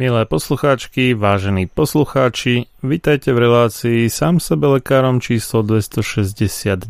[0.00, 6.88] Milé poslucháčky, vážení poslucháči, vitajte v relácii sám sebe lekárom číslo 269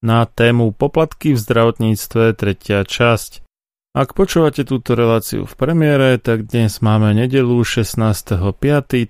[0.00, 3.44] na tému poplatky v zdravotníctve tretia časť.
[3.90, 8.38] Ak počúvate túto reláciu v premiére, tak dnes máme nedelu 16.5.,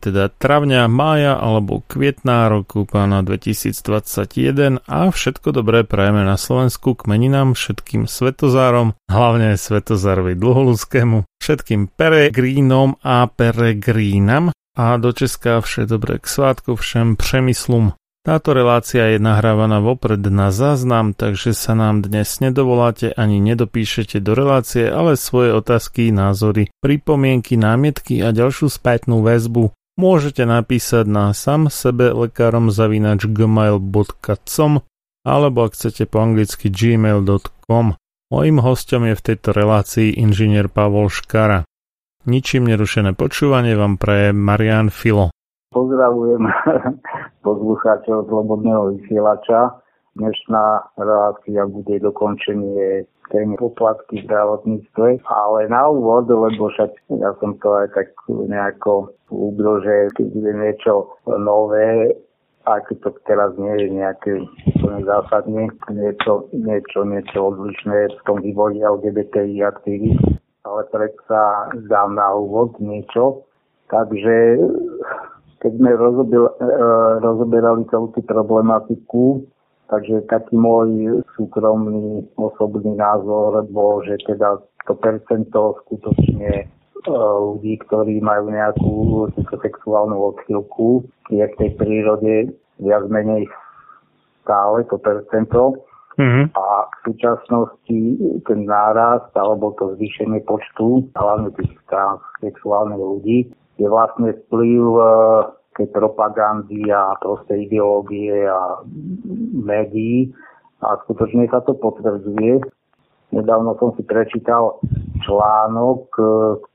[0.08, 7.12] teda travňa, mája alebo kvietná roku pána 2021 a všetko dobré prajeme na Slovensku k
[7.12, 14.48] meninám všetkým svetozárom, hlavne svetozárovi dlholúskému, všetkým peregrínom a peregrínam
[14.80, 17.99] a do Česka vše dobré k svátku všem přemyslom.
[18.20, 24.36] Táto relácia je nahrávaná vopred na záznam, takže sa nám dnes nedovoláte ani nedopíšete do
[24.36, 31.72] relácie, ale svoje otázky, názory, pripomienky, námietky a ďalšiu spätnú väzbu môžete napísať na sam
[31.72, 34.84] sebe lekárom zavinač gmail.com
[35.20, 37.96] alebo ak chcete po anglicky gmail.com.
[38.30, 41.68] Mojím hostom je v tejto relácii inžinier Pavol Škara.
[42.24, 45.32] Ničím nerušené počúvanie vám praje Marian Filo.
[45.70, 46.42] Pozdravujem
[47.46, 49.78] poslucháčov Slobodného vysielača.
[50.18, 56.90] Dnešná relácia bude dokončenie témy poplatky v zdravotníctve, ale na úvod, lebo však
[57.22, 62.18] ja som to aj tak nejako úbro, že keď bude niečo nové,
[62.66, 64.42] ak to teraz nie je nejaké
[64.74, 70.18] úplne zásadne, niečo, niečo, niečo odlišné v tom vývoji LGBTI aktivít,
[70.66, 73.46] ale predsa dám na úvod niečo.
[73.90, 74.58] Takže
[75.60, 76.76] keď sme rozobil, e,
[77.20, 79.44] rozoberali celú tú problematiku,
[79.92, 84.56] takže taký môj súkromný osobný názor bol, že teda
[84.88, 86.66] to percento skutočne e,
[87.12, 88.92] ľudí, ktorí majú nejakú
[89.60, 92.34] sexuálnu odchylku, je v tej prírode
[92.80, 93.44] viac menej
[94.40, 95.84] stále to percento.
[96.20, 96.52] Mm-hmm.
[96.52, 98.00] A v súčasnosti
[98.44, 103.38] ten nárast alebo to zvýšenie počtu, hlavne tých transsexuálnych ľudí,
[103.80, 105.04] je vlastne vplyv e,
[105.80, 108.84] tej propagandy a proste ideológie a
[109.56, 110.28] médií
[110.84, 112.60] a skutočne sa to potvrdzuje.
[113.30, 114.76] Nedávno som si prečítal
[115.24, 116.24] článok, e,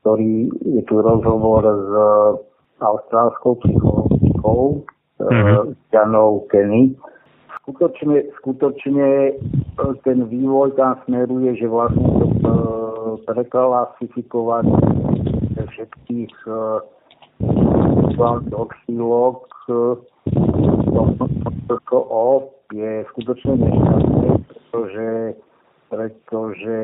[0.02, 1.90] ktorý je tu rozhovor s
[2.82, 4.82] austrálskou psychologikou
[5.22, 5.78] mm-hmm.
[5.94, 6.92] Janou Kenny.
[7.62, 9.34] Skutočne, skutočne
[10.06, 12.06] ten vývoj tam smeruje, že vlastne
[12.38, 12.54] to
[13.26, 14.70] preklasifikovať
[15.66, 16.34] všetkých
[18.56, 19.46] odchýlok
[21.92, 25.10] o je skutočne nešťastné, pretože,
[25.86, 26.78] pretože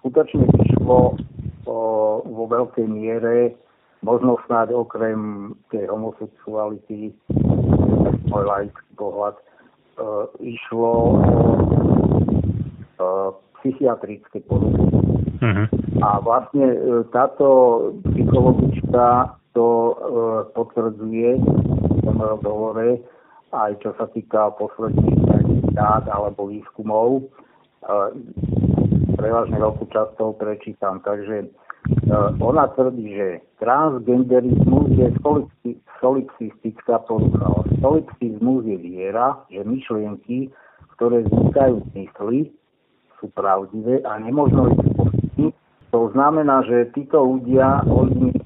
[0.00, 1.16] skutočne išlo
[1.68, 1.76] o,
[2.24, 3.52] vo veľkej miere,
[4.00, 7.12] možno snáď okrem tej homosexuality,
[8.32, 9.44] môj laický pohľad, e,
[10.56, 11.08] išlo o
[12.96, 13.12] e,
[13.60, 14.88] psychiatrické poruchy.
[15.44, 15.66] Uh-huh.
[16.00, 16.78] A vlastne e,
[17.12, 17.46] táto
[18.08, 19.94] psychologička to e,
[20.52, 22.98] potvrdzuje v tom rozhovore,
[23.54, 27.22] aj čo sa týka posledných dát alebo výskumov.
[27.22, 27.24] E,
[29.14, 30.98] prevažne veľkú časť toho prečítam.
[31.06, 31.48] Takže e,
[32.42, 33.28] ona tvrdí, že
[33.62, 35.08] transgenderizmus je
[36.02, 37.64] solipsistická porucha.
[37.78, 40.50] Solipsizmus je viera, že myšlienky,
[40.98, 42.38] ktoré vznikajú v mysli,
[43.22, 45.54] sú pravdivé a nemožno ich pochybniť.
[45.94, 48.43] To znamená, že títo ľudia, oni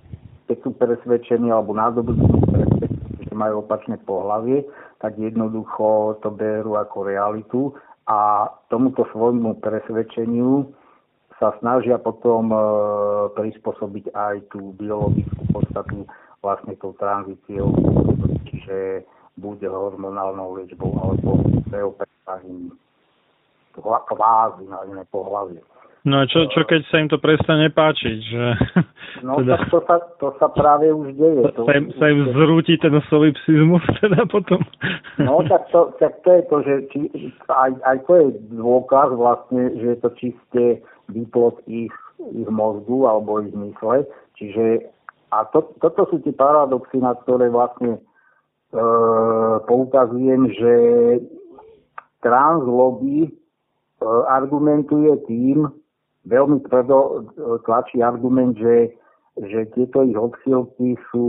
[0.48, 4.64] keď sú presvedčení alebo nadobudnú presvedčení, že majú opačné pohlavie,
[4.98, 7.60] tak jednoducho to berú ako realitu
[8.08, 10.72] a tomuto svojmu presvedčeniu
[11.38, 12.58] sa snažia potom e,
[13.36, 16.08] prispôsobiť aj tú biologickú podstatu
[16.42, 17.70] vlastne tou tranzíciou,
[18.50, 19.06] čiže
[19.38, 21.38] buď hormonálnou liečbou alebo
[21.70, 22.74] preoperaním
[23.78, 25.62] kvázi na iné pohľavie.
[26.08, 28.18] No a čo, čo keď sa im to prestane páčiť?
[28.32, 28.44] Že,
[29.28, 31.44] no teda, tak to sa, to sa práve už deje.
[31.52, 34.64] To, sa, im, sa im zrúti ten solipsizmus teda potom.
[35.20, 37.00] No tak to, tak to je to, že či,
[37.52, 38.26] aj, aj to je
[38.56, 40.64] dôkaz vlastne, že je to čisté
[41.12, 41.92] výplod ich,
[42.32, 44.08] ich mozgu alebo ich mysle.
[44.40, 44.88] Čiže
[45.28, 48.00] a to, toto sú tie paradoxy, na ktoré vlastne e,
[49.68, 50.74] poukazujem, že
[52.24, 53.30] translobby e,
[54.32, 55.68] argumentuje tým,
[56.28, 57.14] veľmi tvrdo e,
[57.64, 58.92] tlačí argument, že,
[59.40, 61.26] že tieto ich odchýlky sú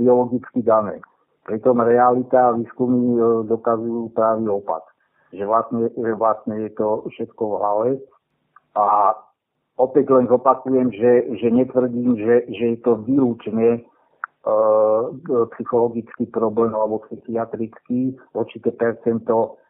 [0.00, 1.04] biologicky dané.
[1.44, 4.82] Pritom realita a výskumy e, dokazujú právny opak.
[5.36, 7.90] Že vlastne, že vlastne je to všetko v hlave.
[8.72, 9.12] A
[9.76, 13.84] opäť len zopakujem, že, že netvrdím, že, že je to výlučne
[14.48, 15.02] uh,
[15.52, 19.60] psychologický problém alebo psychiatrický, určité percento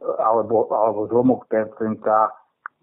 [0.00, 2.32] alebo, alebo zlomok percenta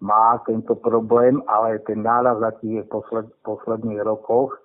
[0.02, 4.58] má tento problém, ale ten náraz je v posled, posledných rokoch,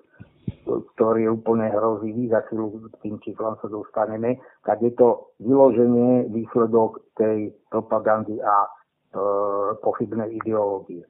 [0.66, 6.26] ktorý je úplne hrozivý, za chvíľu k tým číslom sa dostaneme, tak je to vyloženie
[6.34, 8.70] výsledok tej propagandy a e,
[9.86, 11.06] pochybnej ideológie.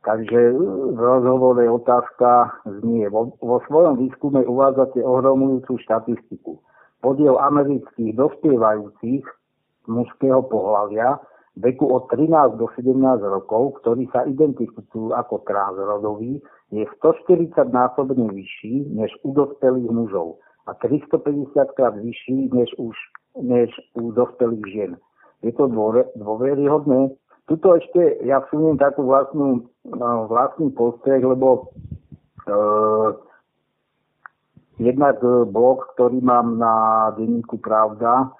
[0.00, 0.56] Takže
[0.96, 3.12] v rozhovore otázka znie.
[3.12, 6.56] Vo, vo svojom výskume uvádzate ohromujúcu štatistiku.
[7.04, 9.28] Podiel amerických dospievajúcich
[9.84, 11.20] mužského pohľavia
[11.60, 16.40] veku od 13 do 17 rokov, ktorí sa identifikujú ako transrodoví,
[16.72, 22.96] je 140 násobne vyšší než u dospelých mužov a 350 krát vyšší než, už,
[23.42, 24.92] než u dospelých žien.
[25.42, 25.68] Je to
[26.20, 27.16] dôveryhodné.
[27.48, 31.72] Tuto ešte ja vsuniem takú vlastnú, no, vlastný postreh, lebo
[32.46, 32.54] e,
[34.78, 35.18] jednak
[35.50, 36.74] blog, ktorý mám na
[37.18, 38.30] denníku Pravda,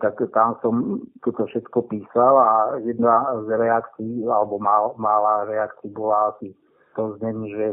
[0.00, 2.50] tak tam som toto všetko písal a
[2.84, 6.52] jedna z reakcií, alebo mal, malá reakcia bola asi
[6.94, 7.68] to znení, že,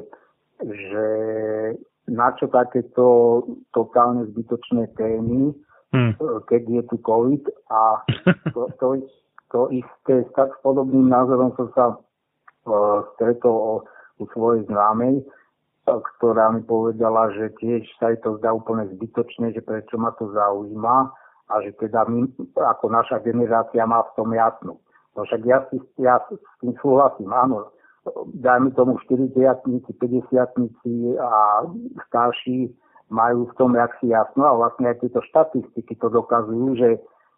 [0.64, 1.08] že
[2.08, 3.06] na čo takéto
[3.72, 5.56] totálne zbytočné témy,
[5.96, 6.14] hmm.
[6.18, 8.04] E, keď je tu COVID a
[8.52, 8.88] to, to,
[9.52, 13.74] to isté s tak podobným názorom som sa uh, stretol o,
[14.18, 15.22] u svojej známej,
[15.86, 20.32] ktorá mi povedala, že tiež sa jej to zdá úplne zbytočné, že prečo ma to
[20.32, 21.12] zaujíma
[21.52, 24.80] a že teda my, ako naša generácia má v tom jasno.
[25.14, 27.70] No však ja, si, ja s tým súhlasím, áno,
[28.42, 30.00] dajme tomu 40 50
[31.22, 31.32] a
[32.10, 32.74] starší
[33.14, 36.92] majú v tom jaksi jasno a vlastne aj tieto štatistiky to dokazujú, že,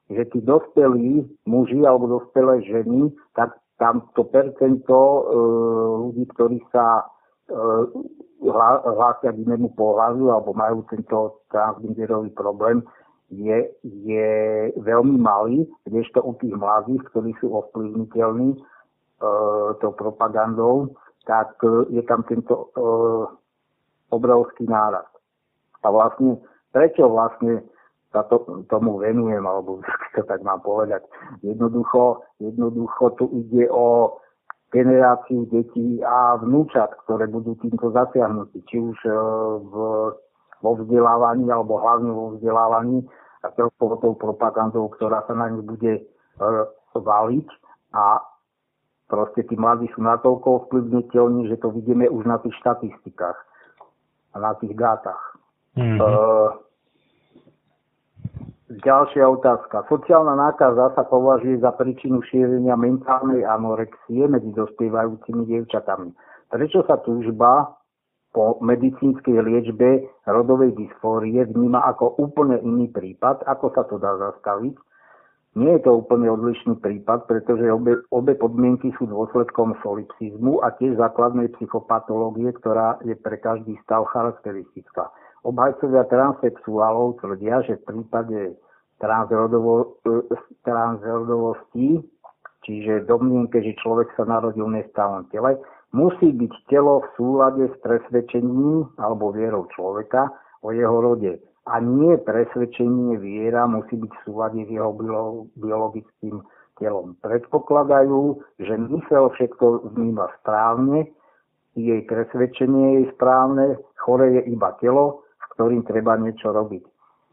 [0.07, 5.21] že tí dospelí muži alebo dospelé ženy, tak tam to percento e,
[6.07, 7.05] ľudí, ktorí sa e,
[8.95, 12.79] hlásia k inému pohľadu alebo majú tento transgenderový problém,
[13.29, 14.29] je, je
[14.77, 18.59] veľmi malý, kdežto u tých mladých, ktorí sú ovplyvniteľní e,
[19.81, 20.93] tou propagandou,
[21.25, 22.85] tak e, je tam tento e,
[24.13, 25.09] obrovský náraz.
[25.81, 26.37] A vlastne,
[26.69, 27.65] prečo vlastne
[28.13, 29.81] sa to, tomu venujem, alebo
[30.15, 31.01] to tak mám povedať.
[31.41, 34.17] Jednoducho, jednoducho tu ide o
[34.69, 39.11] generáciu detí a vnúčat, ktoré budú týmto zasiahnutí, či už e,
[39.65, 39.73] v
[40.65, 43.05] vo vzdelávaní alebo hlavne vo vzdelávaní
[43.45, 46.03] a celkovo tou propagandou, ktorá sa na nich bude e,
[46.97, 47.47] valiť.
[47.93, 48.17] A
[49.05, 53.37] proste tí mladí sú natoľko ovplyvniteľní, že to vidíme už na tých štatistikách
[54.33, 55.21] a na tých dátach.
[55.77, 55.99] Mm-hmm.
[56.01, 56.49] Uh,
[58.83, 59.87] ďalšia otázka.
[59.87, 66.11] Sociálna nákaza sa považuje za príčinu šírenia mentálnej anorexie medzi dospievajúcimi dievčatami.
[66.51, 67.75] Prečo sa túžba
[68.35, 74.75] po medicínskej liečbe rodovej dysfórie vníma ako úplne iný prípad, ako sa to dá zastaviť.
[75.55, 80.99] Nie je to úplne odlišný prípad, pretože obe, obe podmienky sú dôsledkom solipsizmu a tiež
[80.99, 85.15] základnej psychopatológie, ktorá je pre každý stav charakteristická.
[85.47, 88.59] Obhajcovia transsexuálov tvrdia, že v prípade
[88.99, 90.35] transrodovo, e,
[90.67, 92.03] transrodovosti,
[92.67, 95.55] čiže domnienke, že človek sa narodil v nestávom tele,
[95.95, 100.27] Musí byť telo v súlade s presvedčením alebo vierou človeka
[100.59, 101.39] o jeho rode.
[101.71, 104.91] A nie presvedčenie viera musí byť v súlade s jeho
[105.55, 106.43] biologickým
[106.75, 107.15] telom.
[107.23, 111.07] Predpokladajú, že mysel všetko vníma správne,
[111.79, 116.83] jej presvedčenie je správne, chore je iba telo, s ktorým treba niečo robiť.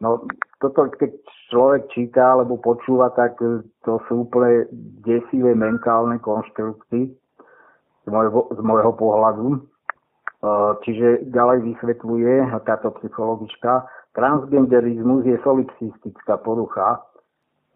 [0.03, 0.27] No
[0.59, 1.15] toto, keď
[1.51, 3.39] človek číta alebo počúva, tak
[3.87, 4.67] to sú úplne
[5.03, 7.15] desivé mentálne konštrukty,
[8.05, 9.47] z môjho, z môjho pohľadu.
[9.55, 9.59] E,
[10.83, 12.33] čiže ďalej vysvetľuje
[12.67, 13.87] táto psychologička,
[14.19, 17.03] transgenderizmus je solipsistická porucha.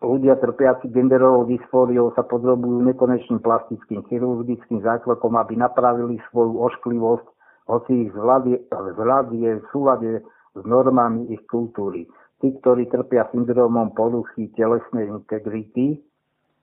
[0.04, 7.26] Ľudia trpiaci genderovou dysfóriou sa podrobujú nekonečným plastickým chirurgickým zákrokom, aby napravili svoju ošklivosť,
[7.66, 12.06] hoci ich vzhľad je v súlade s normami ich kultúry.
[12.44, 15.98] Tí, ktorí trpia syndromom poruchy telesnej integrity, e,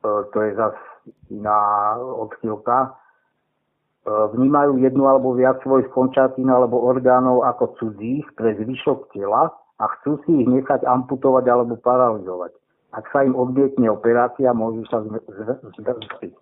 [0.04, 0.78] to je zase
[1.34, 2.94] iná odchýlka,
[4.04, 9.48] vnímajú jednu alebo viac svojich končatín alebo orgánov ako cudzích pre zvyšok tela
[9.80, 12.52] a chcú si ich nechať amputovať alebo paralizovať.
[12.94, 16.34] Ak sa im odmietne operácia, môžu sa zdržiť.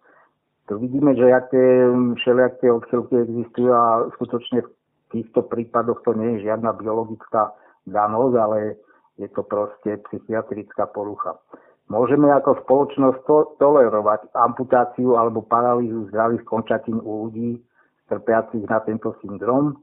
[0.67, 1.87] Tu vidíme, že aké
[2.21, 4.69] všelijaké odchylky existujú a skutočne v
[5.11, 7.55] týchto prípadoch to nie je žiadna biologická
[7.87, 8.57] danosť, ale
[9.19, 11.37] je to proste psychiatrická porucha.
[11.91, 17.59] Môžeme ako spoločnosť to- tolerovať amputáciu alebo paralýzu zdravých končatín u ľudí
[18.07, 19.75] trpiacich na tento syndrom?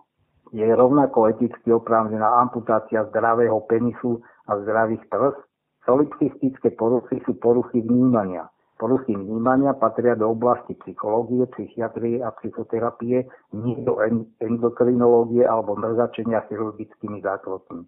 [0.57, 5.37] Je rovnako eticky oprávnená amputácia zdravého penisu a zdravých prs?
[5.85, 8.49] Solipsistické poruchy sú poruchy vnímania.
[8.81, 14.00] Poruchy vnímania patria do oblasti psychológie, psychiatrie a psychoterapie, nie do
[14.41, 17.85] endokrinológie alebo mrzačenia chirurgickými zákrokmi.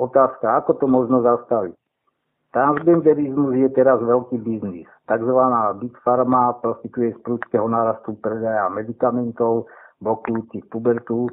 [0.00, 1.76] Otázka, ako to možno zastaviť?
[2.56, 4.88] Transgenderizmus je teraz veľký biznis.
[5.04, 9.68] Takzvaná Big Pharma profituje z prudského nárastu predaja medikamentov,
[10.00, 11.28] blokujúcich pubertu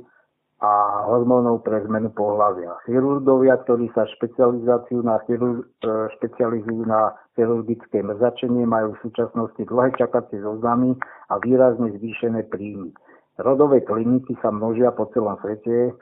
[0.59, 2.75] a hormónov pre zmenu pohľavia.
[2.83, 9.95] Chirurgovia, ktorí sa špecializáciu na chirur, e, špecializujú na chirurgické mrzačenie, majú v súčasnosti dlhé
[9.95, 10.91] čakacie zoznamy
[11.31, 12.91] a výrazne zvýšené príjmy.
[13.39, 15.95] Rodové kliniky sa množia po celom svete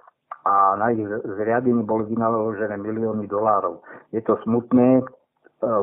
[0.45, 1.05] a na ich
[1.37, 3.85] zriadenie boli vynaložené milióny dolárov.
[4.09, 5.03] Je to smutné, e,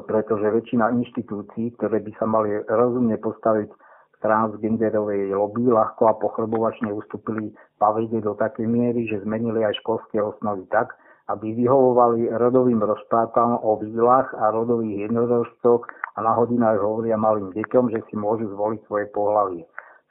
[0.06, 3.70] pretože väčšina inštitúcií, ktoré by sa mali rozumne postaviť
[4.18, 10.66] transgenderovej lobby, ľahko a pochrobovačne ustúpili pavede do takej miery, že zmenili aj školské osnovy
[10.74, 10.90] tak,
[11.28, 15.86] aby vyhovovali rodovým rozprávam o výlach a rodových jednorožcoch
[16.16, 19.62] a na hodinách hovoria malým deťom, že si môžu zvoliť svoje pohlavie.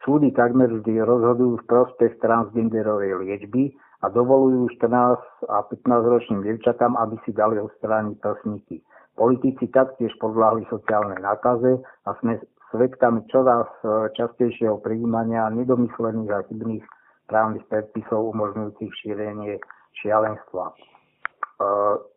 [0.06, 6.94] Súdy takmer vždy rozhodujú v prospech transgenderovej liečby a dovolujú 14 a 15 ročným devčatám,
[7.02, 8.86] aby si dali odstrániť prsníky.
[9.18, 12.38] Politici taktiež podľahli sociálnej nákaze a sme
[12.70, 16.86] svedkami čoraz e, častejšieho prijímania nedomyslených a chybných
[17.26, 19.58] právnych predpisov umožňujúcich šírenie
[19.98, 20.70] šialenstva.
[20.70, 20.74] E,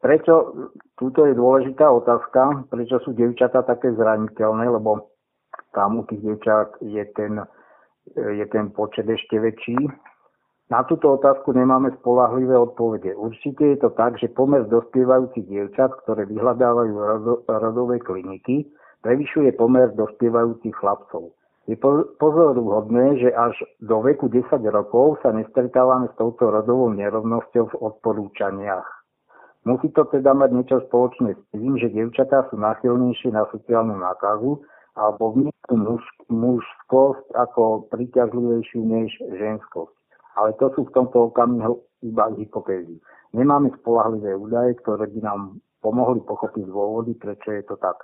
[0.05, 0.69] prečo,
[1.01, 5.09] túto je dôležitá otázka, prečo sú devčatá také zraniteľné, lebo
[5.73, 10.10] tam u tých devčat je ten, e, je ten počet ešte väčší
[10.71, 13.19] na túto otázku nemáme spolahlivé odpovede.
[13.19, 16.95] Určite je to tak, že pomer dospievajúcich dievčat, ktoré vyhľadávajú
[17.51, 18.71] rodové kliniky,
[19.03, 21.35] prevyšuje pomer dospievajúcich chlapcov.
[21.67, 21.75] Je
[22.23, 28.87] pozoruhodné, že až do veku 10 rokov sa nestretávame s touto rodovou nerovnosťou v odporúčaniach.
[29.67, 34.63] Musí to teda mať niečo spoločné s tým, že dievčatá sú náchylnejšie na sociálnu nákazu
[34.95, 40.00] alebo vnímajú muž, mužskosť ako príťažlivejšiu než ženskosť
[40.37, 43.01] ale to sú v tomto okamihu iba hypotézy.
[43.35, 45.41] Nemáme spolahlivé údaje, ktoré by nám
[45.81, 47.97] pomohli pochopiť dôvody, prečo je to tak.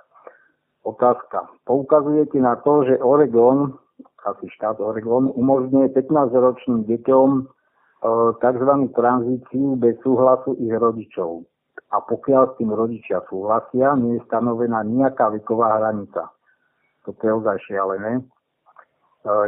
[0.87, 1.51] Otázka.
[1.67, 3.75] Poukazujete na to, že Oregon,
[4.23, 7.41] asi štát Oregon, umožňuje 15-ročným deťom e,
[8.39, 8.71] tzv.
[8.95, 11.43] tranzíciu bez súhlasu ich rodičov.
[11.91, 16.31] A pokiaľ s tým rodičia súhlasia, nie je stanovená nejaká veková hranica.
[17.03, 18.23] Toto je ozaj šialené.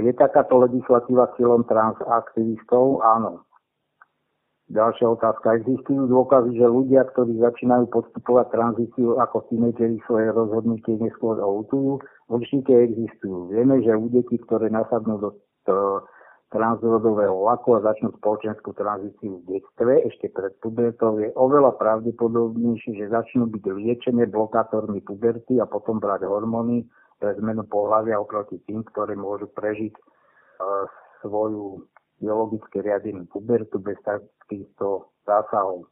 [0.03, 2.99] Je takáto legislatíva cieľom transaktivistov?
[3.05, 3.47] Áno.
[4.69, 5.65] Ďalšia otázka.
[5.65, 11.97] Existujú dôkazy, že ľudia, ktorí začínajú podstupovať tranzíciu ako tínedžeri svoje rozhodnutie neskôr outujú?
[12.29, 13.49] Určite existujú.
[13.49, 15.29] Vieme, že u detí, ktoré nasadnú do
[16.49, 23.13] transrodového vlaku a začnú spoločenskú tranzíciu v detstve, ešte pred pubertou, je oveľa pravdepodobnejšie, že
[23.13, 29.13] začnú byť liečené blokátormi puberty a potom brať hormóny pre zmenu pohľavia oproti tým, ktoré
[29.13, 30.01] môžu prežiť e,
[31.21, 31.83] svoju
[32.19, 35.87] biologické riadenie pubertu bez takýchto zásahov.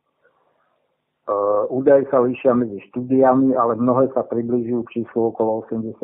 [1.27, 5.99] Uh, údaje sa líšia medzi štúdiami, ale mnohé sa približujú k číslu okolo 88%,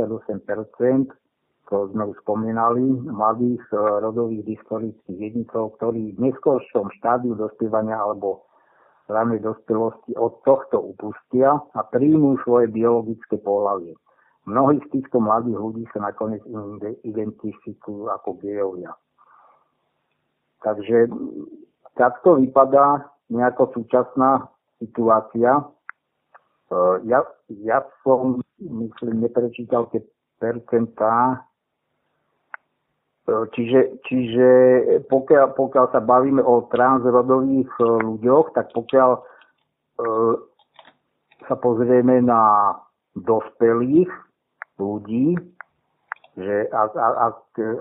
[1.72, 8.44] to sme už spomínali, mladých uh, rodových dystorických jednicov, ktorí v neskôršom štádiu dospievania alebo
[9.08, 13.96] ranej dospelosti od tohto upustia a príjmú svoje biologické pohľavie.
[14.44, 16.44] Mnohí z týchto mladých ľudí sa nakoniec
[17.08, 18.92] identifikujú ako gejovia.
[20.60, 21.08] Takže
[21.96, 24.52] takto vypadá nejako súčasná
[24.84, 25.64] situácia.
[25.64, 25.64] E,
[27.08, 27.24] ja,
[27.64, 30.04] ja som, myslím, neprečítal tie
[30.44, 31.48] percentá,
[33.24, 34.50] e, Čiže, čiže
[35.08, 39.22] pokiaľ, pokiaľ sa bavíme o transrodových e, ľuďoch, tak pokiaľ e,
[41.48, 42.75] sa pozrieme na
[43.16, 44.12] dospelých
[44.79, 45.36] ľudí,
[46.38, 46.98] že ak,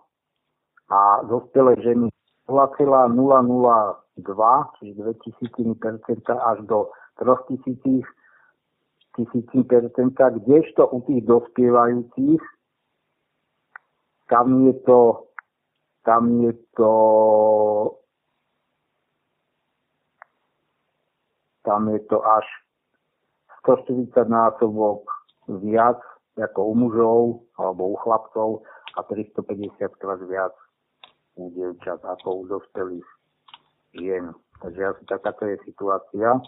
[0.89, 2.09] a dospelé ženy
[2.49, 6.89] 0,002, čiže 2000% až do
[7.21, 8.05] 3000
[9.15, 12.43] tisícin percenta, kdežto u tých dospievajúcich
[14.27, 15.23] tam je to
[16.05, 16.93] tam je to
[21.65, 22.45] tam je to až
[23.65, 25.09] 140 násobok
[25.49, 25.97] viac
[26.37, 27.19] ako u mužov
[27.57, 28.49] alebo u chlapcov
[28.95, 30.53] a 350 krát viac
[31.35, 33.07] u dievčat ako u dospelých
[33.97, 34.31] žien.
[34.61, 36.39] Takže asi takáto je situácia.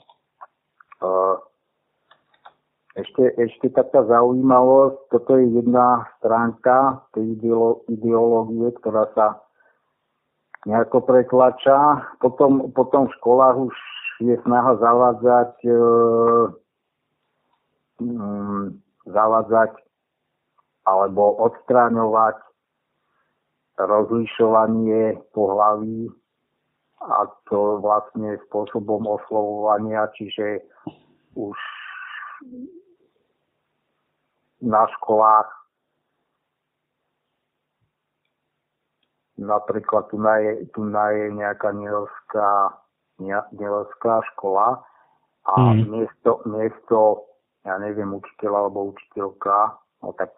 [2.97, 7.37] Ešte, ešte taká zaujímavosť, toto je jedna stránka tej
[7.93, 9.46] ideológie, ktorá sa
[10.67, 12.03] nejako pretlača.
[12.19, 13.75] Potom, potom v školách už
[14.19, 15.79] je snaha zavádzať, e,
[18.03, 18.75] um,
[19.07, 19.71] zavádzať
[20.87, 22.35] alebo odstráňovať
[23.77, 26.09] rozlišovanie pohlaví
[26.97, 30.65] a to vlastne spôsobom oslovovania, čiže
[31.37, 31.53] už
[34.65, 35.45] na školách
[39.37, 42.73] napríklad tu na je, tu na je nejaká nielská,
[43.53, 44.81] nielská škola
[45.45, 45.85] a mm.
[45.87, 46.99] miesto, miesto,
[47.63, 50.33] ja neviem, učiteľa alebo učiteľka, no tak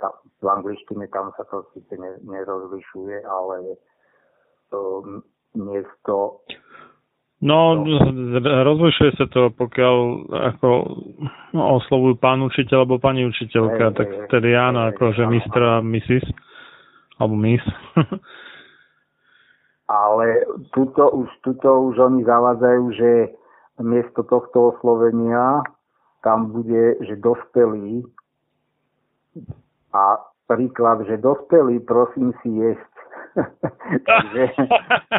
[0.00, 3.76] tá, v angličtine tam sa to síce ne, nerozlišuje, ale
[4.72, 5.20] um,
[5.52, 6.40] miesto
[7.40, 7.96] No, no,
[8.44, 9.96] rozlišuje sa to, pokiaľ
[10.28, 10.68] ako
[11.56, 16.20] no, oslovujú pán učiteľ alebo pani učiteľka, hey, tak vtedy áno, hey, akože mistra, missis
[17.20, 17.62] alebo mis.
[19.90, 23.10] Ale tuto už, tuto už oni zavádzajú, že
[23.82, 25.66] miesto tohto oslovenia
[26.22, 28.04] tam bude, že dospelý
[29.90, 32.94] a príklad, že dospelý, prosím si jesť.
[34.10, 34.42] Takže...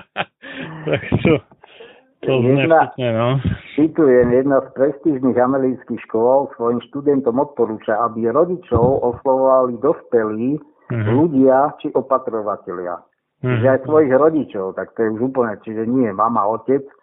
[0.88, 1.36] tak čo?
[2.22, 3.30] To jedna, vtipne, no.
[3.74, 10.62] Citujem, jedna z prestížnych amerických škôl svojim študentom odporúča, aby rodičov oslovovali dospelí
[10.92, 11.16] mm-hmm.
[11.16, 13.00] ľudia či opatrovatelia.
[13.00, 13.48] Mm-hmm.
[13.58, 16.84] Čiže aj svojich rodičov, tak to je už úplne, čiže nie mama, otec.
[16.84, 16.96] E,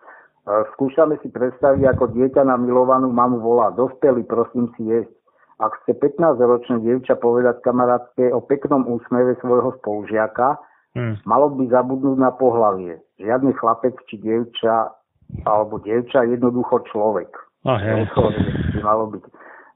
[0.76, 5.10] skúšame si predstaviť, ako dieťa na milovanú mamu volá, dospelý, prosím si jesť.
[5.58, 10.54] Ak chce 15-ročné dievča povedať kamarátke o peknom úsmeve svojho spolužiaka,
[10.94, 11.26] mm.
[11.26, 13.02] malo by zabudnúť na pohlavie.
[13.18, 14.94] Žiadny chlapec či dievča
[15.42, 17.34] alebo dievča, jednoducho človek.
[17.66, 17.74] Oh,
[18.86, 19.24] malo byť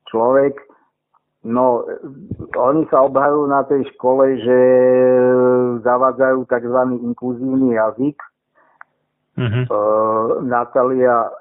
[0.07, 0.55] človek,
[1.43, 1.83] No,
[2.55, 4.59] oni sa obhajujú na tej škole, že
[5.83, 6.79] zavádzajú tzv.
[7.03, 8.15] inkluzívny jazyk.
[9.33, 9.65] Uh-huh.
[9.67, 11.35] Uh, Natália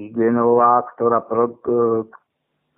[0.00, 2.08] Igenová, ktorá, pro, uh,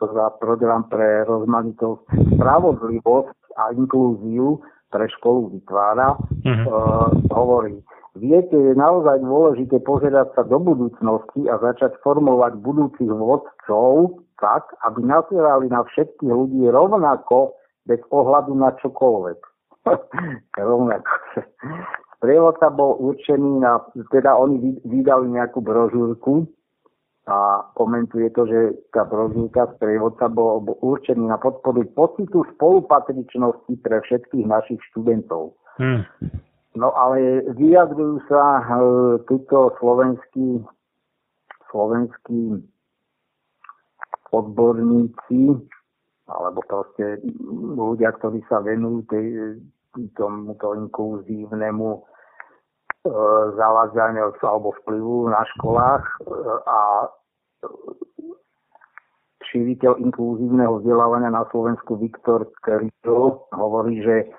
[0.01, 4.59] ktorá program pre rozmanitosť, spravodlivosť a inklúziu
[4.91, 6.67] pre školu vytvára, uh-huh.
[6.67, 7.79] uh, hovorí,
[8.21, 15.01] Viete, je naozaj dôležité pozerať sa do budúcnosti a začať formovať budúcich vodcov tak, aby
[15.09, 17.57] nazerali na všetkých ľudí rovnako,
[17.89, 19.41] bez ohľadu na čokoľvek.
[20.61, 21.13] rovnako.
[22.21, 23.81] Sprievodca bol určený na,
[24.13, 26.45] teda oni vydali nejakú brožúrku
[27.25, 28.61] a komentuje to, že
[28.93, 35.57] tá brožúrka sprievodca bol, určený na podporu pocitu spolupatričnosti pre všetkých našich študentov.
[35.81, 36.05] Hmm.
[36.79, 38.65] No ale vyjadrujú sa e,
[39.27, 40.63] tuto slovenskí,
[41.75, 42.63] slovenskí
[44.31, 45.51] odborníci
[46.31, 47.19] alebo proste
[47.75, 49.27] ľudia, ktorí sa venujú tej,
[50.15, 52.01] tomuto inkluzívnemu e,
[53.59, 56.15] zavádzaniu alebo vplyvu na školách e,
[56.71, 56.81] a
[59.51, 64.31] šíriteľ inkluzívneho vzdelávania na Slovensku Viktor Kryto hovorí, že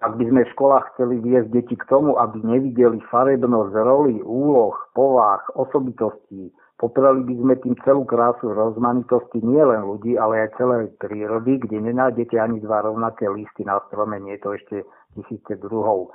[0.00, 4.72] ak by sme v školách chceli viesť deti k tomu, aby nevideli farebnosť roli, úloh,
[4.96, 6.48] povách, osobitostí,
[6.80, 12.40] Poprali by sme tým celú krásu rozmanitosti nielen ľudí, ale aj celej prírody, kde nenájdete
[12.40, 14.76] ani dva rovnaké listy na strome, nie je to ešte
[15.12, 16.08] tisíce druhov.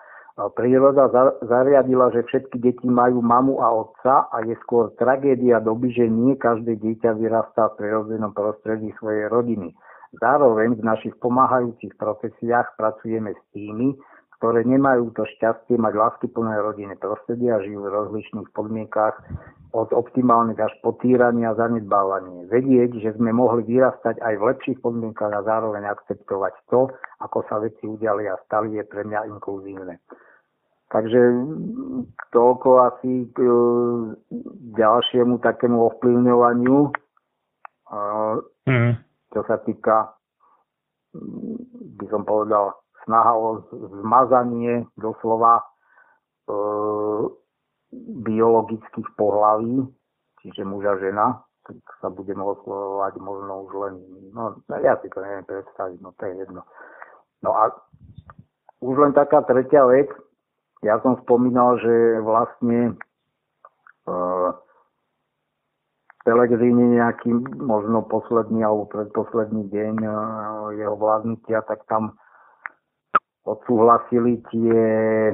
[0.58, 1.06] Príroda
[1.46, 6.34] zariadila, že všetky deti majú mamu a otca a je skôr tragédia doby, že nie
[6.34, 9.70] každé dieťa vyrastá v prirodzenom prostredí svojej rodiny.
[10.22, 13.96] Zároveň v našich pomáhajúcich profesiách pracujeme s tými,
[14.40, 19.16] ktoré nemajú to šťastie mať láskyplné rodiny prostredia a žijú v rozličných podmienkách
[19.76, 22.48] od optimálnych až po týranie a zanedbávanie.
[22.48, 26.92] Vedieť, že sme mohli vyrastať aj v lepších podmienkach a zároveň akceptovať to,
[27.24, 30.00] ako sa veci udiali a stali, je pre mňa inkluzívne.
[30.94, 31.20] Takže
[32.32, 33.52] toľko asi k e,
[34.80, 36.78] ďalšiemu takému ovplyvňovaniu,
[38.70, 38.94] mm.
[39.36, 40.16] Čo sa týka,
[42.00, 42.72] by som povedal,
[43.04, 43.68] snaha o
[44.00, 45.64] zmazanie doslova e,
[48.24, 49.84] biologických pohlaví,
[50.40, 53.94] čiže muža žena, tak sa budeme oslovovať možno už len,
[54.32, 56.62] no ja si to neviem predstaviť, no to je jedno.
[57.44, 57.76] No a
[58.80, 60.08] už len taká tretia vec,
[60.80, 62.96] ja som spomínal, že vlastne
[64.06, 64.54] uh,
[66.26, 67.30] Pelegrini nejaký
[67.62, 70.18] možno posledný alebo predposledný deň uh,
[70.74, 72.18] jeho vládnutia, tak tam
[73.46, 74.82] odsúhlasili tie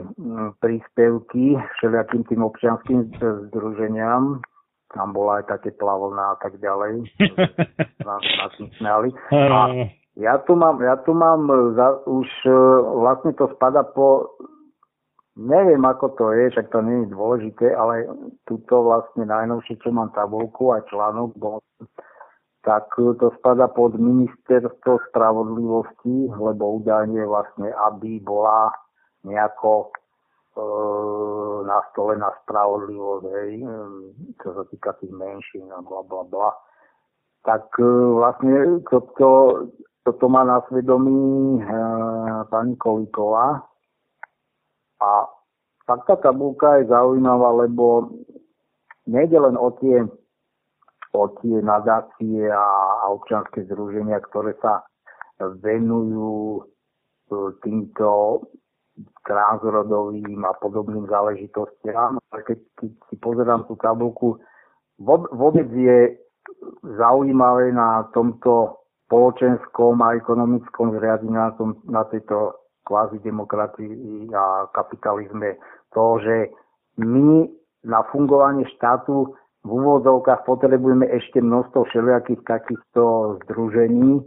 [0.04, 3.00] mm, príspevky všelijakým tým občianským
[3.48, 4.44] združeniam.
[4.92, 7.08] Tam bola aj také plavovná a tak ďalej.
[8.04, 8.20] Na
[8.60, 9.16] tým smiali.
[9.32, 9.88] A
[10.20, 12.52] ja tu mám, ja tu mám za, už e,
[13.00, 14.36] vlastne to spada po
[15.48, 18.06] neviem ako to je, však to nie je dôležité, ale
[18.46, 21.58] tuto vlastne najnovšie, čo mám tabulku a článok, bol
[22.62, 28.70] tak to spada pod ministerstvo spravodlivosti, lebo údajne vlastne, aby bola
[29.26, 29.90] nejako e,
[31.66, 33.52] nastolená spravodlivosť, hej,
[34.46, 36.50] čo sa týka tých menšín a bla bla bla.
[37.42, 37.90] Tak e,
[38.22, 39.30] vlastne toto,
[40.06, 41.74] toto má na svedomí e,
[42.54, 43.71] pani Kolíková.
[45.02, 45.26] A
[45.90, 48.14] tak tá tabulka je zaujímavá, lebo
[49.10, 50.06] nejde len o tie
[51.12, 52.66] o tie nadácie a,
[53.04, 54.88] a občanské združenia, ktoré sa
[55.60, 56.62] venujú e,
[57.60, 58.40] týmto
[59.28, 62.16] transrodovým a podobným záležitostiam.
[62.32, 64.40] Keď, keď si pozerám tú tabulku,
[65.36, 66.16] vôbec je
[66.96, 72.61] zaujímavé na tomto spoločenskom a ekonomickom zriadení na, tom, na tejto
[72.92, 75.56] kvázi demokracii a kapitalizme
[75.96, 76.52] to, že
[77.00, 77.48] my
[77.88, 79.32] na fungovanie štátu
[79.64, 84.20] v úvodzovkách potrebujeme ešte množstvo všelijakých takýchto združení,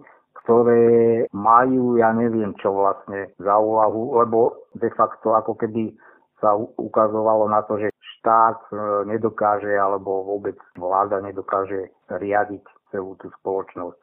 [0.44, 5.92] ktoré majú, ja neviem čo vlastne za úvahu, lebo de facto ako keby
[6.40, 7.88] sa ukazovalo na to, že
[8.20, 8.74] štát e,
[9.09, 14.00] nedokáže alebo vôbec vláda nedokáže riadiť celú tú spoločnosť.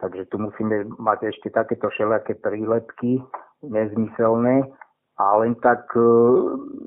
[0.00, 3.22] Takže tu musíme mať ešte takéto všelijaké prílepky
[3.70, 4.66] nezmyselné
[5.18, 6.10] a len tak, e,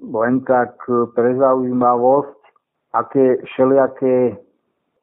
[0.04, 0.76] len tak
[1.16, 2.38] pre zaujímavosť
[2.94, 4.36] aké všelijaké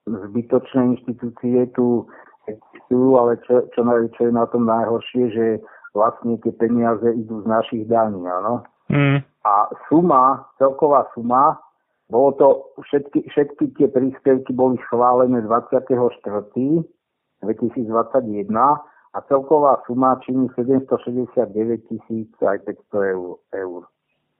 [0.04, 2.04] zbytočné inštitúcie tu
[2.44, 5.46] existujú, ale čo, čo, čo je na tom najhoršie, že
[5.96, 8.66] vlastne tie peniaze idú z našich daní, áno.
[8.92, 9.24] Mm.
[9.44, 9.54] A
[9.88, 11.56] suma, celková suma,
[12.12, 12.48] bolo to,
[12.84, 15.88] všetky, všetky tie príspevky boli schválené 24.
[17.44, 18.48] 2021
[19.14, 23.38] a celková suma činí 769 tisíc aj 500 eur.
[23.55, 23.83] eur.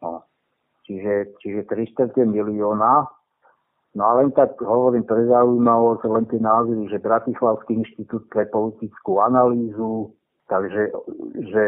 [0.03, 0.27] No.
[0.85, 3.09] Čiže, čiže 300 milióna
[3.95, 9.23] No a len tak hovorím pre zaujímavosť, len tie názvy, že Bratislavský inštitút pre politickú
[9.23, 10.11] analýzu,
[10.51, 10.91] takže
[11.47, 11.65] že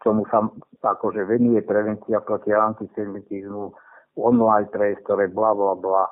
[0.00, 0.48] čomu sa
[0.80, 3.76] akože venuje prevencia proti antisemitizmu,
[4.16, 6.08] online priestore, bla bla bla.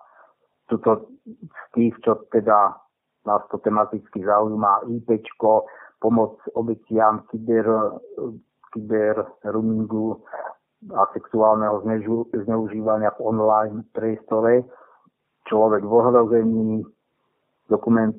[0.68, 1.08] Tuto
[1.40, 2.76] z tých, čo teda
[3.26, 5.64] nás to tematicky zaujíma, IPčko,
[6.00, 10.20] pomoc obetiam kyber, roamingu
[10.92, 11.80] a sexuálneho
[12.34, 14.64] zneužívania v online priestore.
[15.48, 16.84] Človek v ohrození,
[17.68, 18.16] dokument,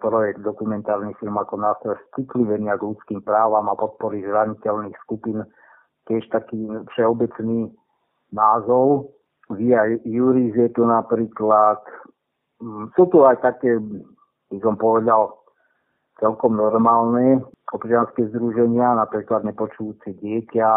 [0.00, 5.44] projekt dokumentárny film ako nástroj citlivenia k ľudským právam a podpory zraniteľných skupín,
[6.08, 7.68] tiež taký všeobecný
[8.32, 9.12] názov.
[9.52, 11.84] Via Juris je tu napríklad,
[12.94, 13.78] sú tu aj také,
[14.50, 15.42] by som povedal,
[16.22, 17.42] celkom normálne
[17.74, 20.70] občianske združenia, napríklad nepočujúce dieťa,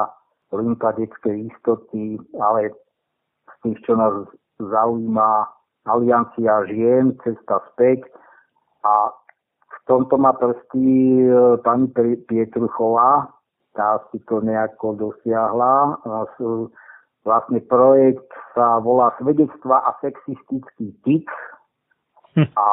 [0.56, 2.74] linka detskej istoty, ale
[3.52, 4.26] z tých, čo nás
[4.58, 5.46] zaujíma,
[5.86, 8.10] aliancia žien, cesta späť
[8.82, 9.14] a
[9.70, 11.92] v tomto má prsty e, pani
[12.26, 13.30] Pietruchová,
[13.78, 16.00] tá si to nejako dosiahla.
[17.26, 21.26] Vlastne projekt sa volá Svedectva a sexistický hm.
[22.36, 22.68] A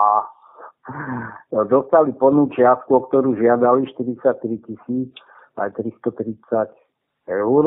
[1.72, 5.12] dostali plnú čiastku, o ktorú žiadali 43 tisíc
[5.56, 6.70] aj 330
[7.30, 7.64] eur.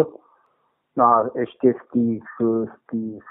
[0.95, 3.25] No a ešte z tých, z tých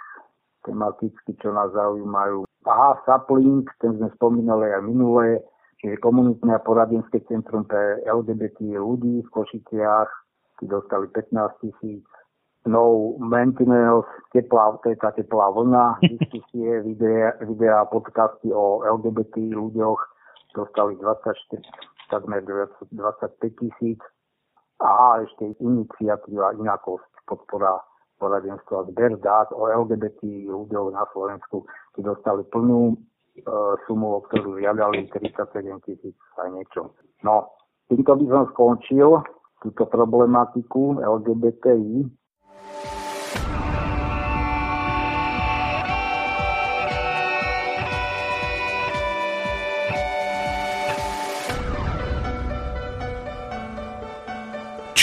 [0.65, 2.45] tematicky, čo nás zaujímajú.
[2.65, 5.41] Aha, Saplink, ten sme spomínali aj minulé,
[5.81, 10.09] čiže komunitné a poradenské centrum pre LGBT ľudí v Košiciach,
[10.61, 12.05] tí dostali 15 tisíc.
[12.65, 20.01] No maintenance, teplá, to je tá teplá vlna, diskusie, videá, videá, podcasty o LGBT ľuďoch
[20.57, 21.61] dostali 24,
[22.09, 24.01] takmer 25 tisíc.
[24.81, 27.85] A ešte iniciatíva Inakosť, podpora
[28.17, 32.97] poradenstva zber dát o LGBT ľuďoch na Slovensku, tí dostali plnú e,
[33.85, 36.97] sumu, o ktorú žiadali 37 tisíc aj niečo.
[37.21, 37.53] No,
[37.93, 39.21] týmto by som skončil
[39.61, 42.24] túto problematiku LGBTI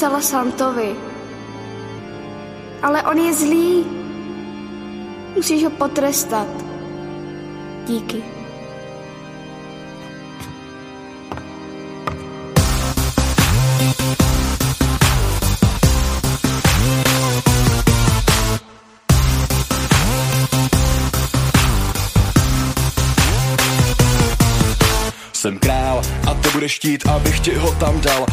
[0.00, 0.96] Promiň, že jsem psala Santovi,
[2.82, 3.84] ale on je zlý.
[5.36, 6.48] Musíš ho potrestat.
[7.86, 8.22] Díky.
[26.60, 28.26] budeš štít, abych ti ho tam dal,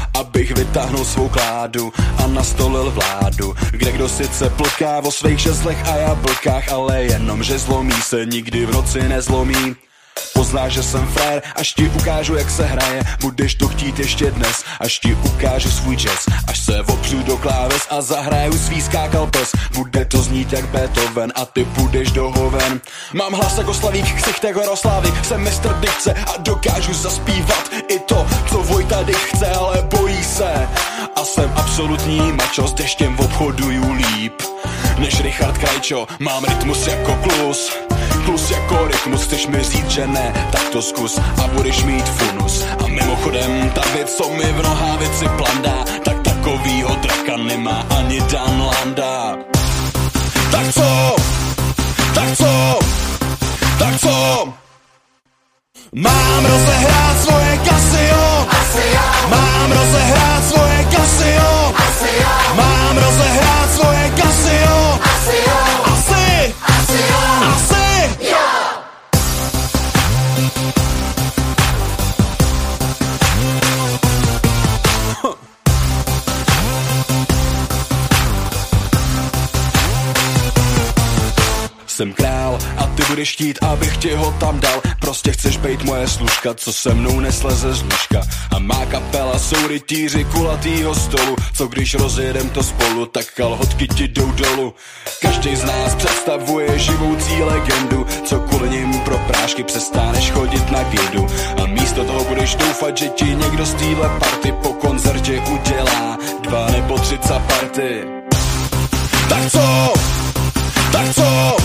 [0.51, 5.95] abych vytáhnul svou kládu a nastolil vládu, kde kdo sice plká o svých žezlech a
[5.95, 9.75] jablkách, ale jenom, že zlomí se nikdy v noci nezlomí.
[10.33, 13.03] Poznáš, že jsem frér, až ti ukážu, jak se hraje.
[13.21, 16.25] Budeš to chtít ještě dnes, až ti ukážu svůj jazz.
[16.47, 19.51] Až se opřu do kláves a zahraju svý skákal pes.
[19.73, 22.81] Bude to znít jak Beethoven a ty půjdeš do hoven.
[23.13, 28.57] Mám hlas jako slavík, ksichtech Horoslavy Jsem mistr dikce a dokážu zaspívat I to, co
[28.57, 30.69] Vojta Dyk chce, ale bojí se.
[31.15, 34.41] A jsem absolutní mačo, s deštěm obchoduju líp.
[34.97, 37.86] Než Richard Krajčo, mám rytmus jako klus
[38.25, 42.65] Plus jako rytmus, chceš mi říct, že ne, tak to zkus a budeš mít funus.
[42.83, 48.61] A mimochodem, ta věc, co mi v nohavici plandá, tak takovýho draka nemá ani Dan
[48.61, 49.37] Landa.
[50.51, 51.15] Tak co?
[52.15, 52.79] Tak co?
[53.79, 54.47] Tak co?
[55.93, 58.47] Mám rozehrát svoje Casio
[59.29, 61.73] Mám rozehrát svoje Casio
[62.55, 62.76] Mám
[81.97, 82.59] Jsem král
[83.07, 84.81] budeš chtít, abych ti ho tam dal.
[84.99, 88.21] Prostě chceš být moje služka, co se mnou nesleze z lůžka.
[88.55, 91.35] A má kapela jsou rytíři kulatýho stolu.
[91.53, 94.73] Co když rozjedem to spolu, tak kalhotky ti jdou dolů.
[95.21, 98.05] Každý z nás představuje živoucí legendu.
[98.25, 101.27] Co kvůli ním pro prášky přestáneš chodit na gidu
[101.63, 106.71] A místo toho budeš doufat, že ti někdo z téhle party po koncertě udělá Dva
[106.71, 108.03] nebo tři party
[109.29, 109.93] Tak co?
[110.91, 111.57] Tak co?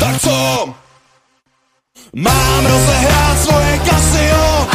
[0.00, 0.74] Tak co?
[2.14, 4.66] Mám rozehrát svoje Casio.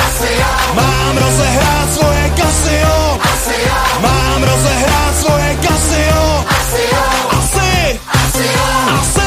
[0.74, 3.20] Mám rozehrát svoje Casio.
[4.02, 6.46] Mám rozehrát svoje Casio.
[6.48, 6.84] Asi
[7.30, 8.00] Asi!
[9.00, 9.26] Asi!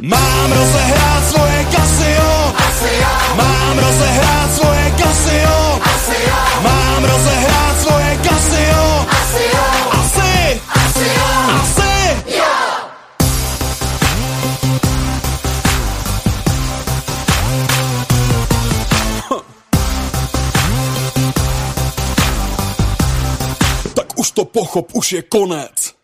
[0.00, 1.13] Mám rozehrát
[3.84, 5.80] Mám rozehrát svoje Casio.
[6.62, 9.06] Mám rozehrát svoje Casio.
[9.92, 10.60] Asi.
[11.52, 11.90] Asi.
[23.94, 26.03] Tak už to pochop, už je konec.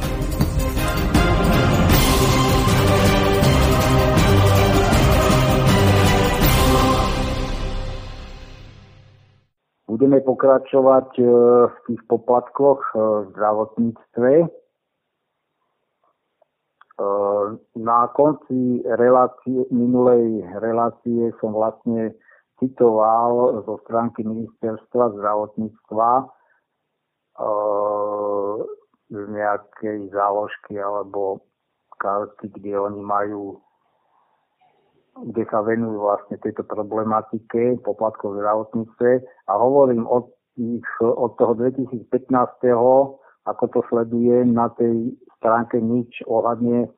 [10.51, 11.23] Pokračovať e,
[11.71, 14.31] v tých poplatkoch e, v zdravotníctve.
[14.43, 14.47] E,
[17.79, 22.11] na konci relácie, minulej relácie som vlastne
[22.59, 26.29] citoval zo stránky ministerstva zdravotníctva
[29.09, 31.41] z nejakej záložky alebo
[31.97, 33.57] karty, kde oni majú
[35.25, 39.11] kde sa venujú vlastne tejto problematike poplatkov v zdravotníctve
[39.49, 40.31] a hovorím tých,
[41.01, 42.07] od toho 2015.
[43.41, 46.89] ako to sledujem na tej stránke nič ohľadne e,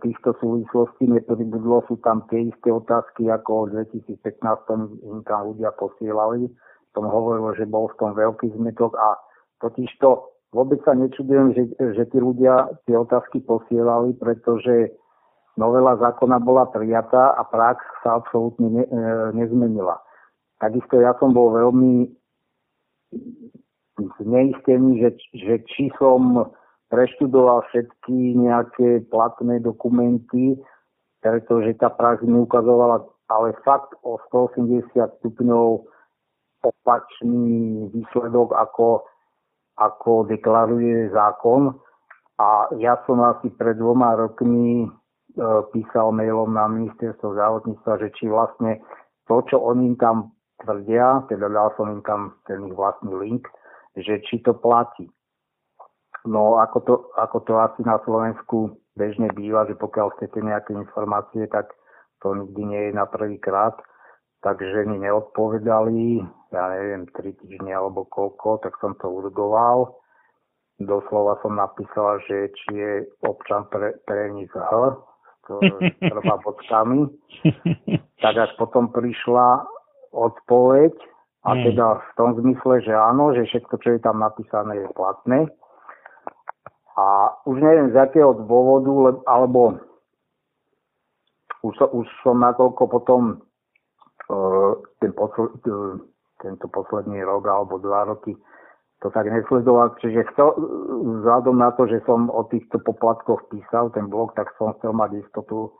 [0.00, 6.48] týchto súvislostí nepribudlo, sú tam tie isté otázky ako v 2015 im tam ľudia posielali.
[6.96, 9.20] Tom hovorilo, že bol v tom veľký zmetok a
[9.60, 14.96] totiž to vôbec sa nečudujem, že, že tí ľudia tie otázky posielali, pretože
[15.60, 18.98] novela zákona bola prijatá a prax sa absolútne ne, e,
[19.36, 20.00] nezmenila.
[20.56, 22.08] Takisto ja som bol veľmi
[24.20, 26.52] zneistený, že, že či som
[26.92, 30.58] preštudoval všetky nejaké platné dokumenty,
[31.20, 35.82] pretože tá prax mi ukazovala ale fakt o 180 stupňov
[36.62, 39.02] opačný výsledok, ako,
[39.74, 41.74] ako deklaruje zákon.
[42.38, 44.86] A ja som asi pred dvoma rokmi
[45.36, 48.80] E, písal mailom na ministerstvo zdravotníctva, že či vlastne
[49.28, 50.32] to, čo oni im tam
[50.62, 53.44] tvrdia, teda dal som im tam ten ich vlastný link,
[53.96, 55.08] že či to platí.
[56.26, 61.46] No ako to, ako to asi na Slovensku bežne býva, že pokiaľ chcete nejaké informácie,
[61.46, 61.70] tak
[62.24, 63.76] to nikdy nie je na prvý krát.
[64.42, 69.96] Takže mi neodpovedali, ja neviem, 3 týždne alebo koľko, tak som to urgoval.
[70.76, 72.92] Doslova som napísal, že či je
[73.24, 74.70] občan pre, pre nich H,
[75.46, 77.06] trvá bodkami.
[78.16, 79.75] Tak až potom prišla
[80.16, 80.96] odpoveď
[81.44, 81.62] a hmm.
[81.68, 85.52] teda v tom zmysle, že áno, že všetko, čo je tam napísané, je platné.
[86.96, 89.76] A už neviem z akého dôvodu, alebo
[91.60, 93.44] už, už som natoľko potom
[94.32, 94.72] uh,
[95.04, 96.00] ten posl- uh,
[96.40, 98.36] tento posledný rok alebo dva roky
[99.04, 99.92] to tak nesledoval.
[100.00, 100.56] Čiže chcel,
[101.20, 105.20] vzhľadom na to, že som o týchto poplatkoch písal ten blog, tak som chcel mať
[105.20, 105.72] istotu,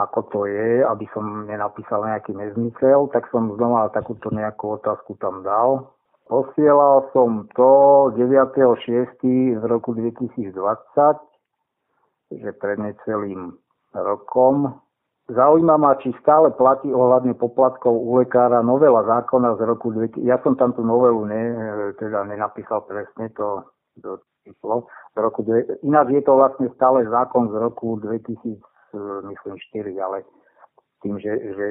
[0.00, 5.44] ako to je, aby som nenapísal nejaký nezmysel, tak som znova takúto nejakú otázku tam
[5.44, 5.92] dal.
[6.24, 9.20] Posielal som to 9.6.
[9.60, 10.56] v roku 2020,
[12.32, 13.60] že pred necelým
[13.92, 14.80] rokom
[15.30, 20.26] Zaujíma ma, či stále platí ohľadne poplatkov u lekára novela zákona z roku 2000.
[20.26, 21.42] Ja som tam tú novelu ne,
[22.02, 23.62] teda nenapísal presne to,
[24.02, 24.90] to číslo.
[25.14, 25.46] Z roku,
[25.86, 28.58] ináč je to vlastne stále zákon z roku 2000,
[28.98, 30.22] myslím 4, ale
[31.02, 31.66] tým, že, že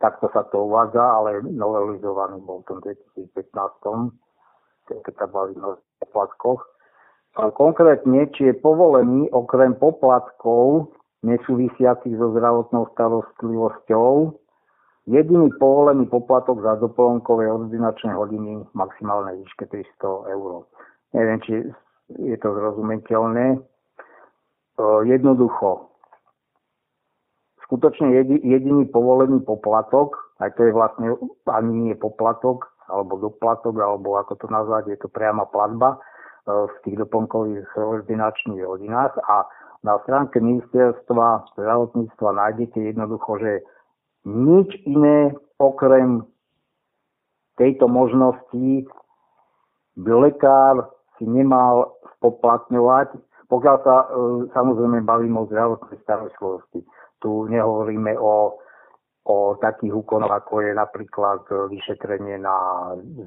[0.00, 3.52] takto sa to uvádza, ale novelizovaný bol v tom 2015,
[4.86, 6.62] keď sa bavíme o poplatkoch.
[7.36, 10.88] Konkrétne, či je povolený okrem poplatkov
[11.20, 14.40] nesúvisiacich so zdravotnou starostlivosťou.
[15.06, 20.66] Jediný povolený poplatok za doplnkové ordinačné hodiny v maximálnej výške 300 eur.
[21.14, 21.54] Neviem, či
[22.10, 23.60] je to zrozumiteľné.
[25.06, 25.95] Jednoducho,
[27.66, 31.06] skutočne jediný povolený poplatok, aj to je vlastne
[31.50, 35.98] ani nie poplatok, alebo doplatok, alebo ako to nazvať, je to priama platba
[36.46, 39.50] v tých doplnkových ordinačných hodinách a
[39.82, 43.52] na stránke ministerstva zdravotníctva nájdete jednoducho, že
[44.26, 46.26] nič iné okrem
[47.58, 48.86] tejto možnosti
[49.96, 53.14] by lekár si nemal spoplatňovať,
[53.46, 54.06] pokiaľ sa e,
[54.52, 56.82] samozrejme bavíme o zdravotnej starostlivosti.
[57.18, 58.60] Tu nehovoríme o,
[59.24, 62.56] o takých úkonoch, ako je napríklad vyšetrenie na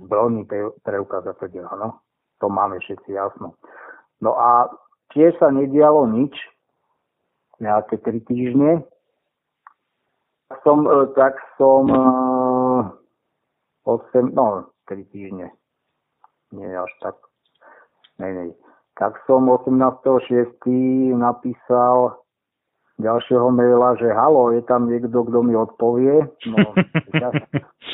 [0.06, 0.46] zbrojný
[0.86, 2.00] preukaz a teda, no.
[2.40, 3.60] To máme všetci jasno.
[4.24, 4.72] No a
[5.12, 6.32] tiež sa nedialo nič,
[7.60, 8.72] nejaké 3 týždne.
[10.64, 11.86] Som, e, tak som
[13.86, 15.54] 8, e, no 3 týždne,
[16.56, 17.16] nie až tak,
[18.18, 18.50] nej, nej.
[18.98, 21.16] Tak som 18.6.
[21.16, 22.20] napísal
[23.00, 26.28] ďalšieho maila, že halo, je tam niekto, kto mi odpovie.
[26.52, 26.76] No,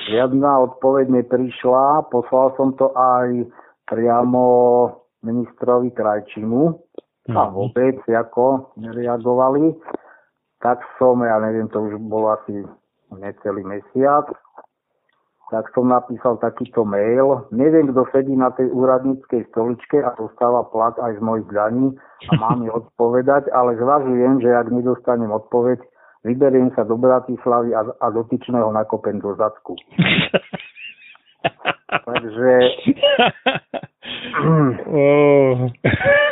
[0.09, 2.09] žiadna odpoveď neprišla.
[2.09, 3.45] Poslal som to aj
[3.85, 4.43] priamo
[5.21, 6.73] ministrovi Krajčinu
[7.29, 7.51] a mhm.
[7.53, 9.77] vôbec ako nereagovali.
[10.61, 12.65] Tak som, ja neviem, to už bolo asi
[13.13, 14.25] necelý mesiac,
[15.53, 17.45] tak som napísal takýto mail.
[17.53, 21.93] Neviem, kto sedí na tej úradníckej stoličke a dostáva plat aj z mojich daní
[22.29, 25.79] a mám mi odpovedať, ale zvažujem, že ak nedostanem odpoveď,
[26.25, 29.77] vyberiem sa do Bratislavy a, a dotyčného nakopem do zadku.
[32.05, 32.53] Takže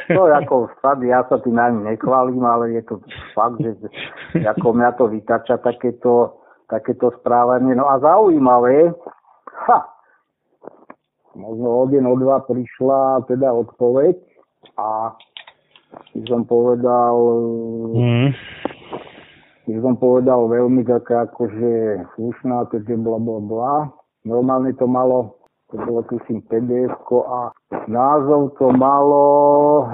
[0.10, 2.96] to ako fakt, ja sa tým ani nechválim, ale je to
[3.32, 3.72] fakt, že
[4.44, 7.76] ako mňa to vytača takéto takéto správanie.
[7.76, 8.94] No a zaujímavé,
[9.68, 9.80] ha,
[11.36, 14.16] možno o deň, o dva prišla teda odpoveď
[14.78, 15.14] a
[16.14, 17.16] by som povedal,
[17.94, 18.30] mm.
[19.70, 23.74] by som povedal veľmi taká akože slušná, takže bla bla bla.
[24.24, 25.38] Normálne to malo,
[25.70, 26.96] to bolo tuším pdf
[27.28, 27.52] a
[27.92, 29.26] názov to malo
[29.84, 29.86] e,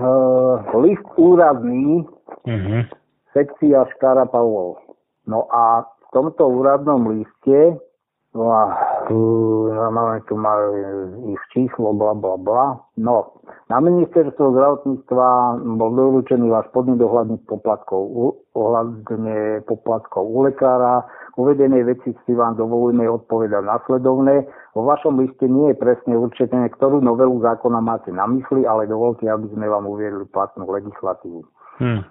[0.85, 2.05] list úradný,
[2.45, 2.81] mm-hmm.
[3.33, 4.77] sekcia Škára Pavlov.
[5.25, 7.77] No a tomto úradnom liste,
[8.33, 8.61] no a
[9.89, 10.69] máme tu majú
[11.33, 12.77] ich číslo, bla bla bla.
[12.97, 15.27] No, na ministerstvo zdravotníctva
[15.77, 18.01] bol doručený váš podný dohľadných poplatkov,
[18.53, 21.05] ohľadne poplatkov u lekára.
[21.39, 24.43] Uvedené veci si vám dovolíme odpovedať nasledovné.
[24.75, 29.23] Vo vašom liste nie je presne určené, ktorú novelu zákona máte na mysli, ale dovolte,
[29.23, 31.41] aby sme vám uviedli platnú legislatívu.
[31.79, 32.03] Hmm.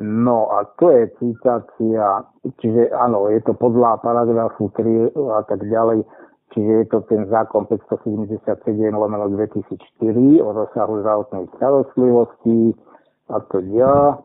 [0.00, 2.24] No a to je citácia,
[2.64, 6.08] čiže áno, je to podľa paragrafu 3 a tak ďalej,
[6.56, 8.48] čiže je to ten zákon 577
[8.96, 12.72] lomeno 2004 o rozsahu zdravotnej starostlivosti
[13.28, 14.16] a to ja.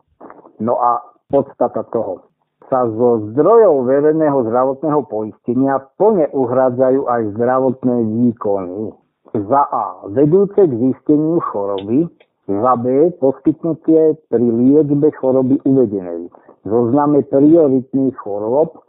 [0.63, 2.23] No a podstata toho
[2.71, 8.95] sa zo zdrojov verejného zdravotného poistenia plne uhrádzajú aj zdravotné výkony.
[9.35, 10.07] Za A.
[10.15, 12.07] Vedúce k zisteniu choroby,
[12.45, 13.11] za B.
[13.17, 16.29] Poskytnutie pri liečbe choroby uvedenej.
[16.65, 18.85] Zozname prioritných chorób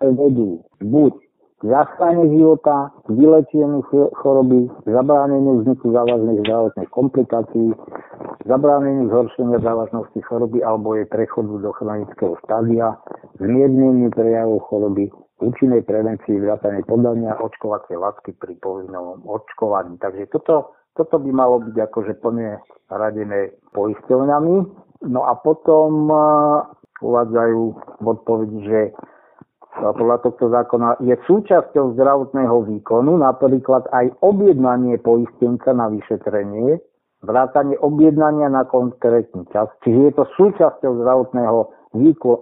[0.00, 1.12] vedú buď
[1.60, 3.80] k zachrane života, vylečeniu
[4.20, 7.72] choroby, zabráneniu vzniku závažných zdravotných komplikácií,
[8.44, 13.00] zabráneniu zhoršenia závažnosti choroby alebo jej prechodu do chronického štádia,
[13.40, 15.08] zmierneniu prejavov choroby,
[15.40, 19.96] účinnej prevencii vrátane podania očkovacej látky pri povinnom očkovaní.
[19.96, 24.56] Takže toto toto by malo byť akože plne radené poisťovňami.
[25.10, 26.08] No a potom
[27.02, 27.60] uvádzajú
[28.00, 28.80] v odpovedi, že
[29.74, 36.78] podľa tohto zákona je súčasťou zdravotného výkonu napríklad aj objednanie poistenca na vyšetrenie,
[37.26, 39.66] vrátanie objednania na konkrétny čas.
[39.82, 41.58] Čiže je to súčasťou zdravotného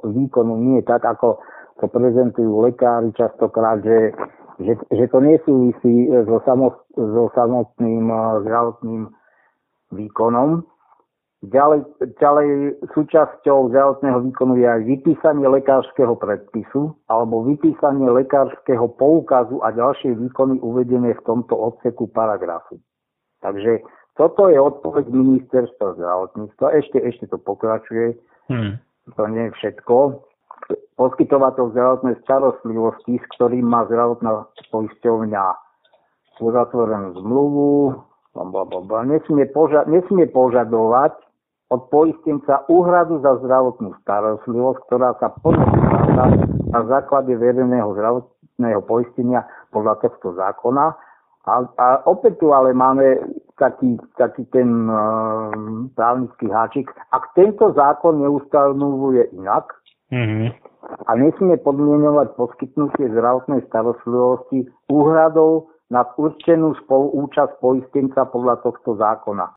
[0.04, 1.40] výkonu, nie tak, ako
[1.80, 4.12] to prezentujú lekári častokrát, že
[4.60, 9.02] že, že to nesúvisí so, samot, so samotným e, zdravotným
[9.92, 10.64] výkonom.
[11.42, 11.82] Ďalej,
[12.22, 12.48] ďalej
[12.94, 20.62] súčasťou zdravotného výkonu je aj vypísanie lekárskeho predpisu alebo vypísanie lekárskeho poukazu a ďalšie výkony
[20.62, 22.78] uvedené v tomto odseku paragrafu.
[23.42, 23.82] Takže
[24.14, 26.66] toto je odpoveď ministerstva zdravotníctva.
[26.78, 28.14] Ešte, ešte to pokračuje.
[28.46, 28.78] Hmm.
[29.18, 30.22] To nie je všetko
[30.96, 35.44] poskytovateľ zdravotnej starostlivosti, s ktorým má zdravotná poisťovňa
[36.42, 37.70] uzatvorenú zmluvu,
[39.06, 41.14] nesmie, poža- nesmie požadovať
[41.72, 45.64] od poistenca úhradu za zdravotnú starostlivosť, ktorá sa plne
[46.68, 50.92] na základe verejného zdravotného poistenia podľa tohto zákona.
[51.42, 53.18] A, a opäť tu ale máme
[53.58, 55.50] taký, taký ten uh,
[55.98, 56.86] právnický háčik.
[57.10, 59.74] Ak tento zákon neustanovuje inak,
[60.12, 60.48] Mm-hmm.
[61.08, 69.48] A nesmie podmienovať poskytnutie zdravotnej starostlivosti úhradou na určenú spoluúčasť poistenca podľa tohto zákona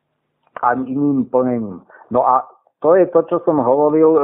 [0.64, 1.84] a iným plnením.
[2.12, 2.48] No a
[2.80, 4.20] to je to, čo som hovoril, e,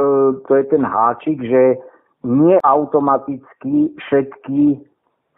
[0.48, 1.76] to je ten háčik, že
[2.24, 4.80] nie automaticky všetky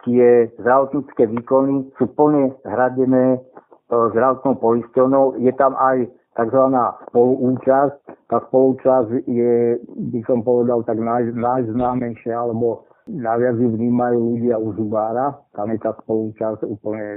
[0.05, 3.39] tie zdravotnícke výkony sú plne hradené e,
[3.89, 5.41] zdravotnou poisťovnou.
[5.41, 6.63] Je tam aj tzv.
[7.11, 7.95] spoluúčasť.
[8.27, 9.79] Tá spoluúčasť je,
[10.11, 15.37] by som povedal, tak naj, najznámejšia, alebo najviac ju vnímajú ľudia u zubára.
[15.55, 17.07] Tam je tá spoluúčasť úplne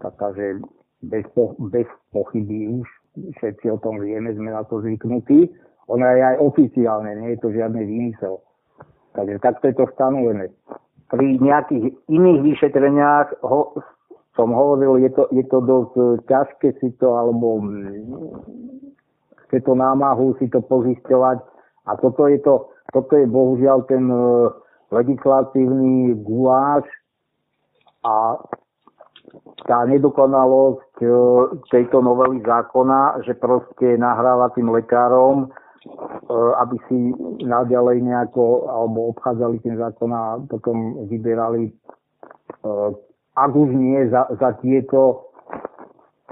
[0.00, 0.60] taká, že
[1.04, 2.88] bez, po, bez pochyby už
[3.38, 5.50] všetci o tom vieme, sme na to zvyknutí.
[5.90, 8.38] Ona je aj oficiálne, nie je to žiadny výmysel.
[9.18, 10.54] Takže takto je to stanovené.
[11.10, 13.74] Pri nejakých iných vyšetreniach ho,
[14.40, 18.08] som hovoril, je to, je to dosť e, ťažké si to, alebo mm,
[19.44, 21.44] chce to námahu si to pozisťovať.
[21.84, 24.48] A toto je, to, toto je bohužiaľ ten uh,
[24.94, 26.88] legislatívny guláš
[28.06, 28.40] a
[29.68, 31.12] tá nedokonalosť uh,
[31.68, 35.52] tejto novely zákona, že proste nahráva tým lekárom,
[36.60, 41.72] aby si naďalej nejako, alebo obchádzali ten zákon a potom vyberali,
[43.36, 45.30] ak už nie za, za tieto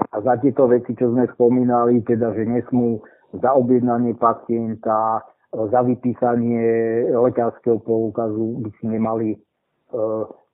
[0.09, 3.03] za tieto veci, čo sme spomínali, teda, že nesmú
[3.35, 5.21] za objednanie pacienta,
[5.51, 9.35] za vypísanie lekárskeho poukazu by si nemali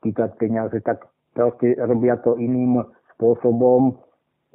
[0.02, 1.06] pýtať peniaze, tak
[1.38, 2.84] proste robia to iným
[3.16, 4.00] spôsobom,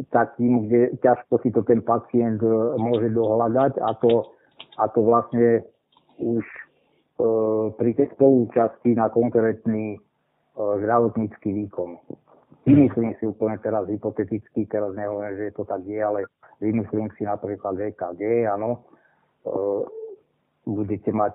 [0.09, 3.77] takým, kde ťažko si to ten pacient uh, môže dohľadať.
[3.85, 4.33] A to,
[4.81, 5.61] a to vlastne
[6.17, 6.41] už
[7.21, 10.01] uh, pri tej spolúčasti na konkrétny
[10.81, 11.97] zdravotnícky výkon.
[12.69, 16.29] Vymyslím si úplne teraz hypoteticky, teraz nehovorím, že to tak je, ale
[16.61, 18.85] vymyslím si napríklad EKG, áno,
[20.69, 21.33] budete mať,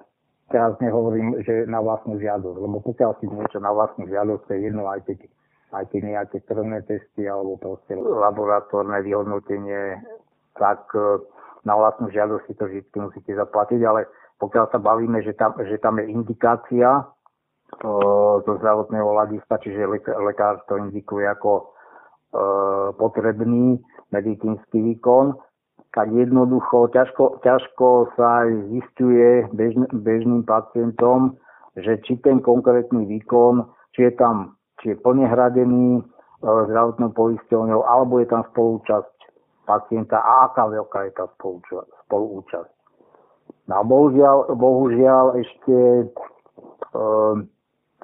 [0.53, 4.61] teraz nehovorím, že na vlastnú žiadosť, lebo pokiaľ si niečo na vlastnú žiadosť, to je
[4.69, 5.19] jedno aj keď,
[5.73, 9.99] aj keď nejaké krvné testy alebo proste laboratórne vyhodnotenie,
[10.55, 11.25] tak e,
[11.65, 14.05] na vlastnú žiadosť si to vždy musíte zaplatiť, ale
[14.37, 17.03] pokiaľ sa bavíme, že tam, že tam je indikácia e,
[18.45, 19.89] zo zdravotného hľadiska, čiže
[20.21, 21.63] lekár to indikuje ako e,
[22.95, 23.81] potrebný
[24.13, 25.35] medicínsky výkon,
[25.91, 31.39] tak jednoducho ťažko, ťažko sa aj zistuje bežn, bežným pacientom,
[31.75, 36.01] že či ten konkrétny výkon, či je tam, či je plne hradený e,
[36.43, 39.15] zdravotnou poisťovňou, alebo je tam spolúčasť
[39.65, 41.25] pacienta a aká veľká je tá
[42.05, 42.71] spolúčasť.
[43.65, 46.05] No a bohužiaľ, bohužiaľ ešte e,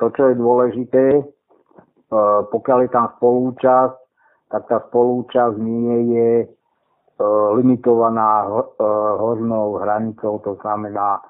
[0.01, 1.23] to, čo je dôležité, e,
[2.49, 3.95] pokiaľ je tam spolúčasť,
[4.49, 6.31] tak tá spolúčasť nie je
[7.21, 8.49] E, limitovaná e,
[9.21, 11.21] hornou hranicou, to znamená,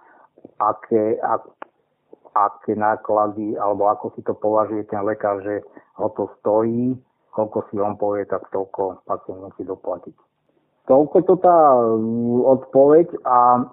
[0.60, 1.44] aké, ak,
[2.32, 5.60] aké náklady, alebo ako si to považuje ten lekár, že
[6.00, 6.96] ho to stojí,
[7.36, 10.16] koľko si on povie, tak toľko pacient musí doplatiť.
[10.88, 11.60] Toľko to tá
[12.48, 13.68] odpoveď a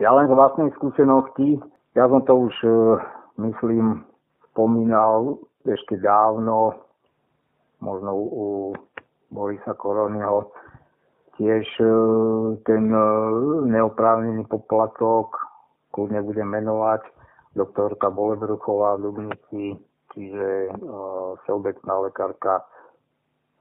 [0.00, 1.60] ja len z vlastnej skúsenosti,
[1.96, 2.54] ja som to už,
[3.36, 4.04] myslím,
[4.50, 6.74] spomínal ešte dávno,
[7.80, 8.46] možno u
[9.30, 10.50] Borisa Koronyho,
[11.40, 11.88] tiež e,
[12.66, 13.06] ten e,
[13.70, 15.38] neoprávnený poplatok,
[15.94, 17.06] kľudne budem menovať,
[17.56, 19.64] doktorka Bolebruchová v Dubnici,
[20.12, 20.70] čiže e,
[21.46, 22.66] všeobecná lekárka,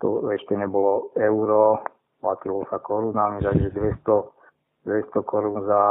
[0.04, 1.84] to ešte nebolo euro,
[2.20, 5.84] platilo sa korunami, takže 200, 200 korun za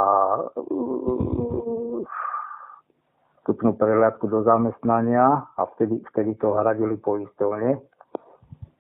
[3.48, 7.80] vstupnú prehľadku do zamestnania a vtedy, vtedy to hradili poistovne,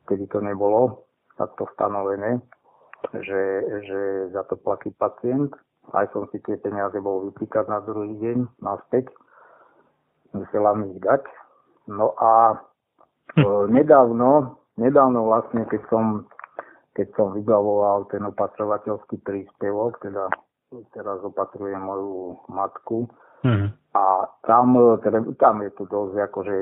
[0.04, 1.08] vtedy to nebolo
[1.40, 2.44] takto stanovené
[3.14, 3.42] že,
[3.86, 4.00] že
[4.34, 5.54] za to platí pacient.
[5.94, 9.08] Aj som si tie peniaze bol vypýkať na druhý deň naspäť.
[10.36, 11.24] Musela mi ich dať.
[11.88, 12.60] No a
[13.38, 13.44] e,
[13.78, 16.28] nedávno, nedávno vlastne, keď som,
[16.92, 20.28] keď som vybavoval ten opatrovateľský príspevok, teda
[20.92, 23.08] teraz opatrujem moju matku,
[23.40, 23.72] hm.
[23.96, 24.04] a
[24.48, 24.72] tam,
[25.04, 26.56] teda, tam je to dosť akože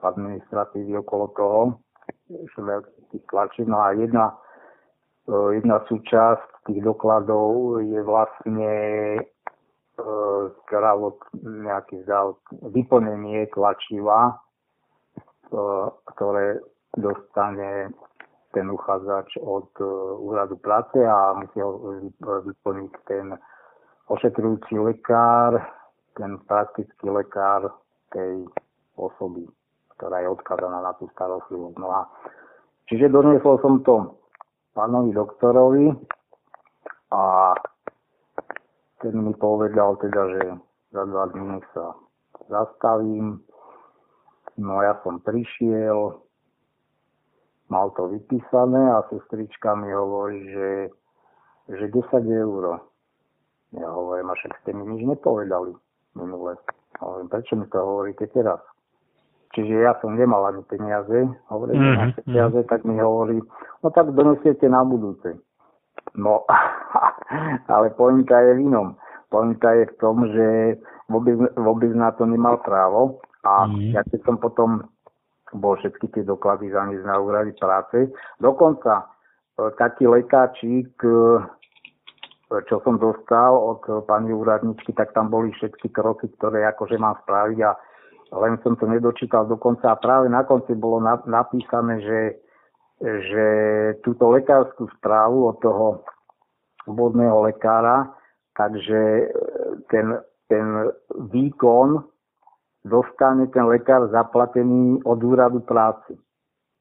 [0.00, 1.60] administratívy okolo toho,
[2.56, 3.62] veľkých tlačí.
[3.68, 4.32] No a jedna,
[5.28, 8.72] jedna súčasť tých dokladov je vlastne
[10.64, 12.40] zdravot, nejaký zdravot,
[12.72, 14.40] vyplnenie tlačiva,
[16.16, 16.64] ktoré
[16.96, 17.92] dostane
[18.56, 19.68] ten uchádzač od
[20.20, 23.36] úradu práce a musí ho vyplniť ten
[24.08, 25.60] ošetrujúci lekár,
[26.16, 27.72] ten praktický lekár
[28.12, 28.44] tej
[28.96, 29.48] osoby,
[29.96, 31.76] ktorá je odkazaná na tú starostlivosť.
[31.80, 32.00] No a
[32.88, 34.20] čiže doniesol som to
[34.76, 35.86] pánovi doktorovi
[37.12, 37.54] a
[39.00, 40.42] ten mi povedal teda, že
[40.92, 41.96] za dva dní sa
[42.52, 43.40] zastavím.
[44.60, 46.20] No ja som prišiel,
[47.72, 50.70] mal to vypísané a sestrička mi hovorí, že,
[51.72, 52.84] že 10 eur.
[53.72, 55.72] Ja hovorím, a však ste mi nič nepovedali
[56.14, 56.56] minule.
[57.00, 58.60] Hovorím, prečo mi to hovoríte teraz?
[59.52, 61.98] Čiže ja som nemal ani peniaze, hovorím, mm-hmm.
[62.00, 63.36] máte peniaze, tak mi hovorí,
[63.84, 65.36] no tak donesiete na budúce.
[66.16, 66.48] No,
[67.74, 68.96] ale pointa je v inom.
[69.28, 70.46] Pointa je v tom, že
[71.12, 73.92] vôbec, vôbec na to nemal právo a mm-hmm.
[73.92, 74.88] ja keď som potom
[75.52, 78.08] bol všetky tie doklady zaniesť na úrady práce,
[78.40, 81.44] dokonca e, taký lekáčik, e,
[82.68, 87.58] čo som dostal od pani úradničky, tak tam boli všetky kroky, ktoré akože mám spraviť
[87.64, 87.72] a
[88.32, 92.20] len som to nedočítal dokonca a práve na konci bolo napísané, že,
[93.00, 93.46] že
[94.00, 95.86] túto lekárskú správu od toho
[96.88, 98.08] vodného lekára,
[98.56, 99.32] takže
[99.92, 100.16] ten,
[100.48, 100.66] ten
[101.32, 102.04] výkon
[102.84, 106.18] dostane ten lekár zaplatený od úradu práce.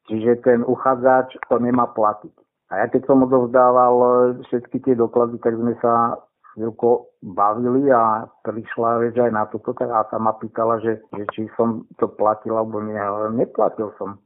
[0.10, 2.34] Čiže ten uchádzač to nemá platiť.
[2.72, 4.10] A ja keď som odovzdával e,
[4.48, 6.16] všetky tie doklady, tak sme sa
[6.56, 11.42] chvíľko bavili a prišla reč aj na toto a sa ma pýtala, že, že či
[11.60, 12.96] som to platil alebo nie.
[12.96, 14.20] Ale neplatil som.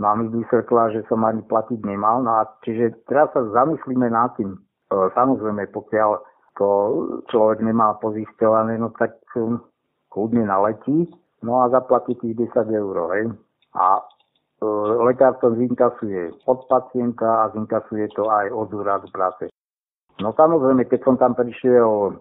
[0.00, 2.24] No a mi vysvetlila, že som ani platiť nemal.
[2.24, 4.56] No a čiže teraz sa zamyslíme nad tým.
[4.56, 4.58] E,
[5.12, 6.10] samozrejme, pokiaľ
[6.56, 6.68] to
[7.28, 9.56] človek nemá pozisťované, no tak e,
[10.12, 11.08] kľudne naletí,
[11.44, 12.96] no a zaplatí tých 10 eur.
[13.16, 13.36] Hej.
[13.76, 14.00] A
[15.02, 19.50] lekár to zinkasuje od pacienta a zinkasuje to aj od úradu práce.
[20.22, 22.20] No samozrejme, keď som tam prišiel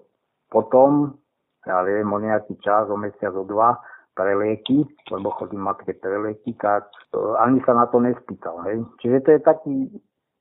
[0.49, 1.15] potom,
[1.69, 3.77] ja viem, o nejaký čas, o mesiac, o dva,
[4.15, 8.59] pre lieky, lebo chodím matke pre lieky, tak uh, ani sa na to nespýtal.
[8.67, 8.83] Hej.
[8.99, 9.75] Čiže to je taký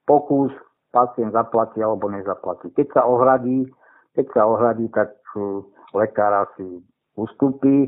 [0.06, 0.50] pokus,
[0.90, 2.74] pacient zaplatí alebo nezaplatí.
[2.74, 3.70] Keď sa ohradí,
[4.18, 5.62] keď sa ohradí, tak uh,
[5.94, 6.82] lekár asi
[7.14, 7.86] ustúpi,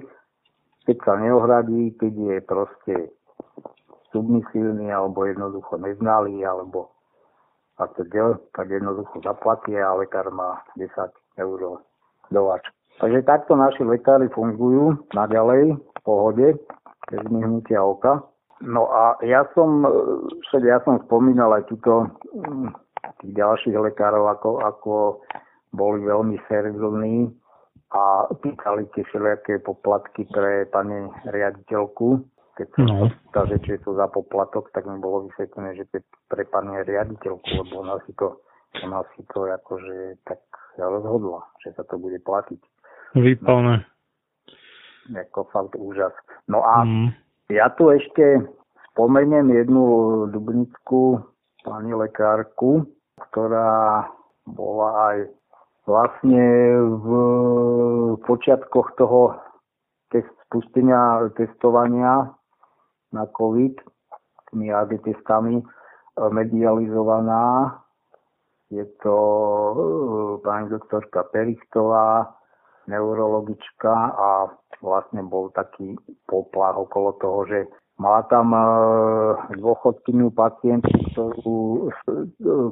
[0.86, 2.94] keď sa neohradí, keď je proste
[4.12, 6.92] submisívni alebo jednoducho neznali alebo
[7.80, 10.92] a to del, tak jednoducho zaplatia a lekár má 10
[11.40, 11.80] eur
[12.30, 12.62] dovač.
[13.00, 16.46] Takže takto naši lekári fungujú naďalej v pohode,
[17.08, 18.22] bez myhnutia oka.
[18.62, 19.82] No a ja som,
[20.46, 22.70] však ja som spomínal aj túto mm,
[23.24, 24.92] tých ďalších lekárov, ako, ako
[25.74, 27.32] boli veľmi servilní
[27.90, 32.22] a pýtali tie všelijaké poplatky pre pani riaditeľku
[32.56, 33.08] keď sa no.
[33.08, 36.84] pýta, že či to za poplatok, tak mi bolo vysvetlené, že to je pre pani
[36.84, 38.44] riaditeľku, lebo ona si to,
[38.84, 40.40] ona si to akože tak
[40.76, 42.60] rozhodla, že sa to bude platiť.
[43.16, 43.84] Výpalné.
[45.08, 46.12] No, ako fakt úžas.
[46.48, 47.08] No a mm.
[47.52, 48.44] ja tu ešte
[48.92, 49.84] spomeniem jednu
[50.30, 51.20] dubnickú
[51.64, 52.84] pani lekárku,
[53.28, 54.06] ktorá
[54.44, 55.18] bola aj
[55.88, 56.44] vlastne
[57.00, 57.08] v
[58.22, 59.40] počiatkoch toho
[60.14, 62.28] test, spustenia testovania
[63.12, 63.92] na COVID
[64.52, 64.68] tými
[65.00, 65.64] testami e,
[66.28, 67.76] medializovaná.
[68.68, 69.74] Je to e,
[70.44, 72.36] pani doktorka Perichtová,
[72.88, 74.28] neurologička a
[74.84, 75.96] vlastne bol taký
[76.28, 77.58] poplach okolo toho, že
[77.96, 78.62] mala tam e,
[79.56, 81.60] dôchodkyniu pacientku, ktorú,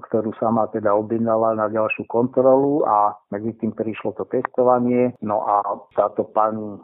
[0.08, 5.16] ktorú sama teda objednala na ďalšiu kontrolu a medzi tým prišlo to testovanie.
[5.24, 6.80] No a táto pani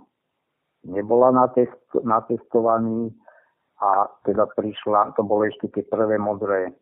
[0.87, 1.35] nebola
[2.05, 3.11] natestovaný
[3.81, 6.73] a teda prišla, to boli ešte tie prvé modré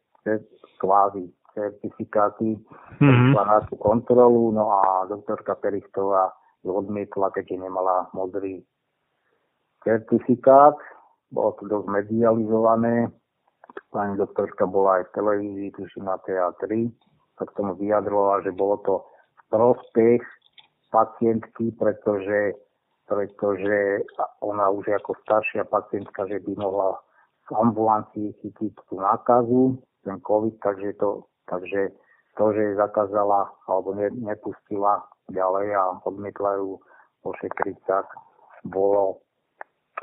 [0.78, 3.34] kvázi certifikáty, mm-hmm.
[3.34, 6.34] prišla na tú kontrolu, no a doktorka Perichtová
[6.64, 8.62] odmietla, keďže nemala modrý
[9.84, 10.74] certifikát.
[11.28, 13.10] Bolo to dosť medializované.
[13.90, 16.88] Pani doktorka bola aj v televízii, tuším na TA3,
[17.42, 20.22] tak tomu vyjadrovala, že bolo to v prospech
[20.94, 22.54] pacientky, pretože
[23.04, 24.04] pretože
[24.40, 26.96] ona už ako staršia pacientka, že by mohla
[27.44, 31.92] v ambulancii chytiť tú nákazu, ten COVID, takže to, takže
[32.36, 36.80] to, že zakázala alebo ne, nepustila ďalej a odmietla ju
[37.24, 38.08] ošetriť, tak
[38.68, 39.20] bolo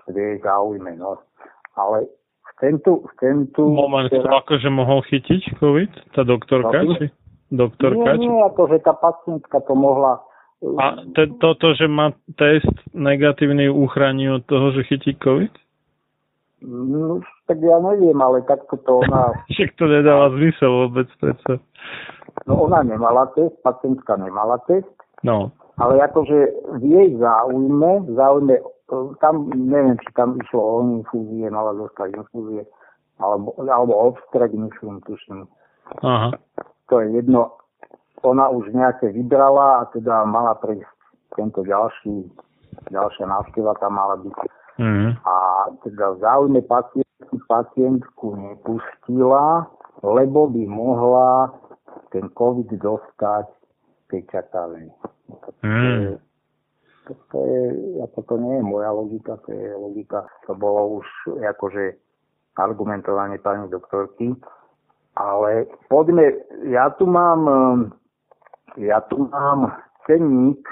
[0.09, 0.97] v jej záujme.
[0.97, 1.21] No.
[1.77, 2.09] Ale
[2.41, 3.05] v tento...
[3.05, 4.41] V tento Moment, teda...
[4.45, 5.91] akože mohol chytiť COVID?
[6.17, 6.77] Tá doktorka?
[6.85, 7.09] No, či?
[7.51, 8.17] Doktorka?
[8.17, 10.23] Nie, nie, akože tá pacientka to mohla
[10.61, 10.85] a
[11.17, 15.49] te, toto, že má test negatívny, uchráni od toho, že chytí COVID?
[16.61, 19.33] No, tak ja neviem, ale takto to ona...
[19.53, 21.57] Však to nedáva zmysel vôbec predsa.
[22.45, 24.93] No ona nemala test, pacientka nemala test.
[25.25, 25.49] No.
[25.81, 26.37] Ale akože
[26.77, 28.61] v jej záujme, záujme,
[29.17, 32.61] tam neviem, či tam išlo o infúzie, mala dostať infúzie,
[33.17, 35.49] alebo, alebo obstrek, myslím, tuším.
[36.05, 36.37] Aha.
[36.93, 37.57] To je jedno,
[38.23, 40.89] ona už nejaké vybrala a teda mala prísť
[41.35, 42.27] tento ďalší,
[42.91, 44.35] ďalšia návšteva tam mala byť.
[44.81, 45.13] Mm.
[45.25, 45.35] A
[45.85, 47.11] teda v záujme pacientky
[47.51, 49.67] pacientku nepustila,
[50.03, 51.51] lebo by mohla
[52.15, 53.47] ten COVID dostať
[54.07, 54.87] tej čakavej.
[55.63, 56.15] Mm.
[57.07, 57.63] To, to, je,
[58.03, 61.07] ako to nie je moja logika, to je logika, to bolo už
[61.43, 61.97] akože
[62.55, 64.35] argumentovanie pani doktorky.
[65.11, 66.39] Ale poďme,
[66.71, 67.43] ja tu mám
[68.77, 69.73] ja tu mám
[70.07, 70.63] cenník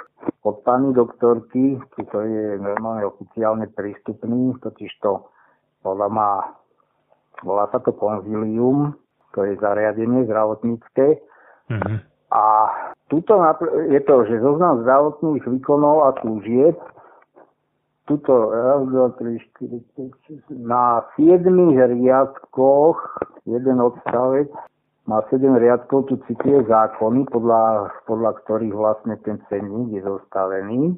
[0.44, 1.80] od pani doktorky,
[2.12, 5.28] to je normálne oficiálne prístupný, totiž to
[5.84, 6.32] bola má,
[7.44, 8.96] volá sa to konzilium,
[9.36, 11.24] to je zariadenie zdravotnícke.
[11.70, 11.98] Mm-hmm.
[12.30, 12.44] A
[13.10, 13.42] tuto
[13.90, 16.78] je to, že zoznam zdravotných výkonov a služieb,
[18.10, 19.86] tuto raz, dva, tri, štyri,
[20.50, 22.98] na siedmých riadkoch
[23.46, 24.50] jeden odstavec
[25.10, 30.94] má 7 riadkov, tu cituje zákony, podľa, podľa ktorých vlastne ten cenník je zostavený.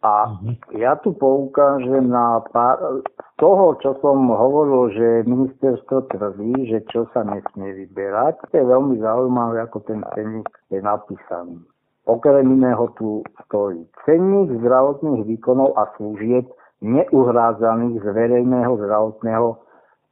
[0.00, 0.56] A uh-huh.
[0.80, 7.04] ja tu poukážem na pár, z toho, čo som hovoril, že ministerstvo tvrdí, že čo
[7.12, 11.60] sa nesmie vyberať, to je veľmi zaujímavé, ako ten cenník je napísaný.
[12.08, 16.48] Okrem iného tu stojí cenník zdravotných výkonov a služieb
[16.80, 19.60] neuhrádzaných z verejného zdravotného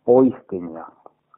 [0.05, 0.85] poistenia.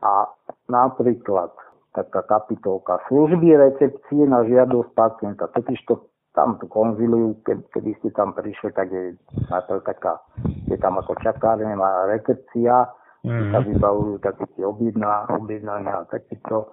[0.03, 0.27] A
[0.67, 1.55] napríklad
[1.91, 5.51] taká kapitolka služby recepcie na žiadosť pacienta.
[5.51, 9.19] Totiž to tam to konzilujú, ke, keby ste tam prišli, tak je
[9.51, 10.23] najprv taká,
[10.71, 12.87] je tam ako čakárne, má recepcia,
[13.27, 13.51] mm-hmm.
[13.51, 16.71] sa vybavujú také tie objedná, objednania a takýto,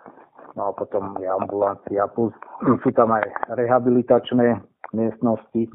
[0.54, 2.34] no a potom je ambulancia, plus
[2.86, 3.26] sú tam aj
[3.58, 4.62] rehabilitačné
[4.94, 5.74] miestnosti.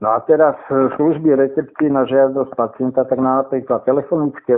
[0.00, 0.56] No a teraz
[0.96, 4.56] služby recepcie na žiadosť pacienta, tak napríklad telefonické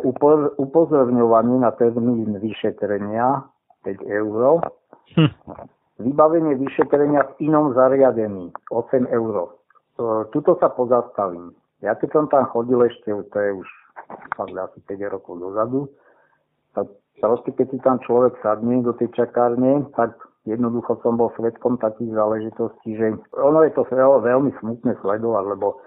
[0.54, 3.51] upozorňovanie na termín vyšetrenia 5
[4.06, 4.62] eur.
[5.18, 5.32] Hm.
[6.02, 9.54] Vybavenie vyšetrenia v inom zariadení 8 eur.
[10.32, 11.52] Tuto sa pozastavím.
[11.82, 13.68] Ja keď som tam chodil ešte, to je už
[14.38, 15.90] fakt asi 5 rokov dozadu,
[16.72, 16.88] tak
[17.20, 20.16] proste keď si tam človek sadne do tej čakárne, tak
[20.48, 25.82] jednoducho som bol svetkom takých záležitostí, že ono je to veľmi smutné sledovať, lebo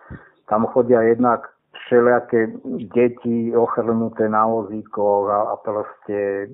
[0.48, 1.55] tam chodia jednak
[1.86, 2.56] všelijaké
[2.96, 6.50] deti ochrnuté na vozíkoch a, a proste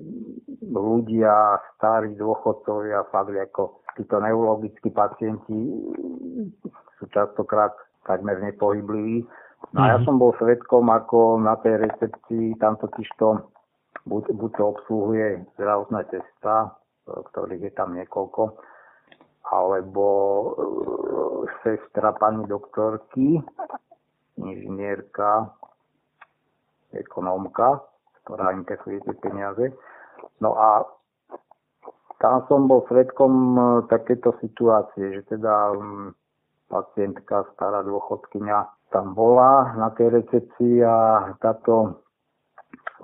[0.66, 5.58] ľudia, starí dôchodcovia, fakt ako títo neurologickí pacienti
[6.98, 7.72] sú častokrát
[8.06, 9.26] takmer nepohybliví.
[9.72, 10.04] No a ja mhm.
[10.04, 13.52] som bol svetkom, ako na tej recepcii tam totižto
[14.06, 16.74] buď, buď to obsluhuje zdravotná cesta,
[17.06, 18.58] ktorých je tam niekoľko,
[19.50, 20.46] alebo e,
[21.62, 23.42] sestra pani doktorky,
[24.38, 25.52] inžinierka,
[26.92, 27.82] ekonómka,
[28.24, 29.72] ktorá inkasuje tie peniaze.
[30.38, 30.86] No a
[32.20, 33.60] tam som bol svetkom e,
[33.90, 35.74] takéto situácie, že teda
[36.70, 40.96] pacientka, stará dôchodkynia tam bola na tej recepcii a
[41.40, 42.04] táto,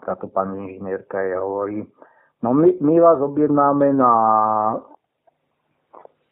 [0.05, 1.81] táto pani inžinierka jej hovorí,
[2.43, 4.12] No my, my vás objednáme na,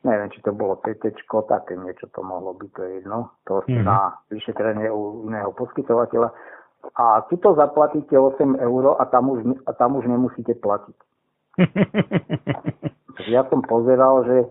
[0.06, 1.18] neviem, či to bolo PT,
[1.50, 3.82] také niečo to mohlo byť, to je jedno, to mm-hmm.
[3.82, 6.30] na vyšetrenie u iného poskytovateľa.
[6.94, 10.96] A tuto zaplatíte 8 eur a tam už, a tam už nemusíte platiť.
[13.34, 14.46] ja som pozeral, že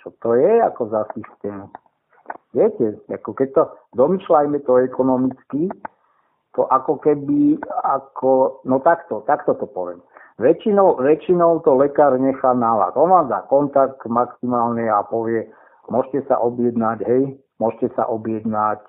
[0.00, 1.68] čo to je ako za systém.
[2.56, 3.62] Viete, ako keď to
[3.98, 5.68] domýšľajme to ekonomicky,
[6.54, 10.00] to ako keby, ako, no takto, takto to poviem.
[10.34, 12.92] Väčšinou, väčšinou to lekár nechá na vás.
[12.98, 15.46] On vám dá kontakt maximálne a povie,
[15.86, 18.82] môžete sa objednať, hej, môžete sa objednať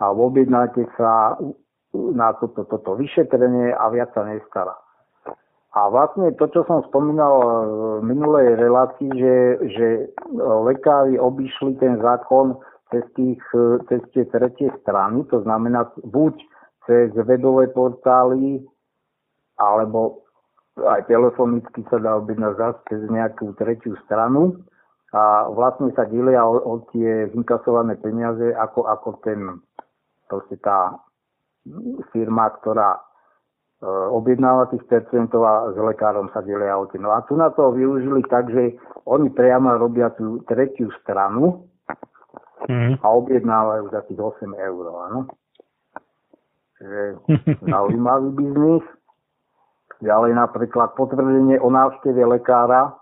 [0.00, 1.36] a objednáte sa
[1.92, 4.72] na toto, toto vyšetrenie a viac sa nestará.
[5.76, 7.44] A vlastne to, čo som spomínal
[8.00, 9.36] v minulej relácii, že,
[9.68, 9.86] že
[10.64, 12.56] lekári obišli ten zákon
[12.88, 13.44] cez, tých,
[13.92, 16.40] cez tie tretie strany, to znamená buď
[16.88, 18.64] cez webové portály,
[19.60, 20.24] alebo
[20.86, 24.62] aj telefonicky sa dá objednať zase cez nejakú tretiu stranu
[25.12, 29.62] a vlastne sa delia o, o tie zinkasované peniaze ako, ako ten,
[30.28, 31.00] proste tá
[32.12, 33.00] firma, ktorá e,
[33.88, 37.00] objednáva tých percentov a s lekárom sa delia o tie.
[37.00, 38.76] No a tu na to využili tak, že
[39.08, 41.64] oni priamo robia tú tretiu stranu
[42.68, 43.00] mm.
[43.00, 45.20] a objednávajú za tých 8 eur, áno.
[46.78, 47.00] Čiže
[47.72, 48.84] zaujímavý biznis.
[49.98, 52.94] Ďalej napríklad potvrdenie o návšteve lekára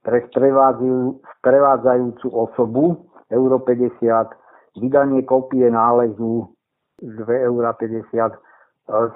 [0.00, 4.00] pre sprevádzajúcu osobu euro 50,
[4.80, 6.48] vydanie kopie nálezu
[7.04, 8.32] 2,50 eur.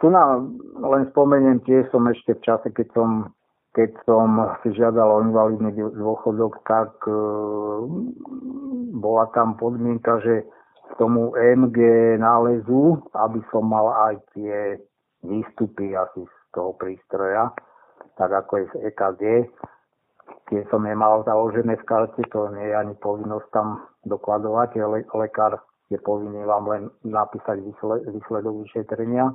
[0.00, 3.10] Tu nám len spomeniem, tiež som ešte v čase, keď som,
[3.74, 4.28] keď som
[4.62, 7.16] si žiadal o invalidný dôchodok, tak e,
[8.96, 10.46] bola tam podmienka, že
[10.86, 11.76] k tomu EMG
[12.22, 14.78] nálezu, aby som mal aj tie
[15.26, 17.52] výstupy asi z toho prístroja,
[18.16, 19.22] tak ako je z EKG.
[20.48, 24.80] Keď som nemal založené v karte, to nie je ani povinnosť tam dokladovať.
[24.80, 25.60] Le- lekár
[25.92, 27.62] je povinný vám len napísať
[28.10, 29.30] výsledok vyšetrenia.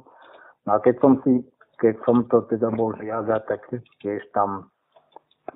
[0.66, 1.46] No a keď som si,
[1.80, 3.62] keď som to teda bol žiadať, tak
[4.04, 4.72] tiež tam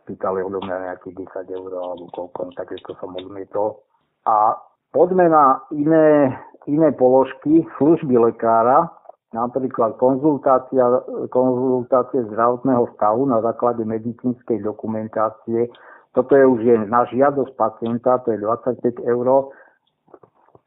[0.07, 3.85] pýtali odo mňa nejakých 10 eur alebo koľko, takže to som odmietol.
[4.25, 4.57] A
[4.91, 6.33] poďme na iné,
[6.65, 8.89] iné položky služby lekára,
[9.35, 15.67] napríklad konzultácia, konzultácie zdravotného stavu na základe medicínskej dokumentácie.
[16.15, 19.51] Toto je už je na žiadosť pacienta, to je 25 eur,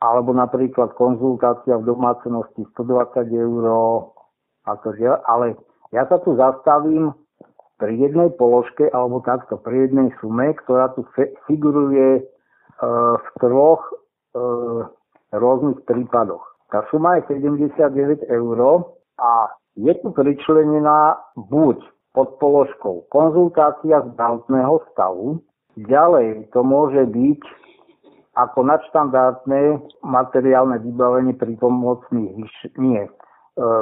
[0.05, 3.65] alebo napríklad konzultácia v domácnosti 120 eur,
[5.25, 5.57] ale
[5.97, 7.17] ja sa tu zastavím
[7.81, 11.07] pri jednej položke, alebo takto, pri jednej sume, ktorá tu
[11.47, 12.23] figuruje e,
[13.17, 13.95] v troch e,
[15.33, 16.43] rôznych prípadoch.
[16.69, 18.59] Tá suma je 79 eur
[19.17, 21.81] a je tu pričlenená buď
[22.13, 25.41] pod položkou konzultácia zdravotného stavu,
[25.81, 27.41] ďalej to môže byť
[28.37, 29.63] ako nadštandardné
[30.05, 33.11] materiálne vybavenie pri pomocných vyš- nie, e,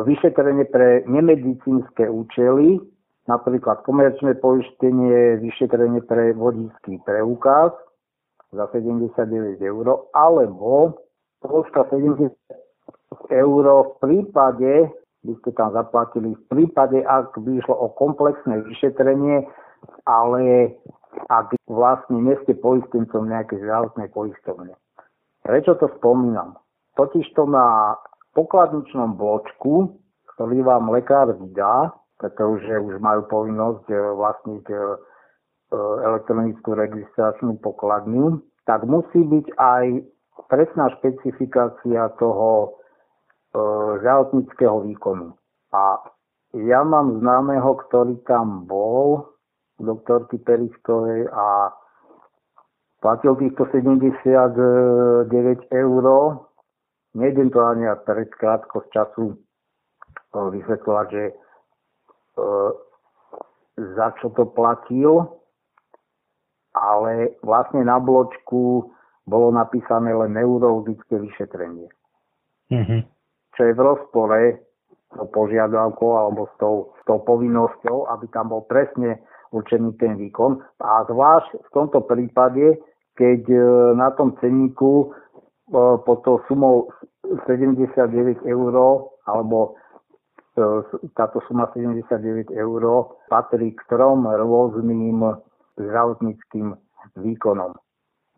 [0.07, 2.81] vyšetrenie pre nemedicínske účely,
[3.27, 7.75] napríklad komerčné poistenie, vyšetrenie pre vodický preukaz
[8.55, 10.97] za 79 eur, alebo
[11.43, 12.33] položka 70
[13.31, 14.73] eur v prípade,
[15.27, 19.47] by ste tam zaplatili, v prípade, ak by išlo o komplexné vyšetrenie,
[20.07, 20.75] ale
[21.33, 24.75] ak vlastne nie ste poistencom nejakej zdravotnej poistovne.
[25.43, 26.59] Prečo to spomínam?
[26.99, 27.97] Totiž to na
[28.37, 29.97] pokladničnom bločku,
[30.37, 38.41] ktorý vám lekár vydá, pretože už majú povinnosť eh, vlastniť eh, eh, elektronickú registračnú pokladňu,
[38.69, 39.85] tak musí byť aj
[40.51, 42.77] presná špecifikácia toho
[44.01, 45.33] zdravotníckého výkonu.
[45.73, 46.01] A
[46.57, 49.29] ja mám známeho, ktorý tam bol,
[49.77, 51.73] doktorky Periskovej a
[53.05, 55.29] platil týchto 79
[55.69, 56.05] eur.
[57.17, 59.25] Nejdem to ani pred krátko z času
[60.33, 61.25] vysvetľovať, že
[62.37, 62.43] E,
[63.77, 65.41] za čo to platil,
[66.73, 68.93] ale vlastne na bločku
[69.25, 71.89] bolo napísané len neurologické vyšetrenie.
[72.73, 73.01] Mm-hmm.
[73.57, 74.43] Čo je v rozpore
[75.17, 79.19] s požiadavkou alebo s tou, s tou povinnosťou, aby tam bol presne
[79.57, 80.61] určený ten výkon.
[80.85, 82.77] A zvlášť v tomto prípade,
[83.17, 83.61] keď e,
[83.97, 86.93] na tom cenníku e, pod tou sumou
[87.49, 88.75] 79 eur
[89.25, 89.81] alebo
[90.57, 90.65] E,
[91.13, 92.83] táto suma 79 eur
[93.29, 95.21] patrí k trom rôznym
[95.77, 96.73] zdravotníckým
[97.21, 97.77] výkonom.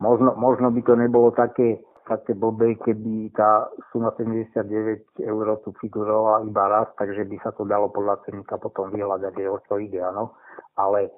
[0.03, 1.79] Možno, možno by to nebolo také,
[2.09, 4.65] také blbé, keby tá suma 79
[5.21, 9.45] eur tu figurovala iba raz, takže by sa to dalo podľa ceníka potom vyhľadať, že
[9.45, 10.33] o čo ide, áno.
[10.73, 11.13] Ale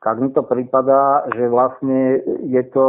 [0.00, 2.86] tak mi to prípada, že vlastne je to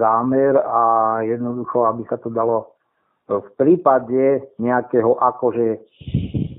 [0.00, 0.82] zámer a
[1.22, 2.74] jednoducho, aby sa to dalo
[3.28, 5.80] v prípade nejakého akože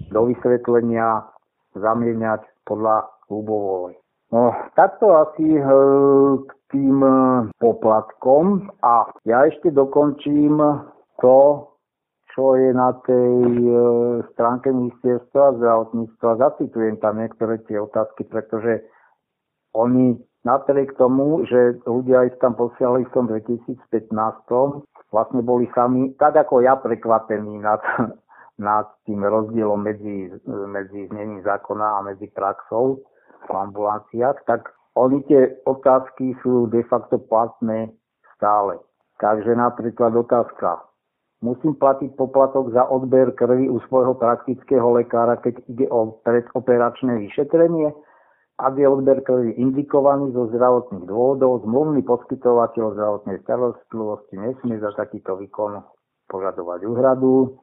[0.09, 1.27] do vysvetlenia
[1.75, 3.99] zamieňať podľa ľubovoly.
[4.33, 5.61] No, takto asi e,
[6.41, 7.13] k tým e,
[7.61, 10.59] poplatkom a ja ešte dokončím
[11.21, 11.39] to,
[12.33, 13.77] čo je na tej e,
[14.33, 16.41] stránke ministerstva zdravotníctva.
[16.41, 18.83] Zacitujem tam niektoré tie otázky, pretože
[19.75, 23.81] oni napriek tomu, že ľudia ich tam posielali v tom 2015,
[25.09, 27.81] vlastne boli sami, tak ako ja, prekvapení nad
[28.57, 33.03] nad tým rozdielom medzi, medzi znením zákona a medzi praxou
[33.45, 37.91] v ambulanciách, tak oni tie otázky sú de facto platné
[38.35, 38.79] stále.
[39.19, 40.83] Takže napríklad otázka.
[41.43, 47.91] Musím platiť poplatok za odber krvi u svojho praktického lekára, keď ide o predoperačné vyšetrenie?
[48.55, 55.35] Ak je odber krvi indikovaný zo zdravotných dôvodov, zmluvný poskytovateľ zdravotnej starostlivosti nesmie za takýto
[55.35, 55.83] výkon
[56.31, 57.59] požadovať úhradu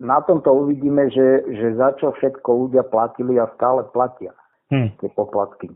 [0.00, 4.34] na tomto uvidíme, že, že za čo všetko ľudia platili a stále platia
[4.74, 4.98] hmm.
[4.98, 5.70] tie poplatky.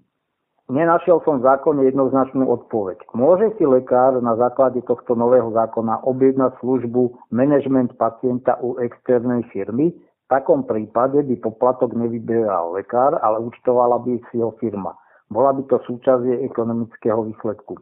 [0.68, 3.00] Nenašiel som v zákone jednoznačnú odpoveď.
[3.16, 9.96] Môže si lekár na základe tohto nového zákona objednať službu management pacienta u externej firmy?
[9.96, 14.92] V takom prípade by poplatok nevyberal lekár, ale účtovala by si ho firma.
[15.32, 17.80] Bola by to súčasť ekonomického výsledku.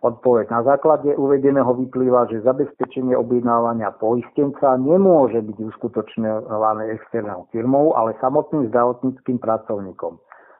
[0.00, 0.48] Odpoveď.
[0.48, 8.72] Na základe uvedeného vyplýva, že zabezpečenie objednávania poistenca nemôže byť uskutočňované externou firmou, ale samotným
[8.72, 10.16] zdravotníckým pracovníkom.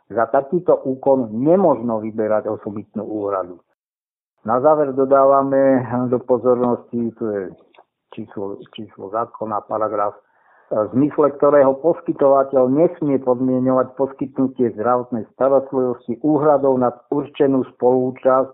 [0.06, 3.58] Za takýto úkon nemožno vyberať osobitnú úhradu.
[4.46, 7.42] Na záver dodávame do pozornosti, to je
[8.14, 10.14] číslo, číslo zákona, paragraf,
[10.70, 18.50] v zmysle ktorého poskytovateľ nesmie podmienovať poskytnutie zdravotnej starostlivosti úhradou na určenú spolúčasť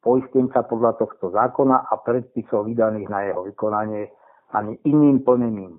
[0.00, 4.08] poistenca podľa tohto zákona a predpisov vydaných na jeho vykonanie
[4.56, 5.76] ani iným plnením.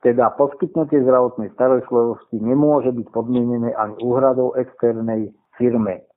[0.00, 5.28] Teda poskytnutie zdravotnej starostlivosti nemôže byť podmienené ani úhradou externej
[5.60, 6.08] firme.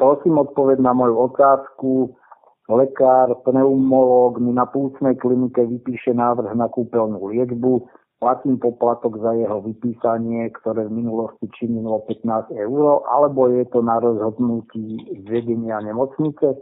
[0.00, 2.16] Prosím odpoveď na moju otázku.
[2.64, 7.84] Lekár, pneumológ mi na púcnej klinike vypíše návrh na kúpeľnú liečbu,
[8.24, 14.00] platím poplatok za jeho vypísanie, ktoré v minulosti činilo 15 eur, alebo je to na
[14.00, 14.96] rozhodnutí
[15.28, 16.56] vedenia nemocnice.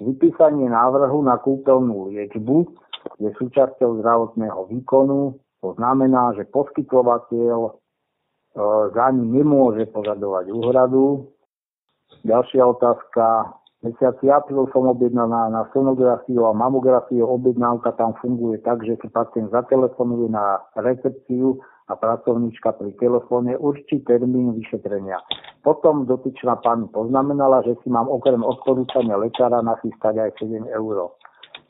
[0.00, 2.72] Vypísanie návrhu na kúpeľnú liečbu
[3.20, 7.78] je súčasťou zdravotného výkonu, to znamená, že poskytovateľ
[8.92, 11.30] za ním nemôže požadovať úhradu.
[12.26, 13.56] Ďalšia otázka.
[13.82, 17.26] Mesiaci apríl som objednal na, na sonografiu a mamografiu.
[17.26, 21.58] Objednávka tam funguje tak, že si pacient zatelefonuje na recepciu
[21.90, 25.18] a pracovníčka pri telefóne určí termín vyšetrenia.
[25.66, 31.10] Potom dotyčná pani poznamenala, že si mám okrem odporúčania lekára nachystať aj 7 eur.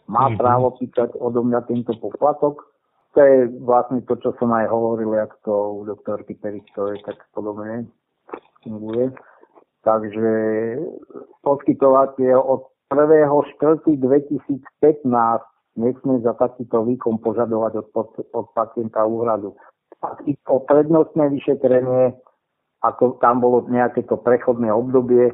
[0.05, 0.36] Má mm-hmm.
[0.36, 2.72] právo pýtať odo mňa tento poplatok?
[3.13, 7.85] To je vlastne to, čo som aj hovoril, jak to u doktorky Peričkovej tak podobne
[8.65, 9.13] funguje.
[9.85, 10.33] Takže
[11.45, 17.89] poskytovateľ od 1.4.2015 nesmie za takýto výkon požadovať od,
[18.33, 19.57] od pacienta úhradu.
[20.03, 22.17] A o prednostné vyšetrenie,
[22.83, 25.31] ako tam bolo nejaké to prechodné obdobie,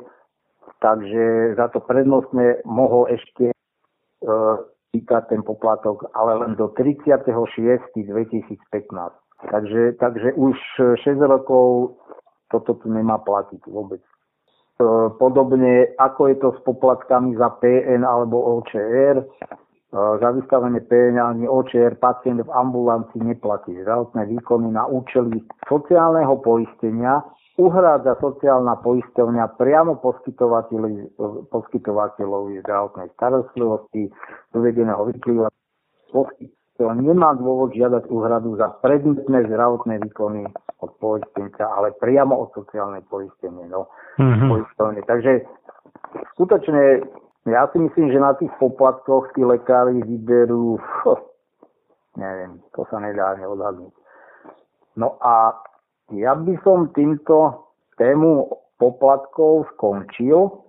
[0.78, 3.54] takže za to prednostné mohol ešte e,
[4.92, 8.02] týkať ten poplatok, ale len do 36.2015.
[9.38, 10.56] Takže, takže už
[11.04, 11.94] 6 rokov
[12.50, 14.00] toto tu nemá platiť vôbec.
[14.02, 14.10] E,
[15.20, 19.16] podobne ako je to s poplatkami za PN alebo OČR.
[19.20, 19.24] E,
[19.92, 27.22] za vystavenie PN ani OČR pacient v ambulancii neplatí zdravotné výkony na účely sociálneho poistenia
[27.58, 29.98] uhrádza sociálna poisťovňa priamo
[31.50, 34.06] poskytovateľovi, zdravotnej starostlivosti,
[34.54, 35.50] uvedeného vyplýva
[36.14, 40.46] poskytovateľ nemá dôvod žiadať úhradu za predmetné zdravotné výkony
[40.78, 43.66] od poistenca, ale priamo od sociálnej poistenie.
[43.66, 43.90] No,
[44.22, 45.02] mm-hmm.
[45.10, 45.42] Takže
[46.38, 47.02] skutočne
[47.50, 50.78] ja si myslím, že na tých poplatkoch tí lekári vyberú,
[52.22, 53.94] neviem, to sa nedá ani odhadnúť.
[54.94, 55.58] No a
[56.14, 57.68] ja by som týmto
[58.00, 58.48] tému
[58.80, 60.64] poplatkov skončil.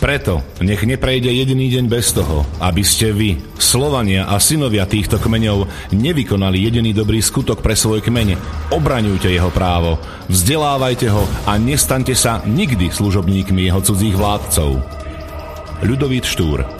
[0.00, 5.92] Preto nech neprejde jediný deň bez toho, aby ste vy, Slovania a synovia týchto kmeňov,
[5.92, 8.40] nevykonali jediný dobrý skutok pre svoj kmeň.
[8.72, 10.00] Obraňujte jeho právo,
[10.32, 14.80] vzdelávajte ho a nestaňte sa nikdy služobníkmi jeho cudzích vládcov.
[15.84, 16.79] Ľudovít Štúr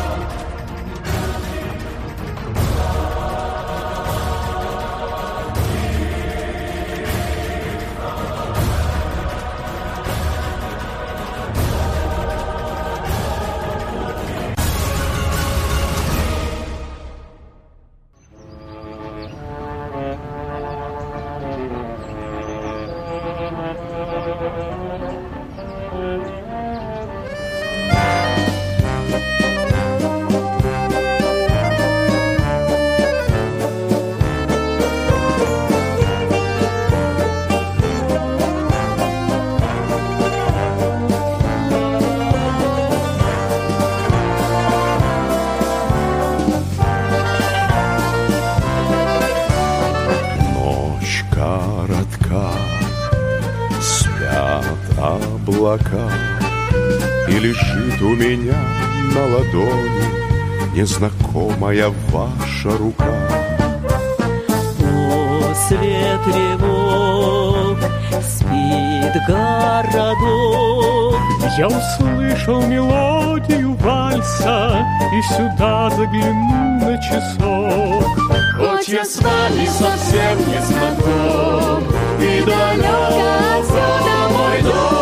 [82.81, 85.01] И далек отсюда мой дом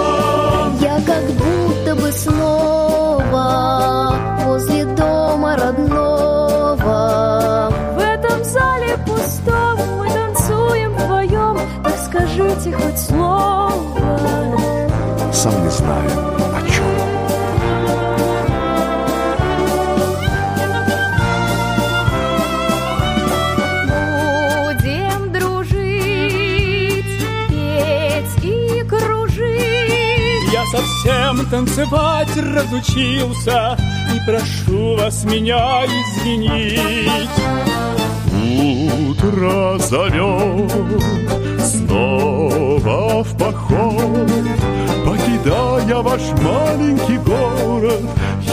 [1.06, 3.48] как будто бы снова
[4.44, 6.98] возле дома родного.
[7.96, 13.72] В этом зале пустом мы танцуем вдвоем, так скажите хоть слово.
[15.32, 16.39] Сам не знаю,
[31.00, 31.46] совсем.
[31.50, 33.78] Танцевать разучился
[34.14, 36.80] И прошу вас меня извинить.
[39.12, 40.72] Утро зовет
[41.62, 44.30] снова в поход.
[45.06, 48.02] Покидая ваш маленький город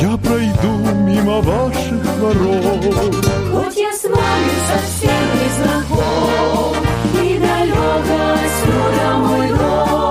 [0.01, 3.27] Я пройду мимо ваших ворот.
[3.53, 6.77] Хоть я с вами совсем не знаком
[7.23, 10.06] И далеко отсюда мой дом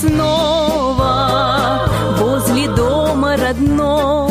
[0.00, 1.88] снова
[2.18, 4.27] возле дома родного.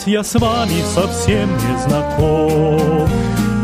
[0.00, 3.06] Хоть я с вами совсем не знаком.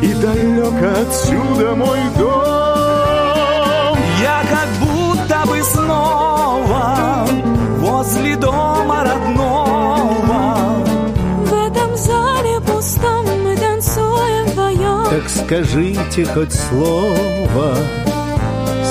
[0.02, 3.96] И далеко отсюда мой дом.
[4.20, 7.26] Я как будто бы снова
[7.78, 10.84] Возле дома родного.
[11.46, 17.76] В этом зале пустом мы танцуем вдвоем Так скажите хоть слово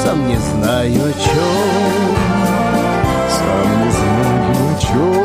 [0.03, 2.15] Сам не знаю о чем
[3.30, 5.24] Сам не знаю о чем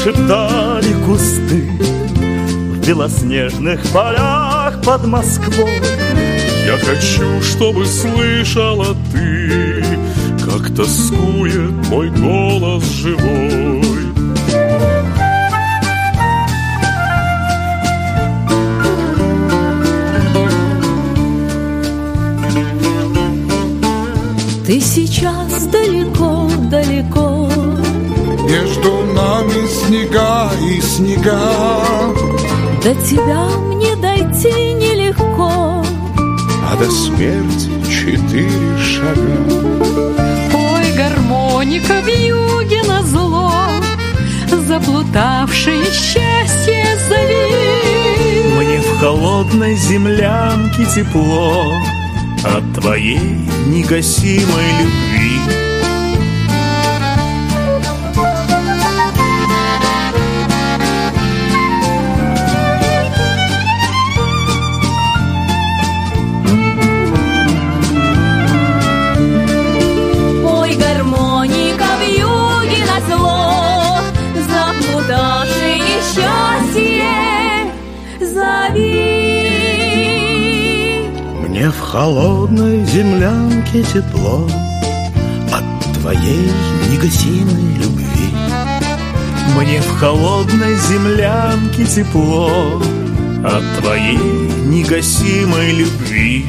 [0.00, 1.70] Мне шептали кусты
[2.72, 5.80] В белоснежных полях под Москвой.
[6.66, 9.84] Я хочу, чтобы слышала ты
[10.44, 13.82] Как тоскует мой голос живой
[24.66, 27.29] Ты сейчас далеко-далеко
[28.50, 31.38] Между нами снега и снега.
[32.82, 35.84] До тебя мне дойти нелегко.
[36.68, 39.38] А до смерти четыре шага.
[40.52, 43.52] Ой, гармоника в юге на зло.
[44.66, 48.56] Заплутавшее счастье зови.
[48.56, 51.72] Мне в холодной землянке тепло.
[52.42, 53.20] От твоей
[53.68, 55.09] негасимой любви
[81.90, 84.46] холодной землянке тепло
[85.52, 86.48] От твоей
[86.88, 88.30] негасимой любви.
[89.56, 92.80] Мне в холодной землянке тепло
[93.44, 94.16] От твоей
[94.66, 96.46] негасимой любви.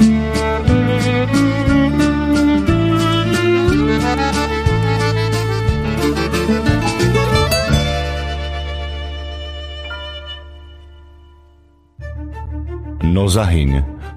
[13.04, 14.01] No zahyň,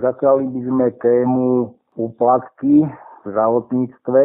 [0.00, 1.46] Začali by sme tému
[1.96, 4.22] úplatky v zdravotníctve,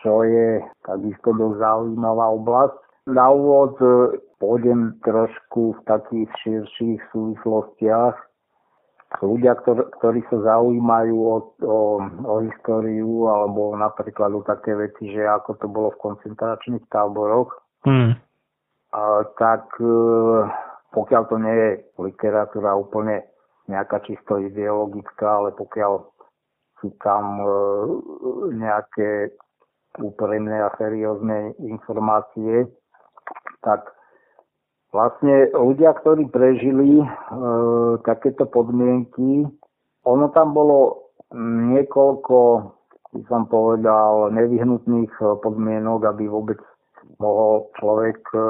[0.00, 2.76] čo je takisto dosť zaujímavá oblasť.
[3.10, 8.16] Na úvod e, pôjdem trošku v takých širších súvislostiach.
[9.18, 9.58] Ľudia,
[9.98, 11.36] ktorí, sa zaujímajú o,
[11.66, 11.80] o,
[12.30, 17.50] o históriu alebo napríklad o také veci, že ako to bolo v koncentračných táboroch,
[17.80, 18.12] Hmm.
[18.92, 19.96] a, tak e,
[20.92, 23.24] pokiaľ to nie je literatúra úplne
[23.70, 26.02] nejaká čisto ideologická, ale pokiaľ
[26.82, 27.46] sú tam e,
[28.58, 29.30] nejaké
[29.98, 32.66] úprimné a seriózne informácie,
[33.62, 33.86] tak
[34.90, 37.06] vlastne ľudia, ktorí prežili e,
[38.02, 39.46] takéto podmienky,
[40.04, 41.10] ono tam bolo
[41.76, 42.38] niekoľko,
[43.12, 46.58] by som povedal, nevyhnutných e, podmienok, aby vôbec
[47.18, 48.40] mohol človek e,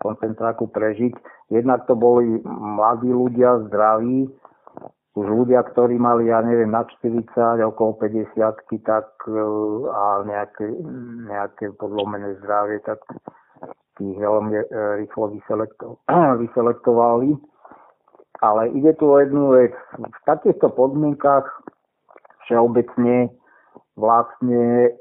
[0.00, 1.14] koncentráku prežiť.
[1.50, 4.26] Jednak to boli mladí ľudia, zdraví,
[5.16, 7.24] už ľudia, ktorí mali, ja neviem, na 40,
[7.72, 8.36] okolo 50
[8.84, 9.32] tak e,
[9.88, 10.68] a nejaké,
[11.24, 13.00] nejaké podlomené zdravie, tak
[13.96, 14.64] tých veľmi e,
[15.00, 16.04] rýchlo vyselekto-
[16.44, 17.32] vyselektovali.
[18.44, 19.72] Ale ide tu o jednu vec.
[19.96, 21.48] V takýchto podmienkach
[22.44, 23.32] všeobecne
[23.96, 24.92] vlastne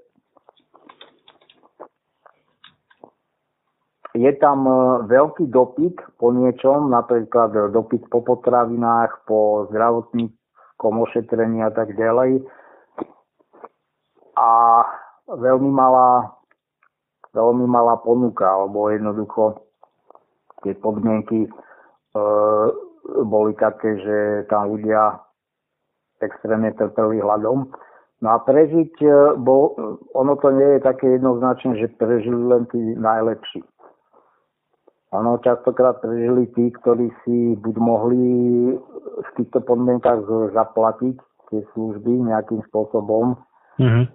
[4.16, 4.74] je tam e,
[5.12, 12.40] veľký dopyt po niečom, napríklad dopyt po potravinách, po zdravotníckom ošetrení a tak ďalej.
[14.40, 14.52] A
[15.28, 16.32] veľmi malá,
[17.36, 19.60] veľmi malá ponuka, alebo jednoducho
[20.64, 21.50] tie podmienky e,
[23.28, 24.18] boli také, že
[24.48, 25.20] tam ľudia
[26.24, 27.68] extrémne trpeli hľadom.
[28.24, 29.76] No a prežiť, e, bo
[30.16, 33.60] ono to nie je také jednoznačné, že prežili len tí najlepší.
[35.16, 38.26] Ono častokrát prežili tí, ktorí si buď mohli
[39.16, 41.16] v týchto podmienkach zaplatiť
[41.52, 43.40] tie služby nejakým spôsobom,
[43.76, 44.08] Mhm.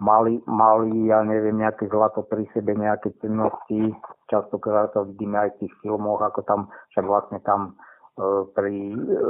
[0.00, 3.94] mali, mali, ja neviem, nejaké zlato pri sebe, nejaké cennosti.
[4.26, 6.60] Častokrát to vidíme aj v tých filmoch, ako tam,
[6.90, 7.76] však vlastne tam
[8.18, 9.28] e, pri, e,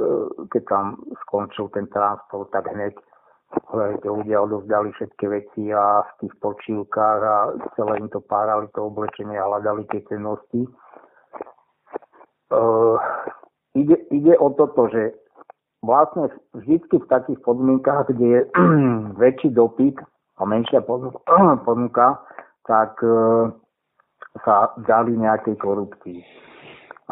[0.49, 0.85] keď tam
[1.27, 2.95] skončil ten transport, tak hneď
[4.05, 7.37] ľudia odovzdali všetky veci a v tých počívkach a
[7.77, 10.69] celé im to párali to oblečenie a hľadali tie cennosti.
[12.53, 12.61] E,
[13.77, 15.17] ide, ide o toto, že
[15.85, 18.41] vlastne vždy v takých podmienkach, kde je
[19.21, 20.01] väčší dopyt
[20.37, 20.81] a menšia
[21.65, 22.21] ponuka,
[22.71, 23.17] tak e,
[24.45, 26.21] sa dali nejakej korupcii.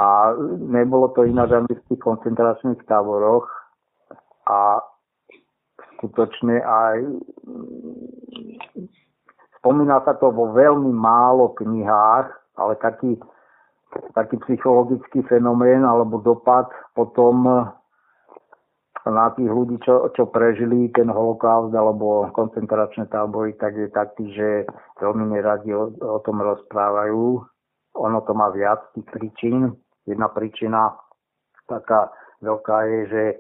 [0.01, 3.45] A nebolo to ináč ani v tých koncentračných táboroch
[4.49, 4.81] a
[6.01, 6.97] skutočne aj
[9.61, 13.21] spomína sa to vo veľmi málo knihách, ale taký,
[14.17, 17.69] taký psychologický fenomén alebo dopad potom
[19.09, 24.49] na tých ľudí, čo, čo prežili ten holokaust alebo koncentračné tábory, tak je taký, že
[25.01, 27.41] veľmi neradi o, o tom rozprávajú.
[27.97, 29.73] Ono to má viac tých príčin.
[30.05, 30.93] Jedna príčina
[31.65, 32.13] taká
[32.45, 33.37] veľká je, že e,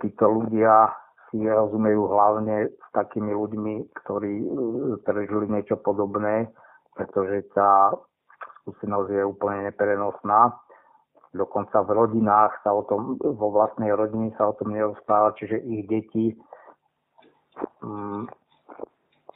[0.00, 0.96] títo ľudia
[1.28, 3.74] si rozumejú hlavne s takými ľuďmi,
[4.04, 4.48] ktorí e,
[5.04, 6.48] prežili niečo podobné,
[6.96, 7.92] pretože tá
[8.64, 10.56] skúsenosť je úplne neprenosná.
[11.36, 15.84] Dokonca v rodinách sa o tom, vo vlastnej rodine sa o tom nerozpráva, čiže ich
[15.84, 16.32] deti
[17.84, 18.24] mm,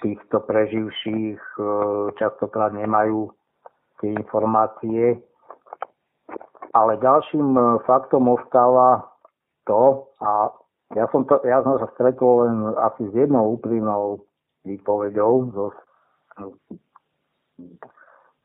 [0.00, 1.62] týchto preživších e,
[2.16, 3.28] častokrát nemajú
[4.00, 5.20] tie informácie.
[6.72, 9.12] Ale ďalším e, faktom ostáva
[9.68, 10.50] to, a
[10.92, 14.24] ja som, to, ja som sa stretol len asi s jednou úprimnou
[14.64, 15.64] výpovedou zo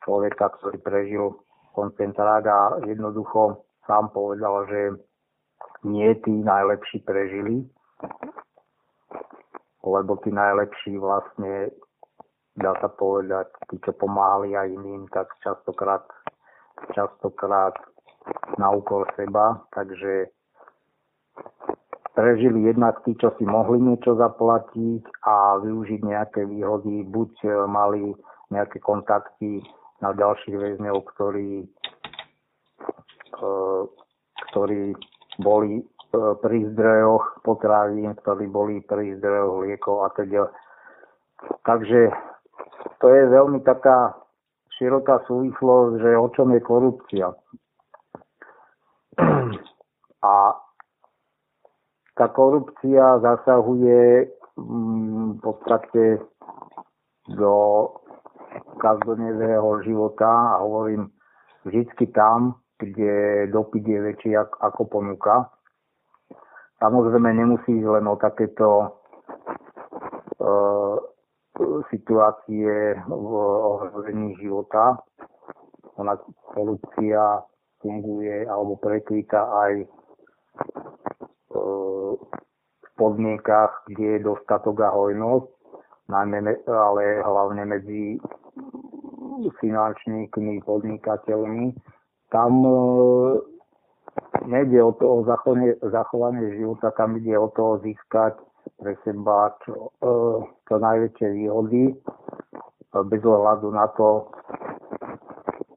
[0.04, 1.24] človeka, ktorý prežil
[1.76, 4.80] koncentrák a jednoducho sám povedal, že
[5.84, 7.68] nie tí najlepší prežili,
[9.84, 11.70] lebo tí najlepší vlastne,
[12.58, 16.02] dá sa povedať, tí, čo pomáhali aj iným, tak častokrát,
[16.92, 17.76] častokrát
[18.58, 20.32] na úkor seba, takže
[22.18, 28.10] prežili jednak tí, čo si mohli niečo zaplatiť a využiť nejaké výhody, buď e, mali
[28.50, 29.62] nejaké kontakty
[30.02, 31.62] na ďalších väzňov, ktorí,
[33.38, 33.50] e,
[34.50, 34.98] ktorí
[35.38, 35.84] boli e,
[36.42, 40.50] pri zdrojoch potravín, ktorí boli pri zdrojoch liekov a teda.
[41.62, 42.10] Takže
[42.98, 44.18] to je veľmi taká
[44.74, 47.30] široká súvislosť, že o čom je korupcia.
[50.18, 50.34] A
[52.18, 54.26] tá korupcia zasahuje
[54.58, 56.18] mm, v podstate
[57.30, 57.54] do
[58.82, 61.14] každodnevného života a hovorím
[61.62, 65.46] vždy tam, kde dopyt je väčší ako ponuka.
[66.82, 68.86] Samozrejme nemusí ísť len o takéto e,
[71.90, 73.30] situácie v
[73.62, 74.98] ohrození života.
[75.98, 76.14] Ona
[76.54, 77.42] korupcia
[77.82, 79.72] funguje alebo prekvíta aj
[82.98, 85.48] podmienkach, kde je dostatok a hojnosť,
[86.66, 88.18] ale hlavne medzi
[89.46, 91.74] finančníkmi, podnikateľmi.
[92.28, 92.76] Tam e,
[94.50, 98.36] nejde o to o zachovanie, života, tam ide o to získať
[98.76, 100.12] pre seba čo, e,
[100.68, 101.94] čo najväčšie výhody, e,
[103.08, 104.28] bez ohľadu na to,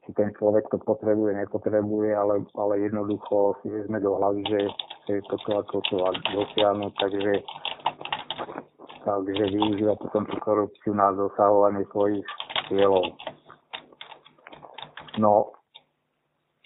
[0.04, 4.60] či ten človek to potrebuje, nepotrebuje, ale, ale jednoducho si vezme do hlavy, že
[5.26, 5.96] to ako to
[6.32, 7.34] dosiahnuť, takže,
[9.04, 12.24] takže využíva potom tú korupciu na dosahovanie svojich
[12.72, 13.12] cieľov.
[15.20, 15.52] No,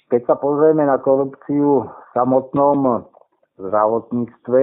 [0.06, 3.10] keď sa pozrieme na korupciu v samotnom
[3.58, 4.62] zdravotníctve,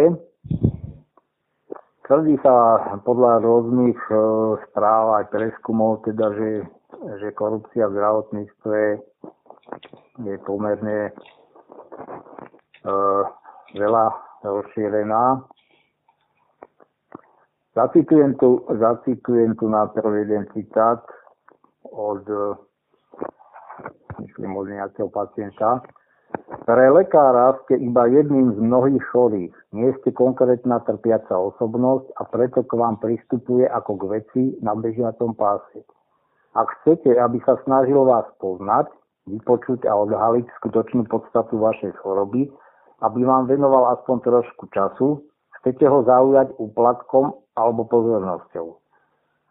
[2.07, 2.55] tvrdí sa
[3.03, 4.15] podľa rôznych e,
[4.71, 6.49] správ aj preskumov, teda, že,
[7.19, 8.79] že korupcia v zdravotníctve
[10.23, 11.11] je pomerne e,
[13.73, 14.05] veľa
[14.45, 15.43] rozšírená.
[17.73, 21.01] Zacitujem tu, zacitujem tu na prvý jeden citát
[21.89, 22.21] od
[24.19, 25.81] myslím od nejakého pacienta.
[26.65, 29.53] Pre lekára ste iba jedným z mnohých chorých.
[29.73, 35.37] Nie ste konkrétna trpiaca osobnosť a preto k vám pristupuje ako k veci na bežiacom
[35.37, 35.85] páse.
[36.57, 38.89] Ak chcete, aby sa snažil vás poznať,
[39.29, 42.49] vypočuť a odhaliť skutočnú podstatu vašej choroby,
[43.03, 45.27] aby vám venoval aspoň trošku času,
[45.59, 48.79] chcete ho zaujať úplatkom alebo pozornosťou.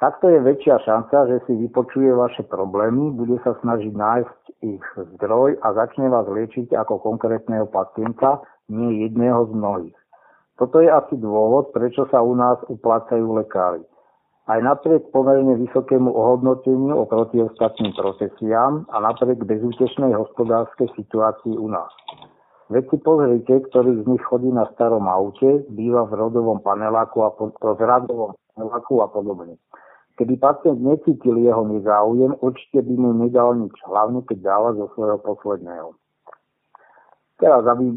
[0.03, 4.83] Takto je väčšia šanca, že si vypočuje vaše problémy, bude sa snažiť nájsť ich
[5.15, 9.99] zdroj a začne vás liečiť ako konkrétneho pacienta, nie jedného z mnohých.
[10.59, 13.87] Toto je asi dôvod, prečo sa u nás uplácajú lekári.
[14.51, 21.95] Aj napriek pomerne vysokému ohodnoteniu oproti ostatným profesiám a napriek bezútešnej hospodárskej situácii u nás.
[22.73, 27.31] Veď si pozrite, ktorý z nich chodí na starom aute, býva v rodovom paneláku a,
[27.37, 29.61] po, v radovom paneláku a podobne.
[30.17, 35.21] Keby pacient necítil jeho nezáujem, určite by mu nedal nič, hlavne keď dáva zo svojho
[35.21, 35.93] posledného.
[37.37, 37.93] Teraz, aby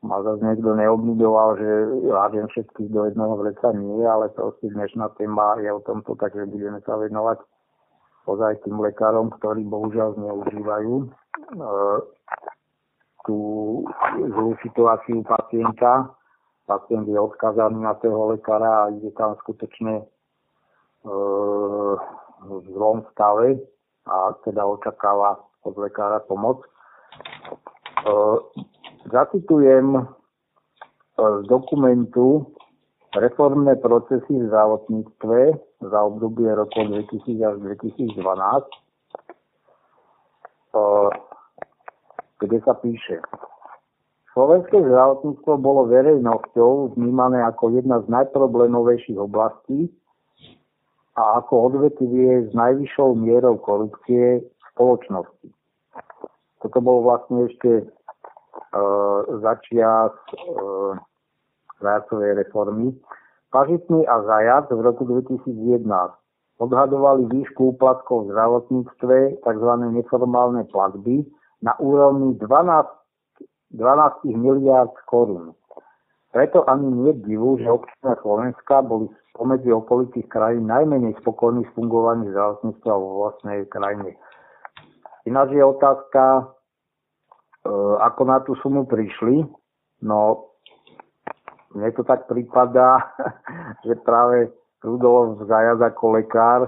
[0.00, 1.68] ma zase niekto neobnudoval, že
[2.08, 6.80] hádem všetkých do jednoho vreca, nie, ale proste dnešná téma je o tomto, takže budeme
[6.88, 7.38] sa venovať
[8.26, 11.06] ozaj tým lekárom, ktorí bohužiaľ zneužívajú e,
[13.26, 13.38] tú
[14.18, 16.10] zlú situáciu pacienta.
[16.66, 20.06] Pacient je odkazaný na toho lekára a ide tam skutočne
[21.02, 23.58] v zlom stave
[24.06, 26.62] a teda očakáva od lekára pomoc.
[29.10, 30.06] Zacitujem
[31.18, 32.54] z dokumentu
[33.12, 35.38] Reformné procesy v zdravotníctve
[35.84, 38.16] za obdobie rokov 2000 až 2012,
[42.42, 43.22] kde sa píše,
[44.32, 49.92] Slovenské zdravotníctvo bolo verejnosťou vnímané ako jedna z najproblémovejších oblastí,
[51.12, 55.48] a ako odvetvie s najvyššou mierou korupcie v spoločnosti.
[56.64, 57.84] Toto bol vlastne ešte e,
[59.44, 60.36] začiat e,
[61.84, 62.96] zajacovej reformy.
[63.52, 65.84] Pažitný a Zajac v roku 2011
[66.56, 69.70] odhadovali výšku úplatkov v zdravotníctve, tzv.
[69.92, 71.28] neformálne platby,
[71.62, 75.54] na úrovni 12, 12 miliard korún.
[76.34, 82.32] Preto ani nie divu, že občania Slovenska boli spomedzi okolitých krajín najmenej spokojní s fungovaním
[82.32, 84.16] zdravotníctva vo vlastnej krajine.
[85.28, 86.42] Ináč je otázka, e,
[88.00, 89.44] ako na tú sumu prišli.
[90.02, 90.50] No,
[91.76, 93.12] mne to tak prípada,
[93.86, 94.50] že práve
[94.82, 96.60] Rudolf Zajac ako lekár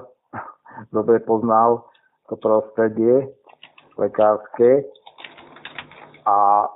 [0.96, 1.88] dobre poznal
[2.28, 3.32] to prostredie
[3.98, 4.84] lekárske
[6.26, 6.68] a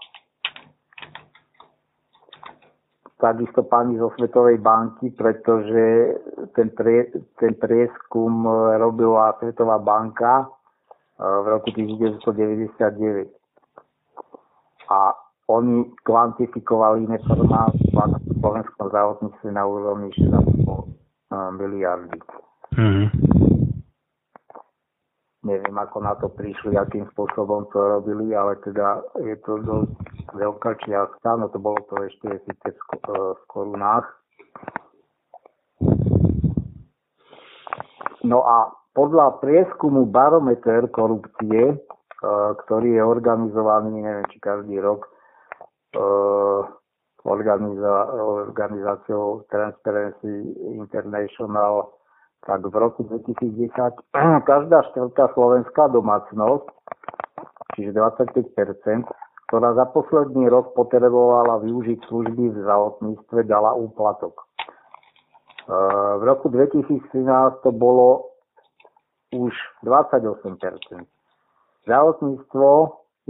[3.18, 6.14] takisto pani zo Svetovej banky, pretože
[6.54, 7.10] ten, prie,
[7.42, 8.46] ten prieskum
[8.78, 10.46] robila Svetová banka e,
[11.18, 13.26] v roku 1999.
[14.88, 15.12] A
[15.50, 17.74] oni kvantifikovali neformálne
[18.22, 20.86] v slovenskom zdravotníctve na úrovni 6,5 e,
[21.58, 22.18] miliardy.
[22.78, 23.07] Mm-hmm
[25.46, 29.94] neviem ako na to prišli, akým spôsobom to robili, ale teda je to dosť
[30.34, 34.02] veľká čiastka, no to bolo to ešte síce v, e, korunách.
[38.26, 41.78] No a podľa prieskumu Barometer korupcie, e,
[42.66, 45.06] ktorý je organizovaný, neviem či každý rok,
[45.94, 46.02] e,
[47.28, 51.97] organizáciou Transparency International,
[52.46, 53.72] tak v roku 2010
[54.50, 56.66] každá štvrtá slovenská domácnosť,
[57.74, 59.06] čiže 25%
[59.48, 64.36] ktorá za posledný rok potrebovala využiť služby v zdravotníctve, dala úplatok.
[64.36, 64.44] E,
[66.20, 68.28] v roku 2013 to bolo
[69.32, 69.52] už
[69.88, 70.60] 28%
[71.88, 72.68] Zdravotníctvo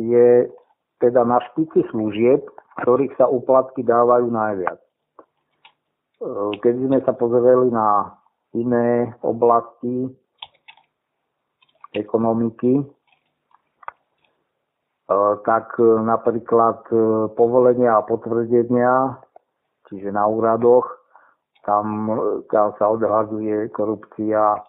[0.03, 0.51] je
[0.99, 2.43] teda na špici služieb,
[2.83, 4.83] ktorých sa úplatky dávajú najviac.
[4.83, 4.87] E,
[6.59, 8.18] keď sme sa pozreli na
[8.55, 10.09] iné oblasti
[11.95, 12.85] ekonomiky,
[15.09, 16.97] E, tak e, napríklad e,
[17.33, 19.16] povolenia a potvrdenia,
[19.89, 20.85] čiže na úradoch,
[21.65, 22.12] tam,
[22.53, 24.61] tam sa odhaduje korupcia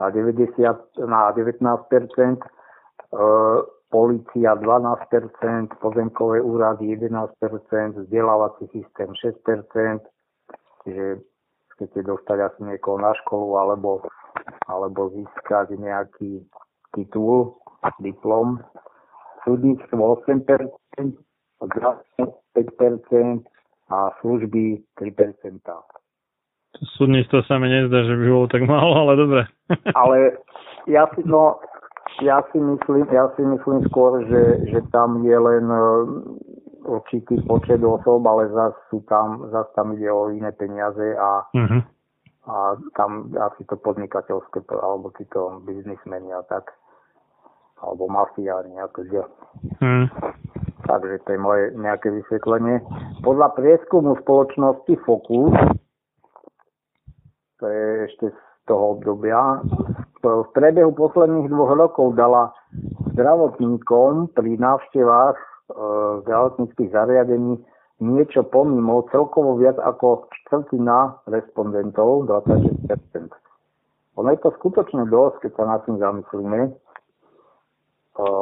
[0.00, 2.40] na, 90, na 19%,
[3.88, 7.28] policia 12%, pozemkové úrady 11%,
[8.04, 10.00] vzdelávací systém 6%,
[10.84, 11.04] čiže
[11.78, 14.02] chcete dostať asi niekoho na školu alebo,
[14.66, 16.42] alebo získať nejaký
[16.90, 17.54] titul,
[18.02, 18.58] diplom,
[19.46, 20.42] súdnictvo 8%,
[21.62, 22.26] zdravotníctvo
[22.58, 23.46] 5%
[23.94, 25.62] a služby 3%.
[26.98, 29.42] Súdnictvo sa mi nezdá, že by bolo tak málo, ale dobre.
[30.02, 30.42] ale
[30.90, 31.62] ja si, no,
[32.20, 35.64] ja si myslím, ja si myslím skôr, že, že tam je len
[36.88, 41.82] určitý počet osob, ale zase sú tam, zase tam ide o iné peniaze a, uh-huh.
[42.48, 42.56] a
[42.96, 46.72] tam asi to podnikateľské, alebo títo biznismeni a tak
[47.78, 49.22] alebo mafiáni, akože.
[49.78, 50.10] Hmm.
[50.82, 52.82] Takže to je moje nejaké vysvetlenie.
[53.22, 55.54] Podľa prieskumu spoločnosti Focus,
[57.62, 59.62] to je ešte z toho obdobia,
[60.18, 62.50] v priebehu posledných dvoch rokov dala
[63.14, 65.38] zdravotníkom pri návštevách
[66.24, 67.60] zdravotníckých zariadení
[67.98, 73.28] niečo pomimo, celkovo viac ako štvrtina respondentov, 26%.
[74.18, 76.74] Ono je to skutočne dosť, keď sa nad tým zamyslíme.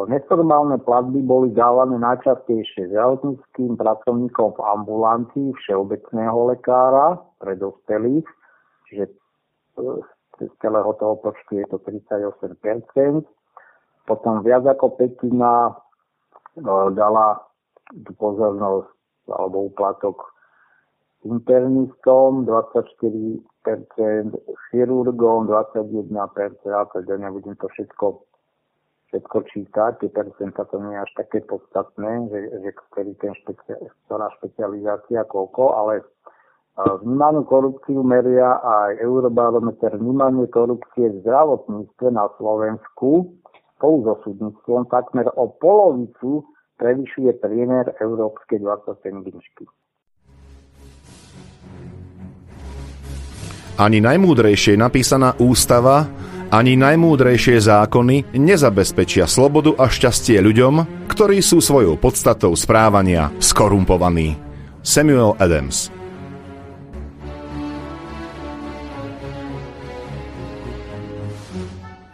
[0.08, 8.24] Neformálne platby boli dávané najčastejšie zdravotníckým pracovníkom v ambulancii všeobecného lekára pre dospelých,
[8.88, 9.04] čiže
[10.40, 13.20] z celého toho počtu je to 38%.
[14.08, 15.76] Potom viac ako petina
[16.94, 17.40] dala
[18.18, 18.90] pozornosť
[19.30, 20.32] alebo úplatok
[21.26, 23.42] internistom 24%,
[24.70, 26.06] chirurgom 21%,
[26.94, 28.22] teda nebudem to všetko
[29.06, 33.78] všetko čítať, tie percenta to nie je až také podstatné, že, že ktorý ten špecia,
[34.06, 36.02] ktorá špecializácia koľko, ale
[36.76, 43.32] vnímanú korupciu meria aj Eurobarometer vnímanie korupcie v zdravotníctve na Slovensku
[43.76, 46.48] spolu so súdnictvom takmer o polovicu
[46.80, 49.64] prevyšuje priemer Európskej 27 gynčky.
[53.76, 56.08] Ani najmúdrejšie napísaná ústava
[56.48, 64.38] ani najmúdrejšie zákony nezabezpečia slobodu a šťastie ľuďom, ktorí sú svojou podstatou správania skorumpovaní.
[64.80, 65.95] Samuel Adams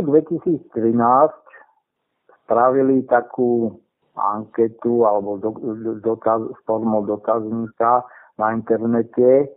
[0.00, 0.16] Roku
[0.72, 0.72] 2013
[2.44, 3.76] spravili takú
[4.16, 5.52] anketu alebo do,
[6.00, 8.04] dotaz, formou dotazníka
[8.40, 9.52] na internete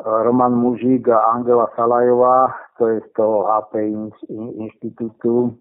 [0.00, 3.92] Roman Mužík a Angela Salajová, to je z toho HP
[4.32, 5.58] inštitútu,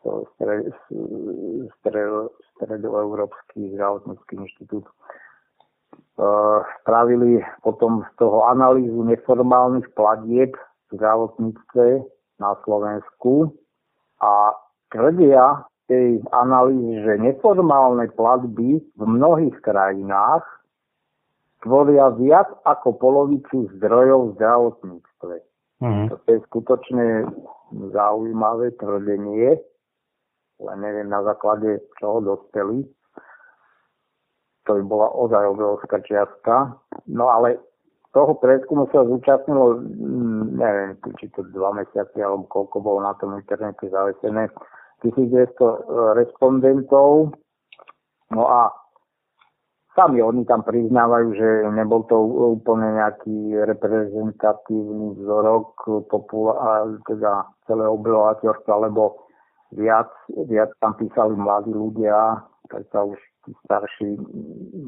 [0.00, 0.72] to stred,
[1.82, 2.10] stred,
[2.56, 4.88] Stredoeurópsky zdravotnícky inštitút.
[6.80, 10.56] Spravili potom z toho analýzu neformálnych platieb
[10.88, 13.52] v zdravotníctve na Slovensku
[14.20, 14.52] a
[14.92, 20.42] tvrdia tej analýzy, že neformálne platby v mnohých krajinách
[21.62, 25.34] tvoria viac ako polovicu zdrojov v zdravotníctve.
[25.82, 26.06] Mm-hmm.
[26.10, 27.06] To je skutočne
[27.94, 29.58] zaujímavé tvrdenie,
[30.56, 32.86] len neviem na základe čoho dospeli.
[34.66, 36.74] To by bola ozaj obrovská čiastka.
[37.06, 37.62] No ale
[38.16, 43.36] toho prieskumu sa zúčastnilo, mm, neviem, či to dva mesiace, alebo koľko bolo na tom
[43.36, 44.48] internete zavesené,
[45.04, 45.76] 1200 e,
[46.16, 47.36] respondentov.
[48.32, 48.72] No a
[49.92, 52.16] sami oni tam priznávajú, že nebol to
[52.56, 55.76] úplne nejaký reprezentatívny vzorok
[56.08, 59.28] popula- teda celého obyvateľstva, lebo
[59.76, 60.08] viac,
[60.48, 62.40] viac tam písali mladí ľudia,
[62.72, 64.16] tak sa už tí starší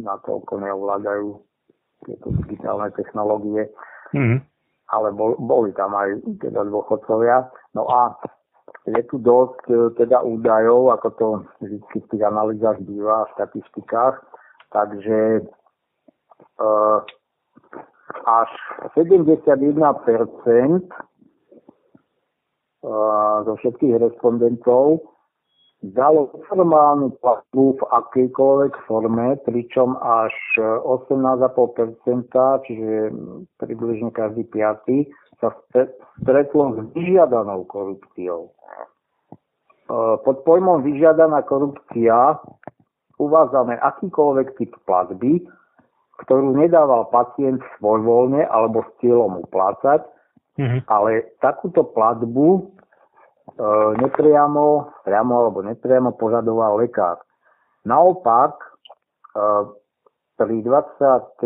[0.01, 1.45] na to neovládajú
[2.07, 3.71] tieto digitálne technológie.
[4.15, 4.45] Mm.
[4.89, 7.49] Ale bol, boli tam aj teda dôchodcovia.
[7.77, 8.17] No a
[8.89, 11.27] je tu dosť e, teda údajov, ako to
[11.61, 14.17] vždy v tých analýzach býva, v štatistikách.
[14.73, 16.71] Takže e,
[18.25, 18.51] až
[18.97, 20.89] 71% e,
[23.45, 25.18] zo všetkých respondentov
[25.83, 32.35] dalo formálnu platbu v akejkoľvek forme, pričom až 18,5%,
[32.67, 33.15] čiže
[33.63, 35.07] približne každý piatý,
[35.39, 35.55] sa
[36.19, 38.51] stretlo s vyžiadanou korupciou.
[38.51, 38.53] E,
[40.27, 42.43] pod pojmom vyžiadaná korupcia
[43.23, 45.47] uvádzame akýkoľvek typ platby,
[46.27, 50.03] ktorú nedával pacient svojvoľne alebo s cieľom uplácať,
[50.59, 50.91] mm-hmm.
[50.91, 52.88] ale takúto platbu E,
[53.97, 54.65] nepriamo,
[55.07, 57.23] priamo alebo nepriamo požadoval lekár.
[57.89, 58.69] Naopak, e,
[60.39, 61.43] pri 23%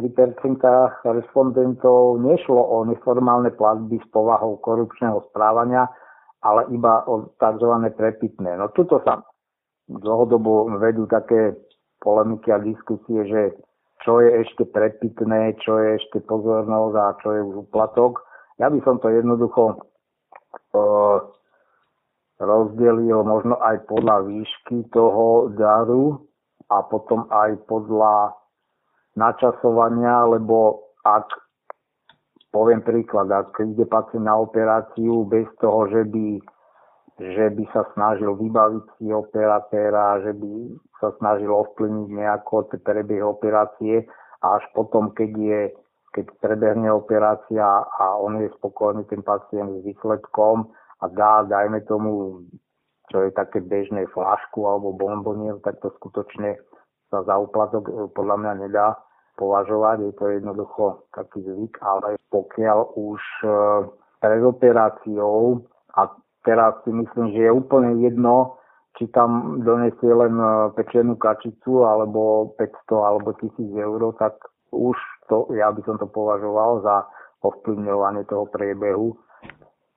[1.17, 5.89] respondentov nešlo o neformálne platby s povahou korupčného správania,
[6.45, 7.73] ale iba o tzv.
[7.97, 8.59] prepitné.
[8.59, 9.25] No tuto sa
[9.89, 11.57] dlhodobo vedú také
[12.03, 13.43] polemiky a diskusie, že
[14.03, 18.19] čo je ešte prepitné, čo je ešte pozornosť a čo je už uplatok.
[18.59, 19.79] Ja by som to jednoducho
[20.75, 21.23] uh,
[22.43, 26.27] rozdelil možno aj podľa výšky toho daru
[26.67, 28.35] a potom aj podľa
[29.15, 31.31] načasovania, lebo ak
[32.51, 36.27] poviem príklad, ak ide pacient na operáciu bez toho, že by,
[37.23, 40.53] že by sa snažil vybaviť si operatéra, že by
[41.01, 44.05] sa snažil ovplyvniť nejako prebieh operácie
[44.43, 45.61] a až potom, keď je
[46.13, 50.69] keď prebehne operácia a on je spokojný ten pacient s výsledkom,
[51.03, 52.43] a dá, dajme tomu,
[53.11, 56.57] čo je také bežné flašku alebo bombonier, tak to skutočne
[57.11, 58.97] sa za úplatok e, podľa mňa nedá
[59.37, 60.09] považovať.
[60.09, 63.49] Je to jednoducho taký zvyk, ale pokiaľ už e,
[64.23, 65.67] pred operáciou
[65.99, 66.09] a
[66.47, 68.57] teraz si myslím, že je úplne jedno,
[68.97, 74.39] či tam donesie len e, pečenú kačicu alebo 500 alebo 1000 eur, tak
[74.73, 74.97] už
[75.29, 77.05] to, ja by som to považoval za
[77.43, 79.19] ovplyvňovanie toho priebehu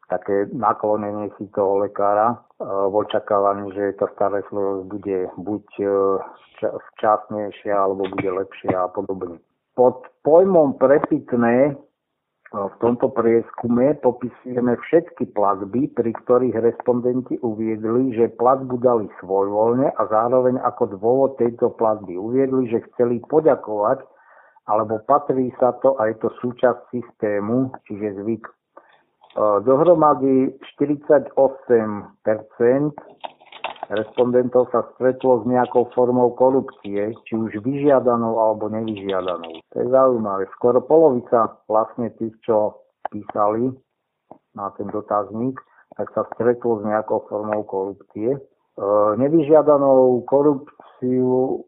[0.08, 5.88] také naklonenie si toho lekára e, v očakávaní, že tá starostlivosť bude buď e,
[6.62, 9.42] včasnejšia alebo bude lepšia a podobne.
[9.74, 11.74] Pod pojmom prepitné e,
[12.54, 20.02] v tomto prieskume popisujeme všetky platby, pri ktorých respondenti uviedli, že platbu dali svojvoľne a
[20.06, 24.06] zároveň ako dôvod tejto platby uviedli, že chceli poďakovať
[24.66, 28.50] alebo patrí sa to a je to súčasť systému, čiže zvyk
[29.36, 31.28] Dohromady 48%
[33.92, 39.60] respondentov sa stretlo s nejakou formou korupcie, či už vyžiadanou alebo nevyžiadanou.
[39.60, 40.48] To je zaujímavé.
[40.56, 42.80] Skoro polovica vlastne tých, čo
[43.12, 43.76] písali,
[44.56, 45.60] na ten dotazník,
[46.00, 48.40] tak sa stretol s nejakou formou korupcie.
[49.20, 51.60] Nevyžiadanou korupciu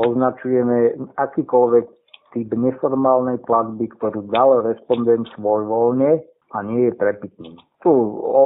[0.00, 1.84] označujeme akýkoľvek
[2.32, 7.56] typ neformálnej platby, ktorú dal respondent svojvoľne a nie je prepitný.
[7.80, 8.42] Tu o,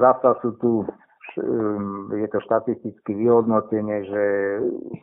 [0.00, 0.70] zasa sú tu
[1.36, 4.24] um, je to štatisticky vyhodnotenie, že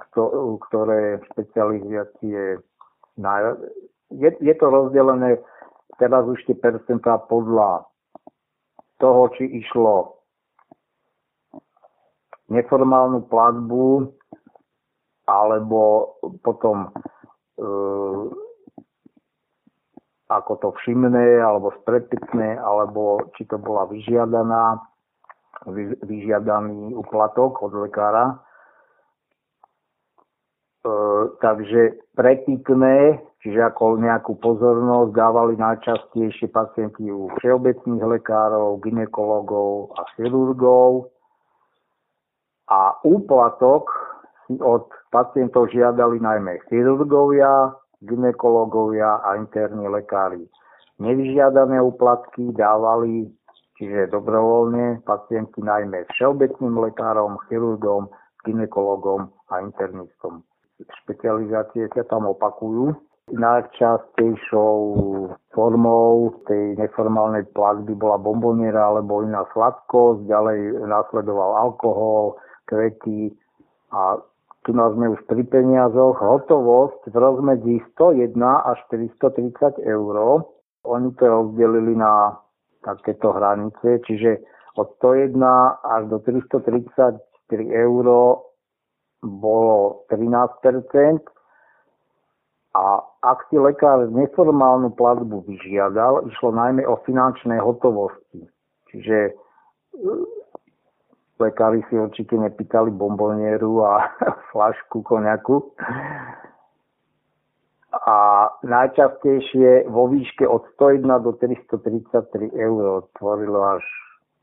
[0.08, 2.62] kto, ktoré špecializácie
[3.18, 3.56] na,
[4.10, 5.38] je, je to rozdelené
[6.00, 7.86] teraz už tie percentá podľa
[8.98, 10.20] toho, či išlo
[12.50, 14.10] neformálnu platbu
[15.30, 15.82] alebo
[16.42, 17.70] potom e,
[20.30, 24.78] ako to všimné alebo spredpitné, alebo či to bola vyžiadaná,
[25.66, 28.38] vy, vyžiadaný uplatok od lekára.
[30.86, 30.94] E,
[31.42, 41.10] takže prepitné, čiže ako nejakú pozornosť dávali najčastejšie pacienti u všeobecných lekárov, ginekologov a chirurgov.
[42.70, 43.90] A úplatok
[44.46, 47.74] si od pacientov žiadali najmä chirurgovia,
[48.04, 50.48] ginekológovia a interní lekári.
[51.00, 53.32] Nevyžiadané úplatky dávali,
[53.80, 58.12] čiže dobrovoľne, pacienti najmä všeobecným lekárom, chirurgom,
[58.44, 60.44] ginekologom a internistom.
[61.04, 62.96] Špecializácie sa tam opakujú.
[63.30, 64.76] Najčastejšou
[65.54, 73.30] formou tej neformálnej platby bola bomboniera alebo iná sladkosť, ďalej následoval alkohol, kvety
[73.94, 74.18] a
[74.70, 80.46] tu nás sme už pri peniazoch, hotovosť v rozmedzi 101 až 430 eur.
[80.86, 82.38] Oni to rozdelili na
[82.86, 84.46] takéto hranice, čiže
[84.78, 85.42] od 101
[85.82, 87.18] až do 333
[87.66, 88.06] eur
[89.26, 91.18] bolo 13%
[92.78, 92.86] a
[93.26, 98.46] ak si lekár neformálnu platbu vyžiadal, išlo najmä o finančné hotovosti.
[98.94, 99.34] Čiže
[101.40, 104.12] lekári si určite nepýtali bombonieru a
[104.52, 105.64] flašku koniaku.
[107.90, 113.84] A najčastejšie vo výške od 101 do 333 eur tvorilo až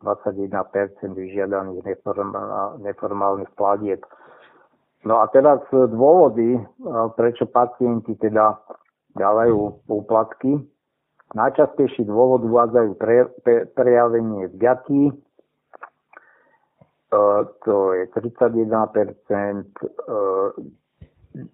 [0.03, 0.51] 21%
[1.15, 1.87] vyžiadaných
[2.83, 4.03] neformálnych platieb.
[5.07, 6.59] No a teraz dôvody,
[7.15, 8.59] prečo pacienti teda
[9.15, 10.59] dávajú úplatky.
[11.39, 15.15] Najčastejší dôvod uvádzajú pre, pre, prejavenie vďaky,
[17.65, 19.67] to je 31%,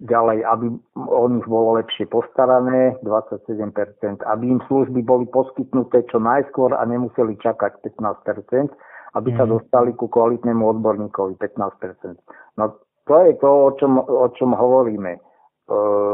[0.00, 6.70] ďalej, aby o nich bolo lepšie postarané, 27%, aby im služby boli poskytnuté čo najskôr
[6.74, 8.70] a nemuseli čakať 15%,
[9.18, 9.50] aby sa mhm.
[9.58, 12.14] dostali ku kvalitnému odborníkovi 15%.
[12.58, 12.64] No
[13.10, 15.18] to je to, o čom, o čom hovoríme.
[15.18, 15.20] E,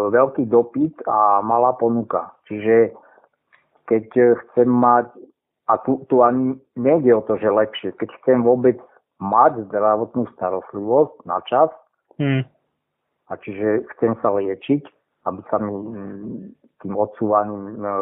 [0.08, 2.32] veľký dopyt a malá ponuka.
[2.48, 2.96] Čiže
[3.84, 5.12] keď chcem mať,
[5.68, 8.80] a tu, tu ani nejde o to, že lepšie, keď chcem vôbec
[9.18, 11.70] mať zdravotnú starostlivosť na čas.
[12.18, 12.46] Hmm.
[13.28, 14.82] A čiže chcem sa liečiť,
[15.28, 16.36] aby sa mi mm,
[16.80, 17.92] tým odsúvaním e,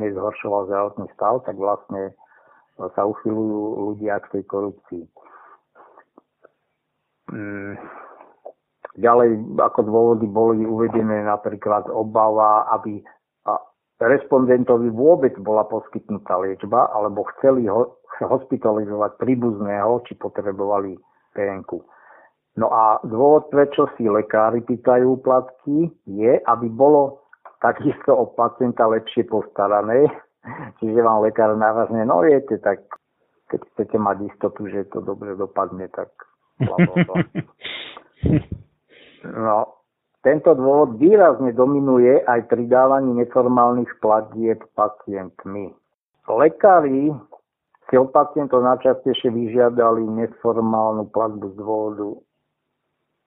[0.00, 2.16] nezhoršoval zdravotný stav, tak vlastne
[2.76, 5.04] sa uchylujú ľudia k tej korupcii.
[7.32, 7.74] Mm.
[8.96, 13.04] Ďalej ako dôvody boli uvedené napríklad obava, aby
[14.00, 17.96] respondentovi vôbec bola poskytnutá liečba, alebo chceli ho
[18.32, 20.96] hospitalizovať príbuzného, či potrebovali
[21.32, 21.70] PNK.
[22.56, 27.20] No a dôvod, prečo si lekári pýtajú platky, je, aby bolo
[27.60, 30.08] takisto o pacienta lepšie postarané.
[30.80, 32.80] Čiže vám lekár nárazne, no viete, tak
[33.52, 36.08] keď chcete mať istotu, že to dobre dopadne, tak
[39.26, 39.75] No,
[40.26, 45.70] tento dôvod výrazne dominuje aj pri dávaní neformálnych platieb pacientmi.
[46.26, 47.14] Lekári
[47.86, 52.10] si od pacientov najčastejšie vyžiadali neformálnu platbu z dôvodu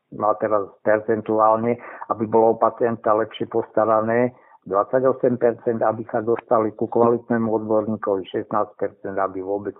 [0.09, 1.77] no a teraz percentuálne,
[2.09, 4.33] aby bolo o pacienta lepšie postarané,
[4.67, 9.77] 28%, aby sa dostali ku kvalitnému odborníkovi, 16%, aby vôbec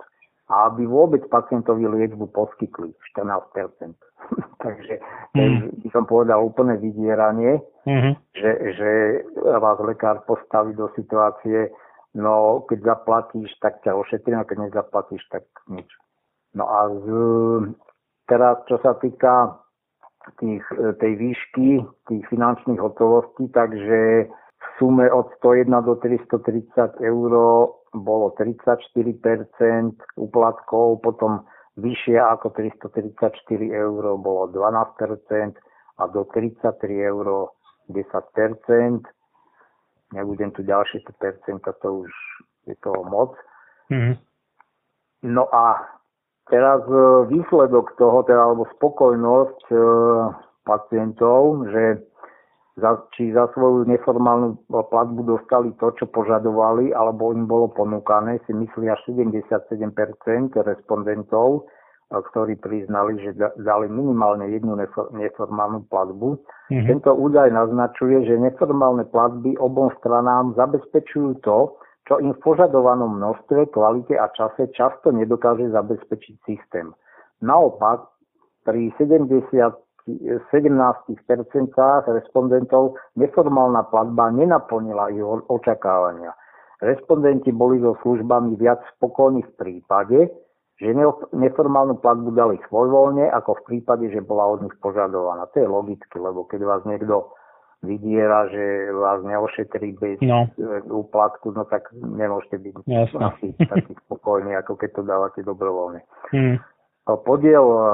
[0.50, 3.94] a aby vôbec pacientovi liečbu poskytli 14%.
[4.64, 4.94] Takže
[5.38, 5.86] mm.
[5.86, 8.14] by som povedal úplné vydieranie, mm-hmm.
[8.34, 8.90] že, že
[9.38, 11.70] vás lekár postaví do situácie,
[12.18, 15.86] no keď zaplatíš, tak ťa ošetrí, a keď nezaplatíš, tak nič.
[16.58, 17.06] No a z,
[18.26, 19.54] teraz, čo sa týka
[20.42, 20.66] tých,
[20.98, 21.68] tej výšky,
[22.10, 24.26] tých finančných hotovostí, takže
[24.60, 27.32] v sume od 101 do 330 eur
[27.94, 28.70] bolo 34%
[30.16, 31.42] úplatkov, potom
[31.78, 33.34] vyššie ako 334
[33.70, 35.58] eur bolo 12%
[35.98, 37.50] a do 33 eur
[37.90, 39.06] 10%.
[40.10, 42.10] Nebudem tu ďalšie percenta, to už
[42.66, 43.34] je toho moc.
[43.90, 44.18] Mhm.
[45.22, 45.86] No a
[46.48, 49.78] teraz e, výsledok toho, teda, alebo spokojnosť e,
[50.64, 52.02] pacientov, že
[52.80, 58.52] za, či za svoju neformálnu platbu dostali to, čo požadovali, alebo im bolo ponúkané, si
[58.56, 59.92] myslí až 77%
[60.64, 61.68] respondentov,
[62.10, 64.74] ktorí priznali, že dali minimálne jednu
[65.14, 66.42] neformálnu platbu.
[66.72, 66.88] Mm-hmm.
[66.90, 71.78] Tento údaj naznačuje, že neformálne platby obom stranám zabezpečujú to,
[72.10, 76.90] čo im v požadovanom množstve, kvalite a čase často nedokáže zabezpečiť systém.
[77.38, 78.10] Naopak,
[78.66, 79.46] pri 70
[80.06, 81.10] 17%
[82.08, 86.32] respondentov neformálna platba nenaplnila ich očakávania.
[86.80, 90.18] Respondenti boli so službami viac spokojní v prípade,
[90.80, 90.96] že
[91.36, 95.44] neformálnu platbu dali svojvoľne, ako v prípade, že bola od nich požadovaná.
[95.52, 97.36] To je logicky, lebo keď vás niekto
[97.84, 100.48] vydiera, že vás neošetrí bez no.
[100.56, 102.74] E, úplatku, no tak nemôžete byť
[103.16, 106.00] asi taký spokojní, ako keď to dávate dobrovoľne.
[106.32, 106.56] Hmm.
[107.04, 107.84] Podiel e,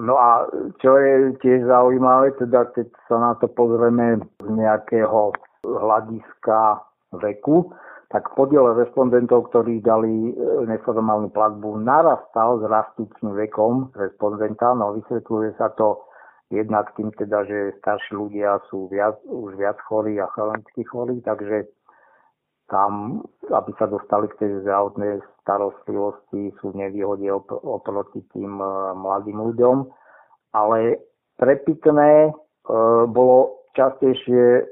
[0.00, 0.48] No a
[0.80, 6.80] čo je tiež zaujímavé, teda keď sa na to pozrieme z nejakého hľadiska
[7.20, 7.68] veku,
[8.10, 14.74] tak podiel respondentov, ktorí dali e, neformálnu platbu, narastal s rastúcim vekom respondenta.
[14.74, 16.02] No vysvetľuje sa to
[16.50, 21.70] jednak tým teda, že starší ľudia sú viac, už viac chorí a chronicky chorí, takže
[22.70, 23.20] tam,
[23.50, 29.76] aby sa dostali k tej zdravotnej starostlivosti, sú nevýhode op- oproti tým e, mladým ľuďom.
[30.54, 31.02] Ale
[31.36, 32.32] prepitné e,
[33.10, 34.62] bolo častejšie e,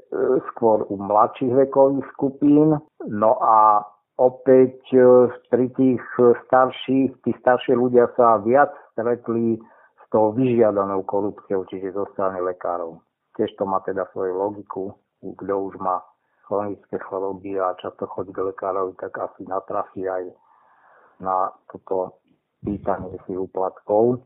[0.54, 2.78] skôr u mladších vekových skupín.
[3.06, 3.82] No a
[4.18, 6.02] opäť e, pri tých
[6.46, 9.58] starších, tí staršie ľudia sa viac stretli
[9.98, 13.02] s tou vyžiadanou korupciou, čiže zo strany lekárov.
[13.34, 14.94] Tiež to má teda svoju logiku.
[15.18, 15.98] Kto už má
[16.48, 20.32] chronické choroby a často chodí k lekárovi, tak asi natrafí aj
[21.20, 22.24] na toto
[22.64, 24.24] pýtanie si úplatkov.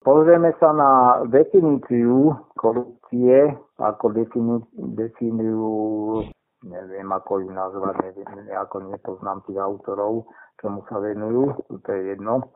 [0.00, 4.64] Pozrieme sa na definíciu korupcie, ako definu,
[4.96, 6.24] definujú,
[6.64, 10.24] neviem ako ju nazvať, neviem, ako nepoznám tých autorov,
[10.56, 11.52] čomu sa venujú,
[11.84, 12.48] to je jedno.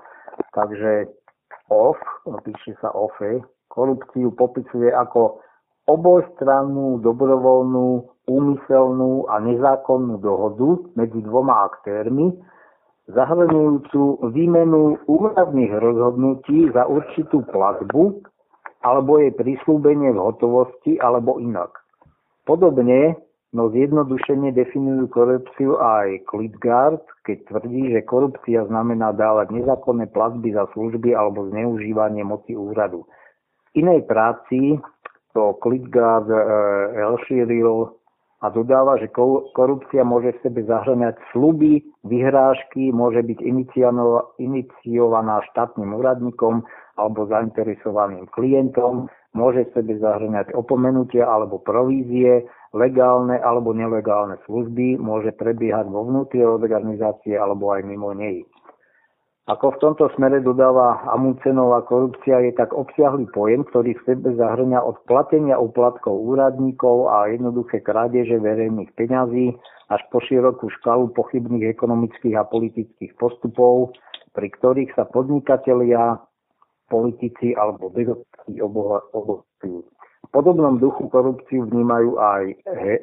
[0.57, 1.13] Takže
[1.69, 2.01] OF,
[2.49, 5.45] píše sa OFE, korupciu popisuje ako
[5.85, 12.33] obojstrannú, dobrovoľnú, úmyselnú a nezákonnú dohodu medzi dvoma aktérmi,
[13.13, 18.25] zahrňujúcu výmenu úradných rozhodnutí za určitú platbu
[18.85, 21.73] alebo jej prislúbenie v hotovosti alebo inak.
[22.45, 23.17] Podobne,
[23.57, 30.69] no zjednodušene definujú korupciu aj Klitgard, keď tvrdí, že korupcia znamená dávať nezákonné platby za
[30.77, 33.09] služby alebo zneužívanie moci úradu.
[33.73, 34.77] V inej práci
[35.33, 36.37] to Klitgard e,
[37.01, 38.04] rozšíril
[38.45, 39.09] a dodáva, že
[39.57, 43.41] korupcia môže v sebe zahrňať sluby, vyhrážky, môže byť
[44.37, 46.61] iniciovaná štátnym úradníkom
[47.01, 52.45] alebo zainteresovaným klientom, môže v sebe zahrňať opomenutia alebo provízie,
[52.77, 58.45] legálne alebo nelegálne služby, môže prebiehať vo vnútri organizácie alebo aj mimo nej.
[59.45, 64.81] Ako v tomto smere dodáva Amundsenová korupcia je tak obsiahly pojem, ktorý v sebe zahrňa
[64.81, 69.53] od platenia uplatkov úradníkov a jednoduché krádeže verejných peňazí
[69.93, 73.93] až po širokú škalu pochybných ekonomických a politických postupov,
[74.33, 76.25] pri ktorých sa podnikatelia,
[76.89, 79.85] politici alebo bezopatí obohacujú.
[80.25, 82.45] V podobnom duchu korupciu vnímajú aj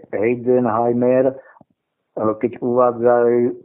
[0.10, 1.51] Heidenheimer E,
[2.16, 3.16] keď uvádza,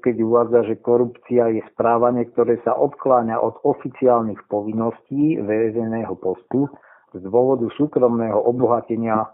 [0.07, 6.71] keď uvádza, že korupcia je správanie, ktoré sa odkláňa od oficiálnych povinností verejného postu
[7.11, 9.27] z dôvodu súkromného obohatenia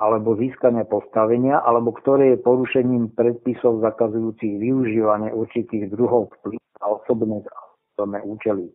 [0.00, 7.44] alebo získania postavenia, alebo ktoré je porušením predpisov zakazujúcich využívanie určitých druhov vplyv a osobné,
[7.92, 8.64] osobné účely.
[8.64, 8.72] E,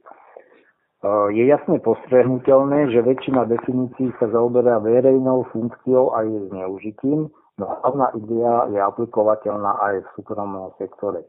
[1.33, 8.11] je jasne postrehnutelné, že väčšina definícií sa zaoberá verejnou funkciou a jej zneužitím, No hlavná
[8.19, 11.23] idea je aplikovateľná aj v súkromnom sektore.
[11.23, 11.27] E,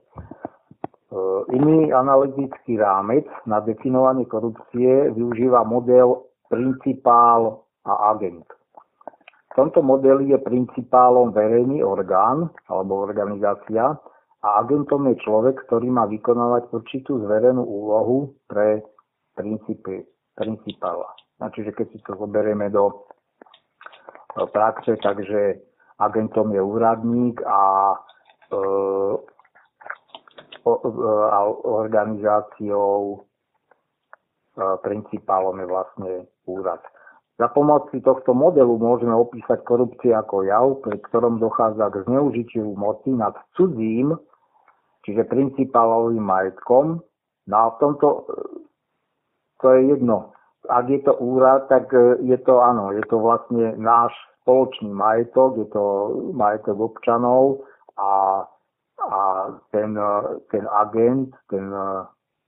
[1.55, 8.43] iný analytický rámec na definovanie korupcie využíva model principál a agent.
[9.51, 13.94] V tomto modeli je principálom verejný orgán alebo organizácia
[14.43, 18.82] a agentom je človek, ktorý má vykonávať určitú zverenú úlohu pre
[19.39, 20.03] princípy,
[20.35, 21.07] principála.
[21.39, 23.07] Čiže keď si to zoberieme do
[24.51, 25.62] praxe, takže
[25.98, 27.94] agentom je úradník a,
[28.52, 28.60] e,
[31.31, 33.18] a organizáciou e,
[34.85, 36.12] principálom je vlastne
[36.44, 36.81] úrad.
[37.36, 43.12] Za pomoci tohto modelu môžeme opísať korupciu ako jav, pri ktorom dochádza k zneužitiu moci
[43.12, 44.16] nad cudzím
[45.06, 46.98] čiže principálovým majetkom.
[47.47, 48.20] No a v tomto, e,
[49.62, 50.35] to je jedno.
[50.69, 54.13] Ak je to úrad, tak e, je to áno, je to vlastne náš
[54.43, 55.85] spoločný majetok, je to
[56.35, 57.67] majetok občanov
[57.99, 58.45] a,
[59.01, 59.19] a
[59.71, 60.15] ten, e,
[60.51, 61.71] ten agent, ten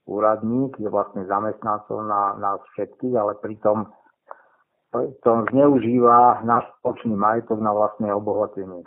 [0.08, 3.92] úradník je vlastne zamestnancom na nás všetkých, ale pritom,
[4.90, 8.82] pritom zneužíva náš spoločný majetok na vlastné obohatenie.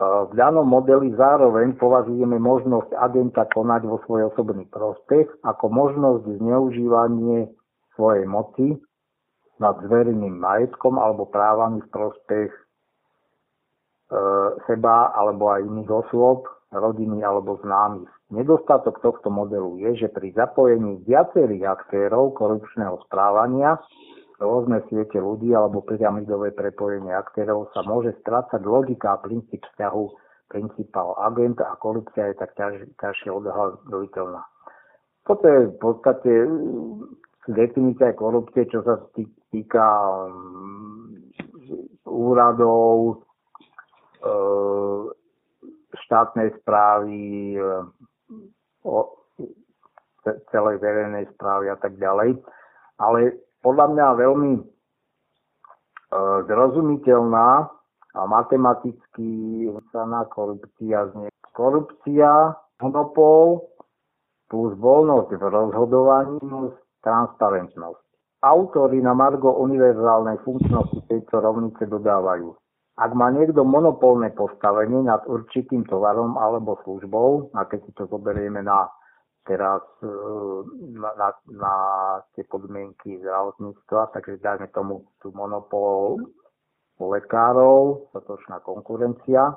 [0.00, 7.52] V danom modeli zároveň považujeme možnosť agenta konať vo svoj osobný prospech ako možnosť zneužívanie
[7.94, 8.76] svojej moci
[9.60, 12.60] nad zverejným majetkom alebo právami v prospech e,
[14.64, 18.08] seba alebo aj iných osôb, rodiny alebo známych.
[18.30, 23.76] Nedostatok tohto modelu je, že pri zapojení viacerých aktérov korupčného správania
[24.38, 31.14] rôzne siete ľudí alebo pyramidové prepojenie aktérov sa môže strácať logika a princíp vzťahu princípal
[31.30, 34.42] agent a korupcia je tak ťaž, ťažšie odhľadoviteľná.
[35.22, 36.32] Toto je v podstate
[37.48, 39.00] definícia korupcie, čo sa
[39.48, 39.86] týka
[40.28, 41.16] um,
[42.04, 43.24] úradov,
[44.20, 44.32] e,
[46.04, 47.80] štátnej správy, e,
[50.52, 52.36] celej verejnej správy a tak ďalej.
[53.00, 54.62] Ale podľa mňa veľmi e,
[56.44, 57.48] zrozumiteľná
[58.10, 59.30] a matematicky
[59.70, 61.30] vysaná korupcia znie.
[61.54, 63.70] Korupcia, monopol
[64.50, 66.42] plus voľnosť v rozhodovaní
[67.04, 68.02] transparentnosť.
[68.40, 72.56] Autory na Margo univerzálnej funkčnosti tejto rovnice dodávajú.
[73.00, 78.60] Ak má niekto monopolné postavenie nad určitým tovarom alebo službou, a keď si to zoberieme
[78.60, 78.88] na
[79.48, 80.12] teraz e,
[81.00, 81.74] na, na, na
[82.36, 86.20] tie podmienky zdravotníctva, takže dajme tomu tu monopol
[87.00, 89.56] lekárov, statočná konkurencia.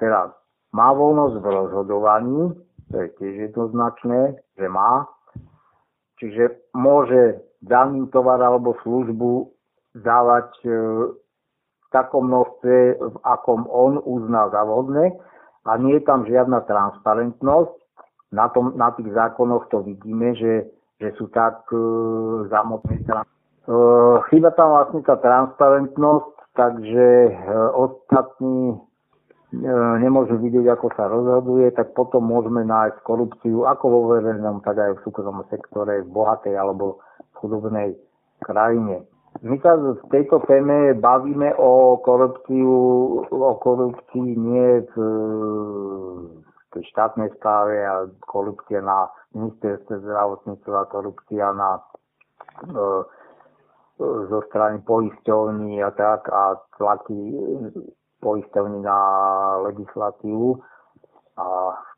[0.00, 0.32] Teraz
[0.72, 2.40] má voľnosť v rozhodovaní,
[2.88, 5.04] to je tiež jednoznačné, že má.
[6.18, 9.50] Čiže môže daný tovar alebo službu
[9.98, 10.70] dávať e,
[11.82, 15.14] v takom množstve, v akom on uzná za vhodné
[15.64, 17.78] a nie je tam žiadna transparentnosť
[18.32, 20.68] na, tom, na tých zákonoch to vidíme, že,
[21.00, 21.80] že sú tak e,
[22.52, 23.00] zamotné.
[23.00, 23.24] E,
[24.28, 27.32] chyba tam vlastne tá transparentnosť, takže e,
[27.72, 28.76] ostatní
[29.98, 35.00] nemôžu vidieť, ako sa rozhoduje, tak potom môžeme nájsť korupciu ako vo verejnom, tak aj
[35.00, 37.88] v súkromnom sektore, v bohatej alebo v chudobnej
[38.44, 39.08] krajine.
[39.40, 42.72] My sa v tejto téme bavíme o korupciu,
[43.30, 44.94] o korupcii nie v
[46.74, 51.82] tej štátnej správe a korupcia na ministerstve zdravotníctva, korupcia na e,
[54.28, 57.16] zo strany poisťovní a tak a tlaky
[58.20, 58.98] poisťovní na
[59.70, 60.58] legislatívu.
[61.38, 61.46] A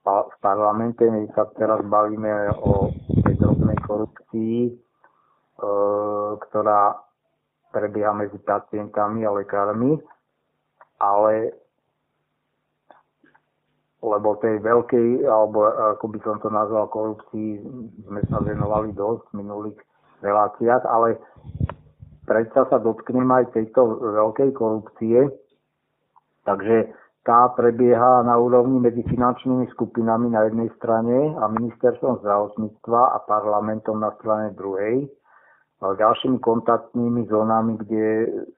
[0.05, 2.93] v parlamente my sa teraz bavíme o
[3.25, 4.73] tej drobnej korupcii, e,
[6.49, 7.01] ktorá
[7.73, 9.97] prebieha medzi pacientami a lekármi,
[11.01, 11.57] ale
[14.01, 17.61] lebo tej veľkej, alebo ako by som to nazval, korupcii
[18.09, 19.79] sme sa venovali dosť v minulých
[20.25, 21.21] reláciách, ale
[22.25, 25.29] predsa sa dotknem aj tejto veľkej korupcie,
[26.45, 33.19] takže tá prebieha na úrovni medzi finančnými skupinami na jednej strane a ministerstvom zdravotníctva a
[33.29, 35.05] parlamentom na strane druhej.
[35.81, 38.05] A ďalšími kontaktnými zónami, kde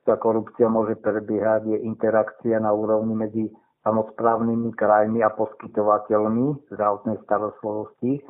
[0.02, 3.44] tá korupcia môže prebiehať, je interakcia na úrovni medzi
[3.82, 8.22] samozprávnymi krajmi a poskytovateľmi zdravotnej starostlivosti.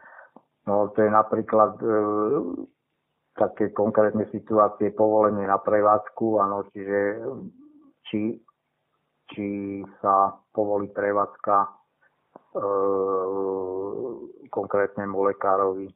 [0.64, 1.86] No, to je napríklad e,
[3.36, 6.98] také konkrétne situácie povolenie na prevádzku, áno, čiže
[8.08, 8.40] či,
[9.32, 11.68] či sa povolí prevádzka e,
[14.52, 15.88] konkrétnemu lekárovi.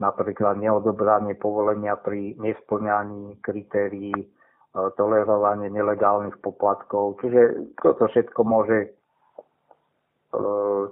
[0.00, 4.16] Napríklad neodobranie povolenia pri nesplňaní kritérií
[4.70, 7.18] E, tolerovanie nelegálnych poplatkov.
[7.18, 8.88] Čiže toto všetko môže e,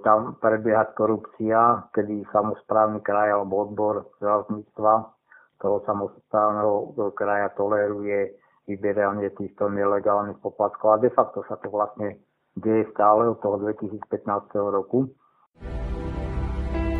[0.03, 4.93] tam prebiehať korupcia, kedy samozprávny kraj alebo odbor zdravotníctva
[5.63, 6.71] toho samozprávneho
[7.15, 8.35] kraja toleruje
[8.69, 11.01] vyberanie týchto nelegálnych poplatkov.
[11.01, 12.21] A de facto sa to vlastne
[12.53, 14.05] deje stále od toho 2015
[14.69, 15.09] roku.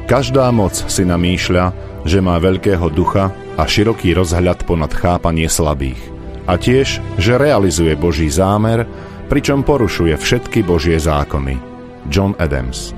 [0.09, 1.69] Každá moc si namýšľa,
[2.01, 3.29] že má veľkého ducha
[3.61, 6.01] a široký rozhľad ponad chápanie slabých
[6.49, 8.89] a tiež, že realizuje Boží zámer,
[9.29, 11.61] pričom porušuje všetky Božie zákony.
[12.09, 12.97] John Adams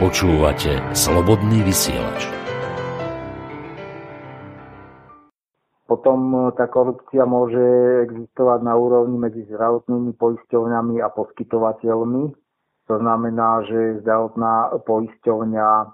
[0.00, 2.24] Počúvate Slobodný vysielač.
[5.84, 7.60] Potom e, tá korupcia môže
[8.08, 12.32] existovať na úrovni medzi zdravotnými poisťovňami a poskytovateľmi.
[12.88, 15.86] To znamená, že zdravotná poisťovňa e,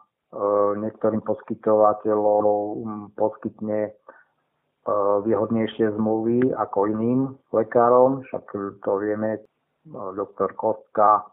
[0.87, 3.93] niektorým poskytovateľom poskytne e,
[5.27, 8.55] výhodnejšie zmluvy ako iným lekárom, však
[8.87, 9.43] to vieme,
[10.15, 11.27] doktor Kostka,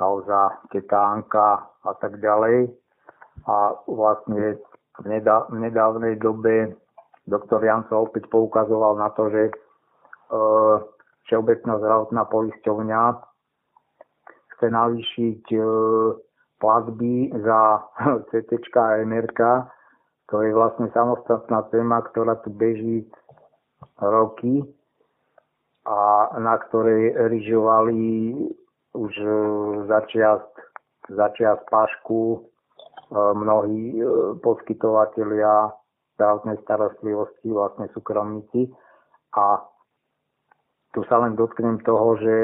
[0.00, 2.72] kauza Ketánka a tak ďalej.
[3.44, 4.56] A vlastne
[4.96, 6.72] v nedávnej dobe
[7.28, 9.52] doktor Jan sa opäť poukazoval na to, že e,
[11.28, 13.00] Všeobecná zdravotná poisťovňa
[14.56, 15.60] chce navýšiť e,
[16.58, 17.60] platby za
[18.32, 19.40] CT a MRK.
[20.34, 23.06] To je vlastne samostatná téma, ktorá tu beží
[23.98, 24.62] roky
[25.86, 28.34] a na ktorej ryžovali
[28.94, 29.30] už e,
[29.86, 30.50] začiast,
[31.08, 32.38] začiast pašku e,
[33.14, 34.04] mnohí e,
[34.42, 35.70] poskytovateľia
[36.18, 38.68] zdravotnej starostlivosti, vlastne súkromníci.
[39.38, 39.62] A
[40.90, 42.36] tu sa len dotknem toho, že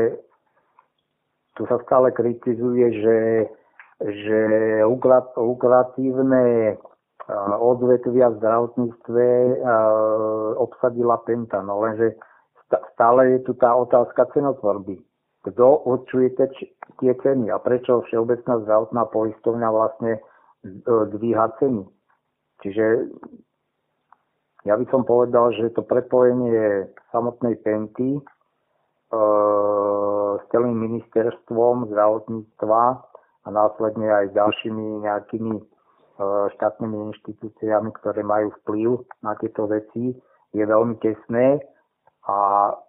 [1.59, 3.19] tu sa stále kritizuje, že,
[4.01, 4.39] že
[5.37, 6.77] lukratívne
[7.59, 9.27] odvetvia v zdravotníctve
[10.63, 12.15] obsadila Penta, no lenže
[12.95, 15.03] stále je tu tá otázka cenotvorby
[15.47, 16.35] kto určuje
[16.99, 20.21] tie ceny a prečo Všeobecná zdravotná poistovňa vlastne e,
[21.15, 21.87] dvíha ceny.
[22.67, 22.85] Čiže
[24.67, 28.23] ja by som povedal, že to prepojenie samotnej Penty e,
[30.35, 32.83] s celým ministerstvom zdravotníctva
[33.47, 35.65] a následne aj ďalšími nejakými e,
[36.59, 40.11] štátnymi inštitúciami, ktoré majú vplyv na tieto veci,
[40.51, 41.63] je veľmi tesné
[42.27, 42.37] a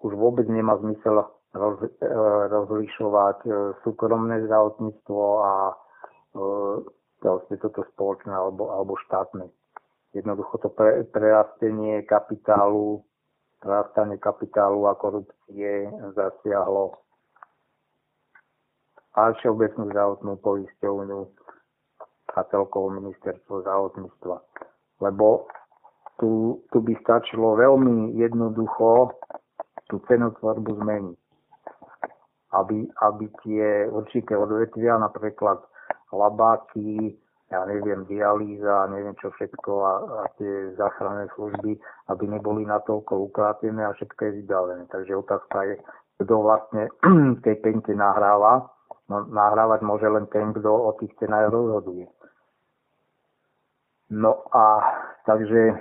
[0.02, 1.22] už vôbec nemá zmysel
[1.53, 2.07] roz, e,
[2.52, 3.52] rozlišovať e,
[3.84, 5.53] súkromné zdravotníctvo a
[7.22, 9.49] vlastne toto spoločné alebo, alebo štátne.
[10.14, 13.02] Jednoducho to pre, prerastenie kapitálu,
[13.61, 17.02] prerastanie kapitálu a korupcie zasiahlo
[19.18, 21.19] a všeobecnú zdravotnú poisťovňu
[22.38, 24.38] a celkovo ministerstvo zdravotníctva.
[25.02, 25.49] Lebo
[26.22, 29.18] tu, tu by stačilo veľmi jednoducho
[29.90, 31.27] tú cenotvorbu zmeniť
[32.56, 35.60] aby, aby tie určité odvetvia, napríklad
[36.14, 37.18] labáky,
[37.48, 41.80] ja neviem, dialýza, neviem čo všetko a, a tie záchranné služby,
[42.11, 44.84] aby neboli natoľko ukrátené a všetko je vybavené.
[44.91, 45.76] Takže otázka je,
[46.19, 46.91] kto vlastne
[47.45, 48.68] tej pente nahráva.
[49.07, 52.11] No, nahrávať môže len ten, kto o tých cenách rozhoduje.
[54.11, 54.84] No a
[55.24, 55.80] takže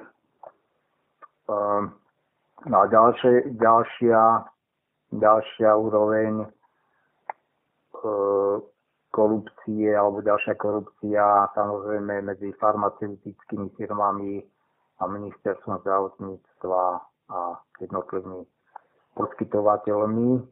[1.51, 1.91] um,
[2.71, 4.47] no a ďalšie, ďalšia,
[5.11, 6.47] ďalšia úroveň
[9.11, 14.45] korupcie alebo ďalšia korupcia samozrejme medzi farmaceutickými firmami
[15.01, 16.83] a ministerstvom zdravotníctva
[17.27, 17.39] a
[17.81, 18.45] jednotlivými
[19.17, 20.45] poskytovateľmi,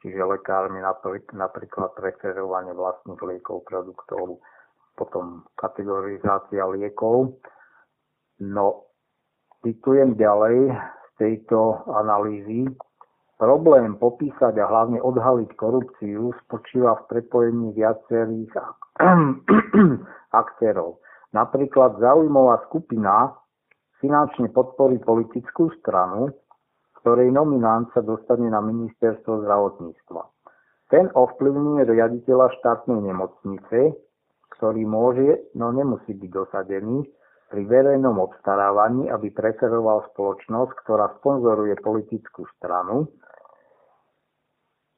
[0.00, 0.80] čiže lekármi
[1.36, 4.40] napríklad preferovanie vlastných liekov, produktov,
[4.96, 7.36] potom kategorizácia liekov.
[8.40, 8.88] No,
[9.60, 12.68] citujem ďalej z tejto analýzy,
[13.36, 18.48] Problém popísať a hlavne odhaliť korupciu spočíva v prepojení viacerých
[20.40, 21.04] aktérov.
[21.36, 23.36] Napríklad zaujímavá skupina
[24.00, 26.32] finančne podporí politickú stranu,
[27.04, 30.22] ktorej nominant sa dostane na ministerstvo zdravotníctva.
[30.88, 34.00] Ten ovplyvňuje riaditeľa štátnej nemocnice,
[34.56, 37.04] ktorý môže, no nemusí byť dosadený,
[37.46, 43.06] pri verejnom obstarávaní, aby preferoval spoločnosť, ktorá sponzoruje politickú stranu,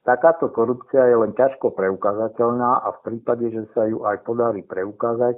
[0.09, 5.37] Takáto korupcia je len ťažko preukázateľná a v prípade, že sa ju aj podarí preukázať,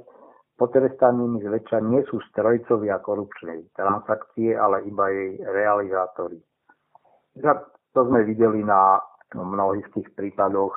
[0.62, 6.38] potrestanými zväčša nie sú strojcovia korupčnej transakcie, ale iba jej realizátori.
[7.42, 9.02] To sme videli na
[9.34, 10.70] mnohých tých prípadoch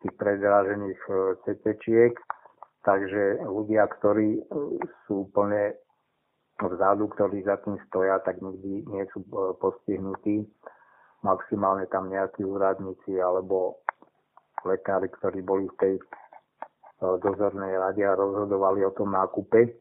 [0.00, 1.12] tých predrážených e,
[1.44, 2.16] CT-čiek,
[2.88, 4.42] takže ľudia, ktorí e,
[5.04, 5.76] sú úplne
[6.56, 9.20] vzadu, ktorí za tým stoja, tak nikdy nie sú
[9.60, 10.48] postihnutí.
[11.26, 13.82] Maximálne tam nejakí úradníci alebo
[14.62, 15.94] lekári, ktorí boli v tej
[17.02, 19.74] dozornej rade a rozhodovali o tom nákupe.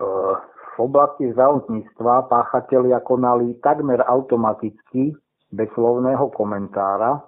[0.00, 5.12] V oblasti zdravotníctva páchatelia konali takmer automaticky
[5.52, 7.20] bez slovného komentára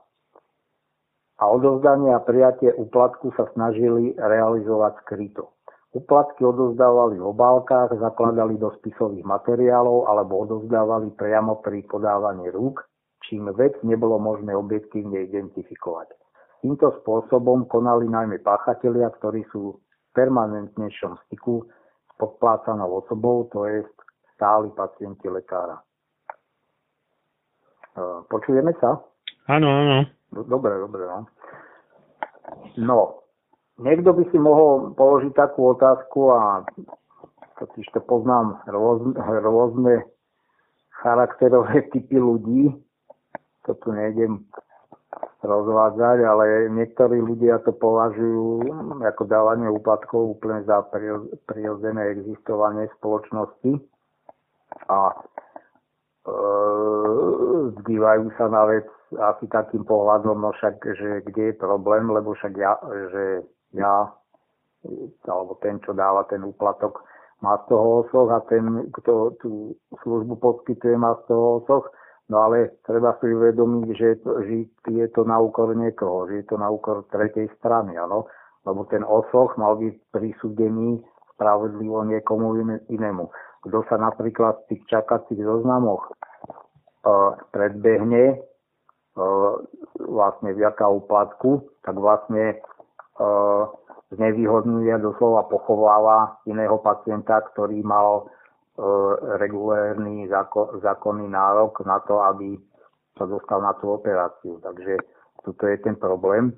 [1.40, 5.50] a odovzdanie a prijatie úplatku sa snažili realizovať skryto.
[5.90, 12.86] Uplatky odovzdávali v obálkach, zakladali do spisových materiálov alebo odovzdávali priamo pri podávaní rúk,
[13.26, 16.14] čím vec nebolo možné objektívne identifikovať.
[16.62, 21.66] Týmto spôsobom konali najmä páchatelia, ktorí sú v permanentnejšom styku
[22.06, 23.82] s podplácanou osobou, to je
[24.38, 25.74] stáli pacienti lekára.
[27.98, 28.94] E, počujeme sa?
[29.50, 29.98] Áno, áno.
[30.30, 31.02] Dobre, dobre.
[31.02, 31.26] No.
[32.78, 33.19] no,
[33.80, 36.64] niekto by si mohol položiť takú otázku a
[37.60, 39.94] totiž to poznám rôzne, rôzne
[41.00, 42.76] charakterové typy ľudí.
[43.68, 44.48] To tu nejdem
[45.40, 48.68] rozvádzať, ale niektorí ľudia to považujú
[49.00, 50.84] ako dávanie úplatkov úplne za
[51.48, 53.80] prirodzené existovanie spoločnosti
[54.92, 55.14] a e,
[57.80, 58.86] zdívajú sa na vec
[59.16, 62.76] asi takým pohľadom, no však, že kde je problém, lebo však ja,
[63.10, 63.24] že
[63.76, 64.10] ja,
[65.28, 67.04] alebo ten, čo dáva ten úplatok,
[67.40, 69.72] má z toho osoch a ten, kto tú
[70.04, 71.88] službu poskytuje, má z toho osoch.
[72.30, 74.54] No ale treba si uvedomiť, že to, že
[74.86, 78.30] je to na úkor niekoho, že je to na úkor tretej strany, áno?
[78.62, 81.02] Lebo ten osoch mal byť prisúdený
[81.34, 82.54] spravodlivo niekomu
[82.86, 83.24] inému.
[83.66, 86.12] Kto sa napríklad v tých čakacích zoznamoch
[87.50, 88.44] predbehne
[89.96, 92.60] vlastne vďaka úplatku, tak vlastne
[94.10, 98.26] znevýhodňuje doslova pochováva iného pacienta, ktorý mal
[99.38, 100.26] regulérny
[100.80, 102.58] zákonný nárok na to, aby
[103.14, 104.58] sa dostal na tú operáciu.
[104.64, 104.96] Takže
[105.44, 106.56] tuto je ten problém.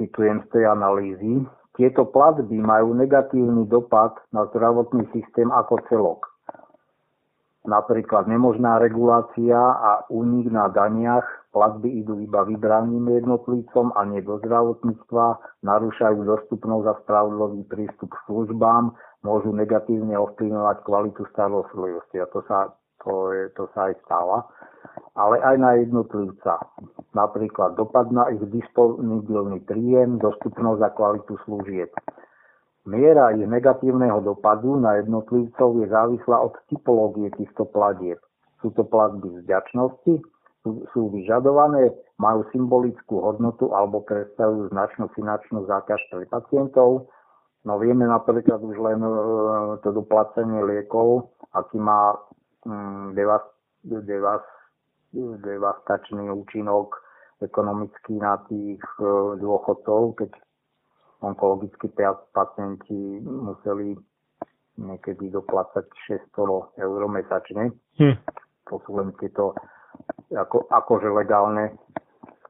[0.00, 1.46] Citujem z tej analýzy.
[1.78, 6.33] Tieto platby majú negatívny dopad na zdravotný systém ako celok
[7.64, 11.24] napríklad nemožná regulácia a únik na daniach,
[11.56, 15.24] platby idú iba vybraným jednotlivcom a nie do zdravotníctva,
[15.64, 18.92] narúšajú dostupnosť a spravodlivý prístup k službám,
[19.24, 22.68] môžu negatívne ovplyvňovať kvalitu starostlivosti a to sa,
[23.00, 24.44] to, je, to sa aj stáva,
[25.16, 26.60] ale aj na jednotlivca.
[27.16, 31.88] Napríklad dopad na ich disponibilný príjem, dostupnosť a kvalitu služieb.
[32.84, 38.20] Miera ich negatívneho dopadu na jednotlivcov je závislá od typológie týchto platieb.
[38.60, 40.20] Sú to platby vďačnosti,
[40.60, 47.08] sú, sú vyžadované, majú symbolickú hodnotu alebo predstavujú značnú finančnú záťaž pre pacientov.
[47.64, 49.10] No vieme napríklad už len e,
[49.80, 52.20] to doplacenie liekov, aký má
[52.68, 53.44] mm, devas,
[53.84, 54.44] devas,
[55.16, 57.00] devastačný účinok
[57.40, 60.30] ekonomický na tých e, dôchodcov, keď
[61.24, 61.88] onkologickí
[62.36, 63.96] pacienti museli
[64.76, 65.86] niekedy doplácať
[66.34, 67.72] 600 eur mesačne.
[67.96, 68.16] Hm.
[68.68, 69.54] To sú len tieto
[70.34, 71.78] ako, akože legálne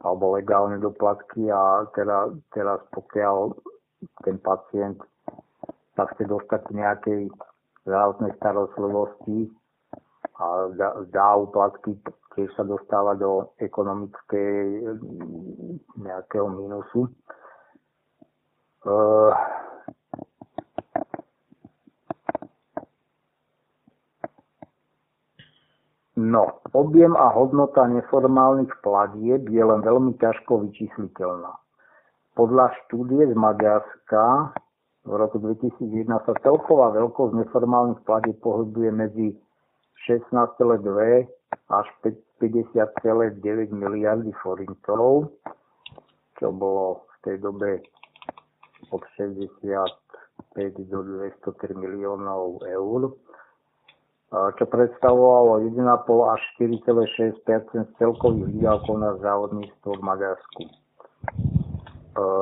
[0.04, 3.56] alebo legálne doplatky a teda, teraz pokiaľ
[4.20, 5.00] ten pacient
[5.96, 7.20] sa chce dostať k nejakej
[7.88, 9.48] zdravotnej starostlivosti
[10.36, 11.96] a dá, dá úplatky,
[12.36, 14.92] tiež sa dostáva do ekonomickej
[15.96, 17.08] nejakého minusu.
[18.84, 19.32] Uh,
[26.20, 31.56] no, objem a hodnota neformálnych platieb je len veľmi ťažko vyčísliteľná.
[32.36, 34.52] Podľa štúdie z Maďarska
[35.08, 39.32] v roku 2001 sa celková veľkosť neformálnych platieb pohybuje medzi
[40.04, 41.24] 16,2
[41.72, 43.40] až 50,9
[43.72, 45.32] miliardy forintov,
[46.36, 47.80] čo bolo v tej dobe
[48.90, 49.48] od 65
[50.90, 53.14] do 203 miliónov eur,
[54.34, 60.62] čo predstavovalo 1,5 až 4,6% celkových výdavkov na závodníctvo v Maďarsku.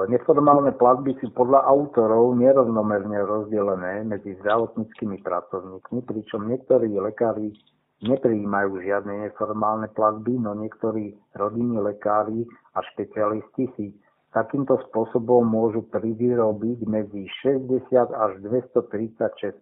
[0.08, 7.56] Neformálne platby sú podľa autorov nerovnomerne rozdelené medzi zdravotníckými pracovníkmi, pričom niektorí lekári
[8.04, 12.44] neprijímajú žiadne neformálne platby, no niektorí rodinní lekári
[12.76, 13.96] a špecialisti si
[14.32, 19.60] Takýmto spôsobom môžu privyrobiť medzi 60 až 236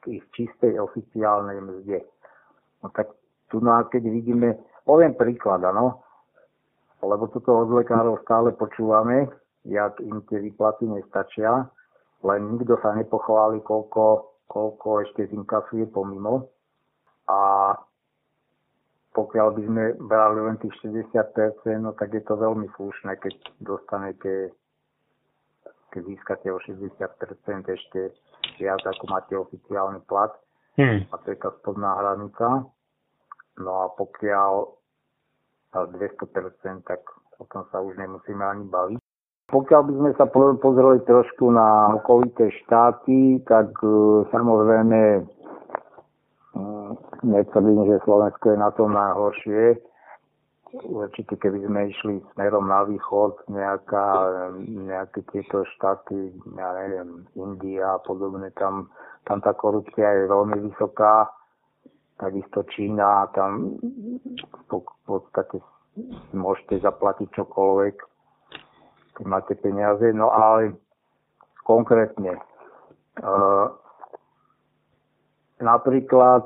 [0.00, 2.00] k ich čistej oficiálnej mzde.
[2.80, 3.12] No tak
[3.52, 5.98] tu, no keď vidíme Poviem príklad, áno,
[7.02, 9.26] lebo toto od lekárov stále počúvame,
[9.66, 11.66] jak im tie výplaty nestačia,
[12.22, 16.46] len nikto sa nepochváli, koľko, koľko ešte zinkasuje pomimo.
[17.26, 17.74] A
[19.16, 21.08] pokiaľ by sme brali len tých 60%,
[21.80, 23.34] no tak je to veľmi slušné, keď
[23.64, 24.52] dostanete,
[25.88, 27.00] keď získate o 60%
[27.64, 28.00] ešte
[28.60, 30.36] viac, ako máte oficiálny plat.
[30.76, 31.08] Hmm.
[31.08, 32.68] A to je tá spodná hranica.
[33.56, 34.76] No a pokiaľ
[35.72, 37.00] 200%, tak
[37.40, 39.00] o tom sa už nemusíme ani baviť.
[39.46, 40.26] Pokiaľ by sme sa
[40.58, 45.22] pozreli trošku na okolité štáty, tak uh, samozrejme
[47.22, 49.80] netvrdím, že Slovensko je na tom najhoršie.
[50.76, 54.06] Určite keby sme išli smerom na východ, nejaká,
[54.66, 58.90] nejaké tieto štáty, ja neviem, India a podobne, tam,
[59.24, 61.30] tam tá korupcia je veľmi vysoká
[62.18, 63.76] takisto Čína, tam
[64.68, 65.60] v podstate
[66.32, 67.96] môžete zaplatiť čokoľvek,
[69.16, 70.12] keď máte peniaze.
[70.12, 70.76] No ale
[71.64, 72.36] konkrétne,
[73.20, 73.66] uh,
[75.60, 76.44] napríklad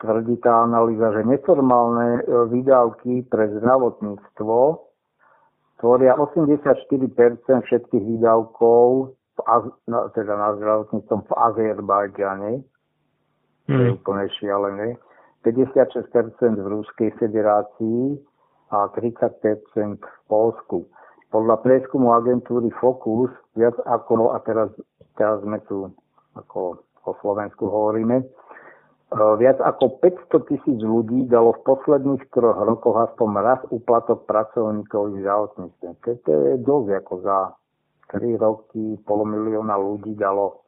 [0.00, 4.58] tvrdí tá analýza, že neformálne e, výdavky pre zdravotníctvo
[5.80, 7.00] tvoria 84%
[7.44, 9.38] všetkých výdavkov v,
[10.14, 12.52] teda na zdravotníctvom v Azerbajdžane
[13.66, 13.96] to je hmm.
[14.00, 14.88] úplne šialené.
[15.44, 18.16] 56% v Ruskej federácii
[18.72, 20.88] a 30% v Polsku.
[21.28, 24.72] Podľa prieskumu agentúry Focus viac ako, a teraz,
[25.20, 25.92] teraz sme tu
[26.36, 28.24] ako o Slovensku hovoríme,
[29.14, 35.22] viac ako 500 tisíc ľudí dalo v posledných troch rokoch aspoň raz úplatok pracovníkov v
[35.22, 35.88] zdravotníctve.
[36.26, 37.38] To je dosť ako za
[38.10, 40.66] 3 roky pol milióna ľudí dalo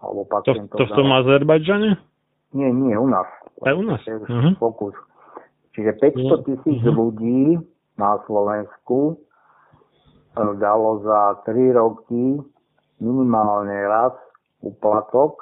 [0.00, 0.80] alebo pacientov.
[0.80, 1.90] To, to v tom Azerbajdžane?
[2.52, 3.28] Nie, nie, u nás.
[3.62, 4.02] Aj u nás?
[4.04, 4.52] Uh-huh.
[4.58, 4.96] Fokus.
[5.72, 6.96] Čiže 500 tisíc uh-huh.
[6.96, 7.56] ľudí
[7.96, 12.40] na Slovensku eh, dalo za 3 roky
[12.98, 14.14] minimálne raz
[14.62, 15.38] úplatok.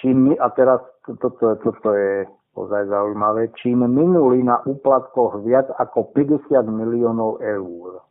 [0.00, 6.52] Čím, a teraz toto, toto je ozaj zaujímavé, čím minuli na úplatkoch viac ako 50
[6.68, 8.04] miliónov eur.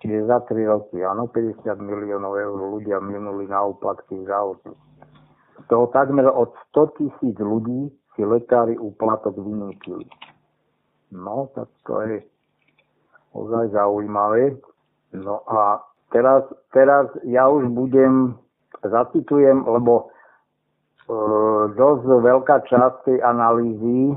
[0.00, 4.28] Čiže za 3 roky, áno, 50 miliónov eur ľudia minuli na úplatky v
[5.64, 10.04] z toho takmer od 100 tisíc ľudí si lekári úplatok vynútili.
[11.08, 12.20] No, tak to je
[13.32, 14.60] ozaj zaujímavé.
[15.16, 15.80] No a
[16.12, 18.36] teraz, teraz ja už budem,
[18.82, 20.12] zacitujem, lebo
[21.74, 24.16] dosť veľká časť tej analýzy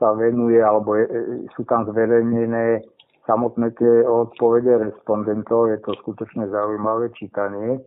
[0.00, 1.12] sa venuje, alebo je, e,
[1.54, 2.82] sú tam zverejnené
[3.28, 7.78] samotné tie odpovede respondentov, je to skutočne zaujímavé čítanie.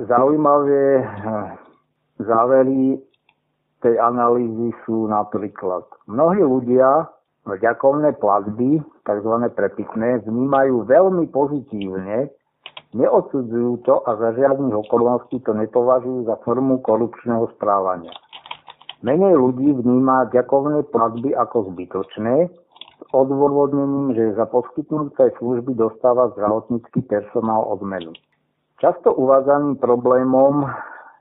[0.00, 1.04] Zaujímavé
[2.22, 2.96] závery
[3.84, 5.84] tej analýzy sú napríklad.
[6.08, 7.10] Mnohí ľudia
[7.46, 9.34] ďakovné platby, tzv.
[9.54, 12.26] prepitné, vnímajú veľmi pozitívne,
[12.96, 18.12] neodsudzujú to a za žiadnych okolností to nepovažujú za formu korupčného správania.
[19.04, 22.48] Menej ľudí vníma ďakovné platby ako zbytočné,
[22.96, 28.16] s odôvodnením, že za poskytnuté služby dostáva zdravotnícky personál odmenu.
[28.80, 30.64] Často uvádzaným problémom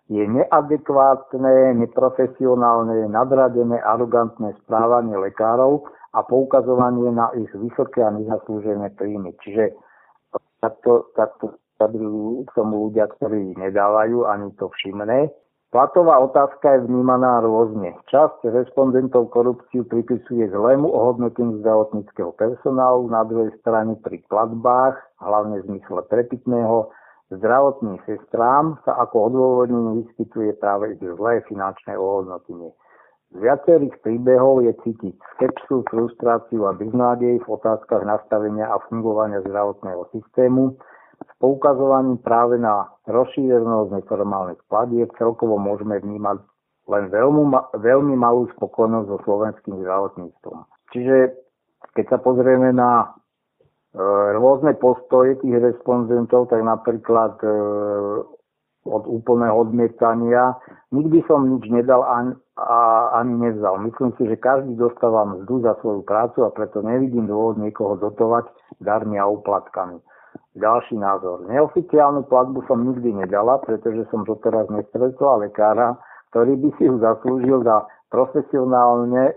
[0.07, 5.83] je neadekvátne, neprofesionálne, nadradené, arogantné správanie lekárov
[6.15, 9.35] a poukazovanie na ich vysoké a nezaslúžené príjmy.
[9.43, 9.75] Čiže
[10.63, 15.31] takto, takto k tomu ľudia, ktorí nedávajú ani to všimné.
[15.73, 17.99] Platová otázka je vnímaná rôzne.
[18.07, 25.67] Časť respondentov korupciu pripisuje zlému ohodnoteniu zdravotníckého personálu, na druhej strane pri platbách, hlavne v
[25.75, 26.95] zmysle prepitného,
[27.33, 32.69] Zdravotným sestrám sa ako odôvodnenie vyskytuje práve ich zlé finančné ohodnotenie.
[33.33, 40.05] Z viacerých príbehov je cítiť skepsu, frustráciu a beznádej v otázkach nastavenia a fungovania zdravotného
[40.13, 40.77] systému.
[41.45, 46.41] Poukazovaním práve na rozšírenosť neformálnych platieb celkovo môžeme vnímať
[46.89, 50.57] len veľmi, veľmi malú spokojnosť so slovenským zdravotníctvom.
[50.89, 51.37] Čiže
[51.93, 53.13] keď sa pozrieme na
[53.95, 54.03] E,
[54.35, 57.47] rôzne postoje tých respondentov, tak napríklad e,
[58.83, 60.59] od úplného odmietania.
[60.91, 63.79] Nikdy som nič nedal ani, a, ani nevzal.
[63.79, 68.51] Myslím si, že každý dostáva mzdu za svoju prácu a preto nevidím dôvod niekoho dotovať
[68.83, 70.03] darmi a uplatkami.
[70.55, 71.43] Ďalší názor.
[71.51, 75.99] Neoficiálnu platbu som nikdy nedala, pretože som doteraz nestretol lekára,
[76.31, 79.35] ktorý by si ju zaslúžil za profesionálne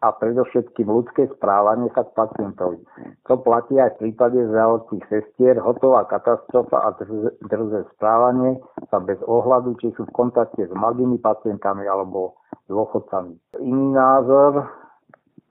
[0.00, 2.80] a predovšetkým ľudské správanie sa k pacientovi.
[3.28, 6.96] To platí aj v prípade zdravotných sestier, hotová katastrofa a
[7.44, 8.56] drze správanie
[8.88, 12.40] sa bez ohľadu, či sú v kontakte s mladými pacientami alebo
[12.72, 13.60] dôchodcami.
[13.60, 14.72] Iný názor,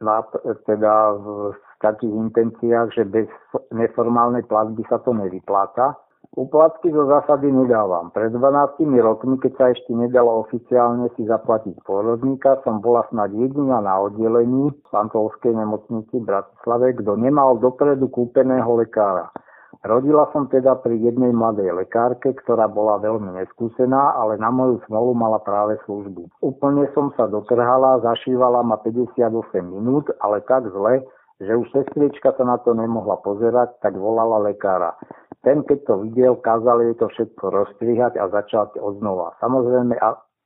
[0.01, 0.25] na,
[0.65, 3.27] teda v takých intenciách, že bez
[3.72, 5.95] neformálnej platby sa to nevypláca.
[6.30, 8.14] Úplatky zo zásady nedávam.
[8.14, 13.82] Pred 12 rokmi, keď sa ešte nedalo oficiálne si zaplatiť pôrodníka, som bola snad jediná
[13.82, 19.33] na oddelení v Santolskej nemocnici v Bratislave, kto nemal dopredu kúpeného lekára.
[19.80, 25.16] Rodila som teda pri jednej mladej lekárke, ktorá bola veľmi neskúsená, ale na moju smolu
[25.16, 26.27] mala práve službu.
[26.43, 29.32] Úplne som sa dotrhala, zašívala ma 58
[29.64, 31.08] minút, ale tak zle,
[31.39, 34.99] že už sestrička sa na to nemohla pozerať, tak volala lekára.
[35.39, 39.39] Ten, keď to videl, kázal jej to všetko rozstrihať a začal odnova.
[39.39, 39.95] Samozrejme,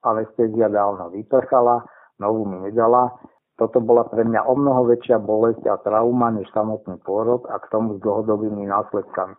[0.05, 1.81] anestezia dávno vyprchala,
[2.21, 3.09] novú mi nedala.
[3.57, 7.69] Toto bola pre mňa o mnoho väčšia bolesť a trauma než samotný pôrod a k
[7.73, 9.33] tomu s dlhodobými následkami.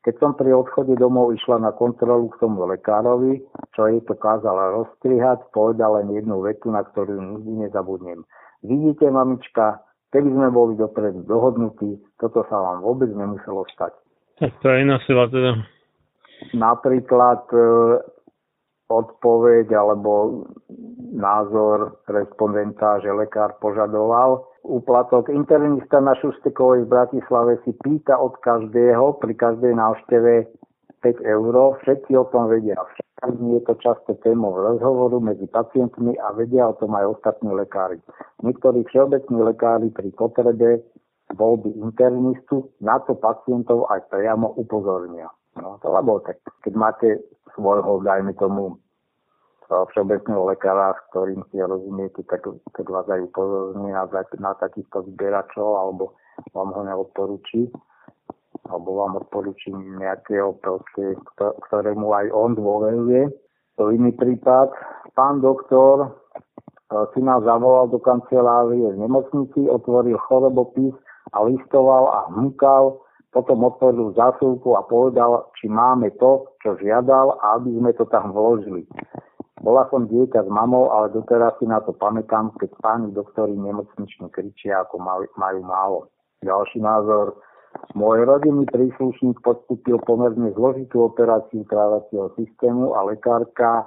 [0.00, 3.44] Keď som pri odchode domov išla na kontrolu k tomu lekárovi,
[3.76, 8.24] čo jej to kázala rozstrihať, povedala len jednu vetu, na ktorú nikdy nezabudnem.
[8.64, 13.94] Vidíte, mamička, keby sme boli dopredu dohodnutí, toto sa vám vôbec nemuselo stať.
[14.38, 15.52] Tak to je iná sila teda.
[16.56, 17.58] Napríklad e,
[18.88, 20.44] odpoveď alebo
[21.12, 25.28] názor respondenta, že lekár požadoval úplatok.
[25.28, 30.69] Internista na Šustekovej v Bratislave si pýta od každého pri každej návšteve 5
[31.04, 31.54] eur.
[31.80, 32.76] Všetci o tom vedia.
[33.20, 38.00] Nie je to často témou rozhovoru medzi pacientmi a vedia o tom aj ostatní lekári.
[38.40, 40.80] Niektorí všeobecní lekári pri potrebe
[41.36, 45.28] voľby internistu, na to pacientov aj priamo upozornia.
[45.60, 47.08] No, to lebo tak, keď máte
[47.54, 48.80] svojho, dajme tomu,
[49.70, 52.42] všeobecného lekára, s ktorým si rozumiete, tak,
[52.74, 54.02] tak vás aj upozorní na,
[54.42, 56.18] na takýchto zbieračov, alebo
[56.50, 57.70] vám ho neodporúči,
[58.68, 63.32] alebo vám odporúči nejakého proste, ktorému aj on dôveruje.
[63.80, 64.68] To iný prípad.
[65.16, 66.08] Pán doktor e,
[67.16, 70.92] si nás zavolal do kancelárie v nemocnici, otvoril chorobopis
[71.32, 73.00] a listoval a hmukal,
[73.32, 78.34] potom otvoril zásuvku a povedal, či máme to, čo žiadal a aby sme to tam
[78.34, 78.84] vložili.
[79.60, 84.32] Bola som dieťa s mamou, ale doteraz si na to pamätám, keď páni doktori nemocnične
[84.32, 85.04] kričia, ako
[85.36, 86.08] majú málo.
[86.40, 87.36] Ďalší názor.
[87.94, 93.86] Môj rodinný príslušník podstúpil pomerne zložitú operáciu trávacieho systému a lekárka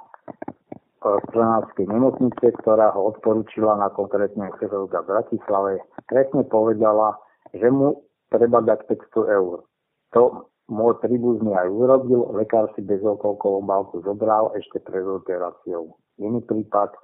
[1.04, 5.72] z Trnavskej nemocnice, ktorá ho odporúčila na konkrétneho chirurga v Bratislave,
[6.08, 7.20] presne povedala,
[7.52, 8.00] že mu
[8.32, 9.68] treba dať 500 eur.
[10.16, 15.92] To môj príbuzný aj urobil, lekár si bez okolkov obálku zobral ešte pred operáciou.
[16.16, 16.96] Iný prípad,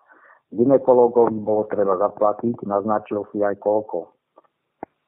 [0.56, 4.08] ginekologovi bolo treba zaplatiť, naznačil si aj koľko.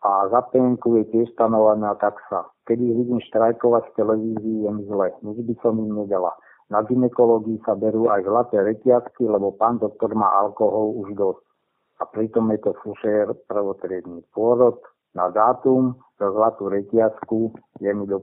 [0.03, 2.51] A za penku je tiež stanovaná taxa.
[2.67, 5.09] Keď ich vidím štrajkovať v televízii, je mi zle.
[5.23, 6.35] Nič by som im nedala.
[6.75, 11.45] Na ginekológii sa berú aj zlaté reťazky, lebo pán doktor má alkohol už dosť.
[12.01, 14.83] A pritom je to fušér prvotriedný pôrod,
[15.13, 17.53] na dátum za zlatú reťazku
[17.85, 18.19] je mi do.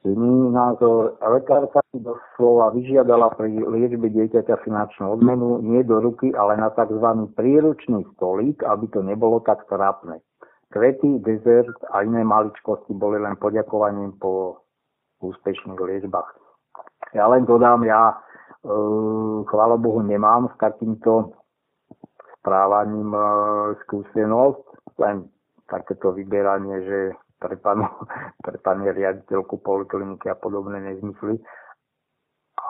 [0.00, 6.72] Názor, lekárka si doslova vyžiadala pri liečbe dieťaťa finančnú odmenu nie do ruky, ale na
[6.72, 7.28] tzv.
[7.36, 10.24] príručný stolík, aby to nebolo tak trápne.
[10.72, 14.64] Kvety, dezert a iné maličkosti boli len poďakovaním po
[15.20, 16.32] úspešných liečbách.
[17.12, 18.16] Ja len dodám, ja e,
[19.52, 21.36] chvála Bohu nemám s takýmto
[22.40, 23.20] správaním e,
[23.84, 24.64] skúsenosť,
[24.96, 25.28] len
[25.68, 26.98] takéto vyberanie, že
[27.40, 27.88] pre, panu,
[28.44, 31.40] pre pani riaditeľku polikliniky a podobné nezmysly.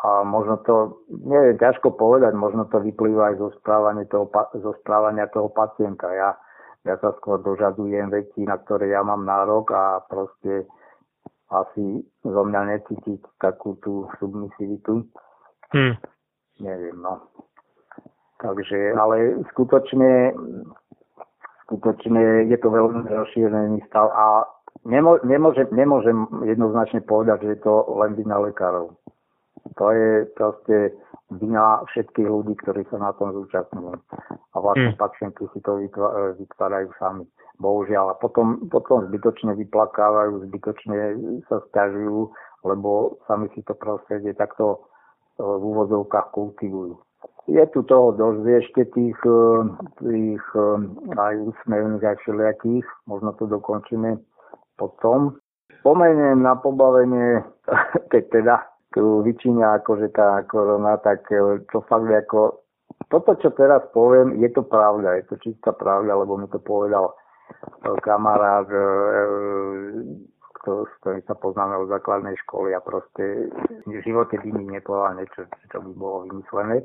[0.01, 4.73] A možno to, nie je ťažko povedať, možno to vyplýva aj zo správania toho, zo
[4.81, 6.09] správania toho pacienta.
[6.15, 6.39] Ja,
[6.87, 10.65] ja sa skôr dožadujem veci, na ktoré ja mám nárok a proste
[11.51, 15.05] asi zo mňa necítiť takú tú submisivitu.
[15.75, 15.99] Hmm.
[16.63, 17.29] Neviem, no.
[18.41, 20.33] Takže, ale skutočne
[21.71, 24.43] skutočne je to veľmi rozšírený stav a
[24.85, 28.97] nemô, nemôžem, nemôžem jednoznačne povedať, že je to len vina lekárov.
[29.77, 30.97] To je proste
[31.31, 33.93] vina všetkých ľudí, ktorí sa na tom zúčastňujú.
[34.51, 34.99] A vlastne hmm.
[34.99, 35.79] pacienti si to
[36.39, 37.25] vytvárajú sami.
[37.61, 38.17] Bohužiaľ.
[38.17, 40.97] A potom, potom zbytočne vyplakávajú, zbytočne
[41.45, 42.33] sa stiažujú,
[42.65, 44.81] lebo sami si to prostredie takto
[45.37, 46.97] e, v úvodzovkách kultivujú.
[47.53, 49.45] Je tu toho dosť ešte tých, e,
[50.01, 50.67] tých e,
[51.13, 54.17] aj úsmevných aj všelijakých, možno to dokončíme
[54.81, 55.37] potom.
[55.85, 57.45] Spomeniem na pobavenie,
[58.13, 58.57] keď teda
[58.97, 62.65] tu vyčíňa akože tá korona, tak e, čo fakt ako,
[63.13, 67.13] toto čo teraz poviem, je to pravda, je to čistá pravda, lebo mi to povedal
[68.03, 68.67] kamarát,
[70.61, 73.49] s ktorým sa poznáme od základnej školy a proste
[73.89, 76.85] v živote by mi nepovedal niečo, čo by bolo vymyslené.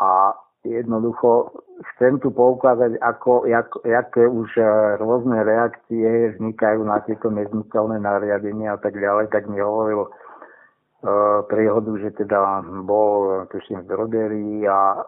[0.00, 1.52] A jednoducho
[1.94, 4.64] chcem tu poukázať, ako, jak, aké už e,
[4.96, 11.92] rôzne reakcie vznikajú na tieto nezmyselné nariadenia a tak ďalej, tak mi hovoril uh, príhodu,
[12.00, 15.04] že teda bol, tuším, v drogerii a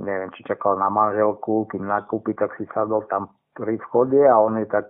[0.00, 4.56] neviem, či čakal na manželku, kým nakúpi, tak si sadol tam pri vchode a on
[4.56, 4.88] je tak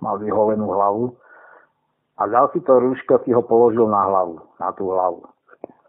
[0.00, 1.12] mal vyholenú hlavu
[2.16, 5.28] a dal si to rúško, si ho položil na hlavu, na tú hlavu.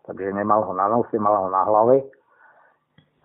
[0.03, 2.03] Takže nemal ho na nose, mal ho na hlave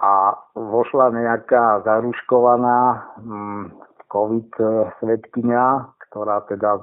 [0.00, 2.78] a vošla nejaká zaruškovaná
[3.20, 3.64] hm,
[4.08, 4.50] COVID
[4.98, 6.80] svetkynia, ktorá teda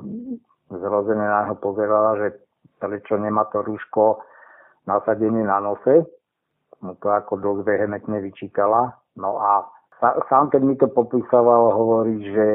[0.70, 2.28] zrozené na neho pozerala, že
[2.78, 4.22] prečo nemá to rúško
[4.86, 6.08] nasadené na nose.
[6.80, 8.94] Mu to ako dosť vehementne vyčítala.
[9.18, 9.66] No a
[10.30, 12.48] sám keď mi to popisoval, hovorí, že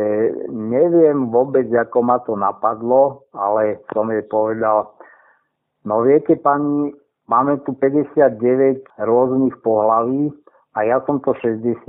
[0.49, 4.94] neviem vôbec, ako ma to napadlo, ale som jej povedal,
[5.82, 6.94] no viete pani,
[7.26, 10.31] máme tu 59 rôznych pohlaví,
[10.73, 11.84] a ja som to 60.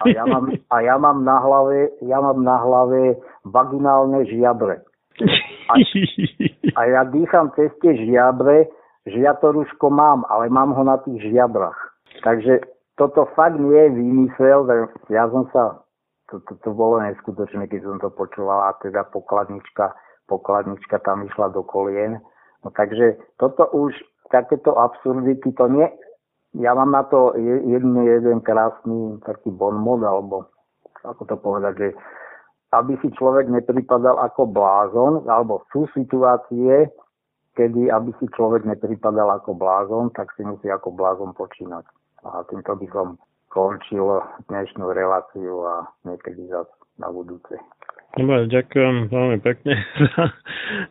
[0.00, 3.16] a ja mám, a ja mám na hlave, ja mám na hlave
[3.48, 4.84] vaginálne žiabre.
[5.72, 5.74] A,
[6.76, 8.68] a ja dýcham cez tie žiabre,
[9.08, 11.78] že ja to rúško mám, ale mám ho na tých žiabrach.
[12.20, 12.68] Takže
[13.00, 14.68] toto fakt nie je výmysel,
[15.08, 15.80] ja som sa,
[16.28, 19.96] to, to, to bolo neskutočné, keď som to počúval a teda pokladnička,
[20.28, 22.20] pokladnička tam išla do kolien.
[22.60, 23.96] No takže toto už,
[24.28, 25.86] takéto absurdity, to nie,
[26.60, 30.48] ja mám na to jeden, jeden krásny taký bonmot, alebo
[31.04, 31.88] ako to povedať, že
[32.74, 36.90] aby si človek nepripadal ako blázon, alebo sú situácie,
[37.56, 41.84] kedy aby si človek nepripadal ako blázon, tak si musí ako blázon počínať.
[42.26, 43.06] A týmto by som
[43.48, 44.20] končil
[44.50, 47.56] dnešnú reláciu a niekedy zase na budúce.
[48.16, 49.76] Dobre, ďakujem veľmi pekne
[50.12, 50.24] za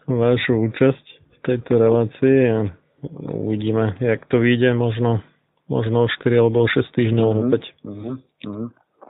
[0.10, 2.60] vašu účasť v tejto relácii a
[3.30, 5.22] uvidíme, jak to vyjde možno
[5.68, 7.44] možno o 4 alebo o 6 týždňov mm-hmm.
[7.50, 7.64] opäť.
[7.82, 8.16] Mm-hmm.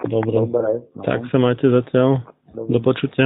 [0.05, 0.35] Dobre.
[0.43, 1.03] Dobre no.
[1.03, 2.23] Tak sa máte zatiaľ.
[2.55, 2.69] Dobre.
[2.71, 3.25] Do počutia.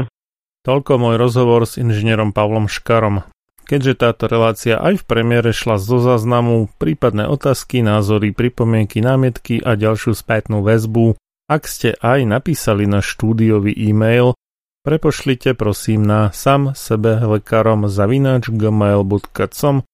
[0.66, 3.24] Toľko môj rozhovor s inžinierom Pavlom Škarom.
[3.70, 9.78] Keďže táto relácia aj v premiére šla zo záznamu, prípadné otázky, názory, pripomienky, námietky a
[9.78, 11.14] ďalšiu spätnú väzbu,
[11.46, 14.34] ak ste aj napísali na štúdiový e-mail,
[14.82, 19.86] prepošlite prosím na sam sebe lekárom zavinač gmail.com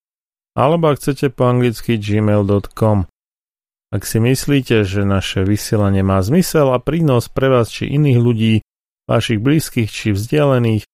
[0.55, 3.11] alebo ak chcete po anglicky gmail.com.
[3.93, 8.53] Ak si myslíte, že naše vysielanie má zmysel a prínos pre vás či iných ľudí,
[9.05, 10.85] vašich blízkych či vzdialených,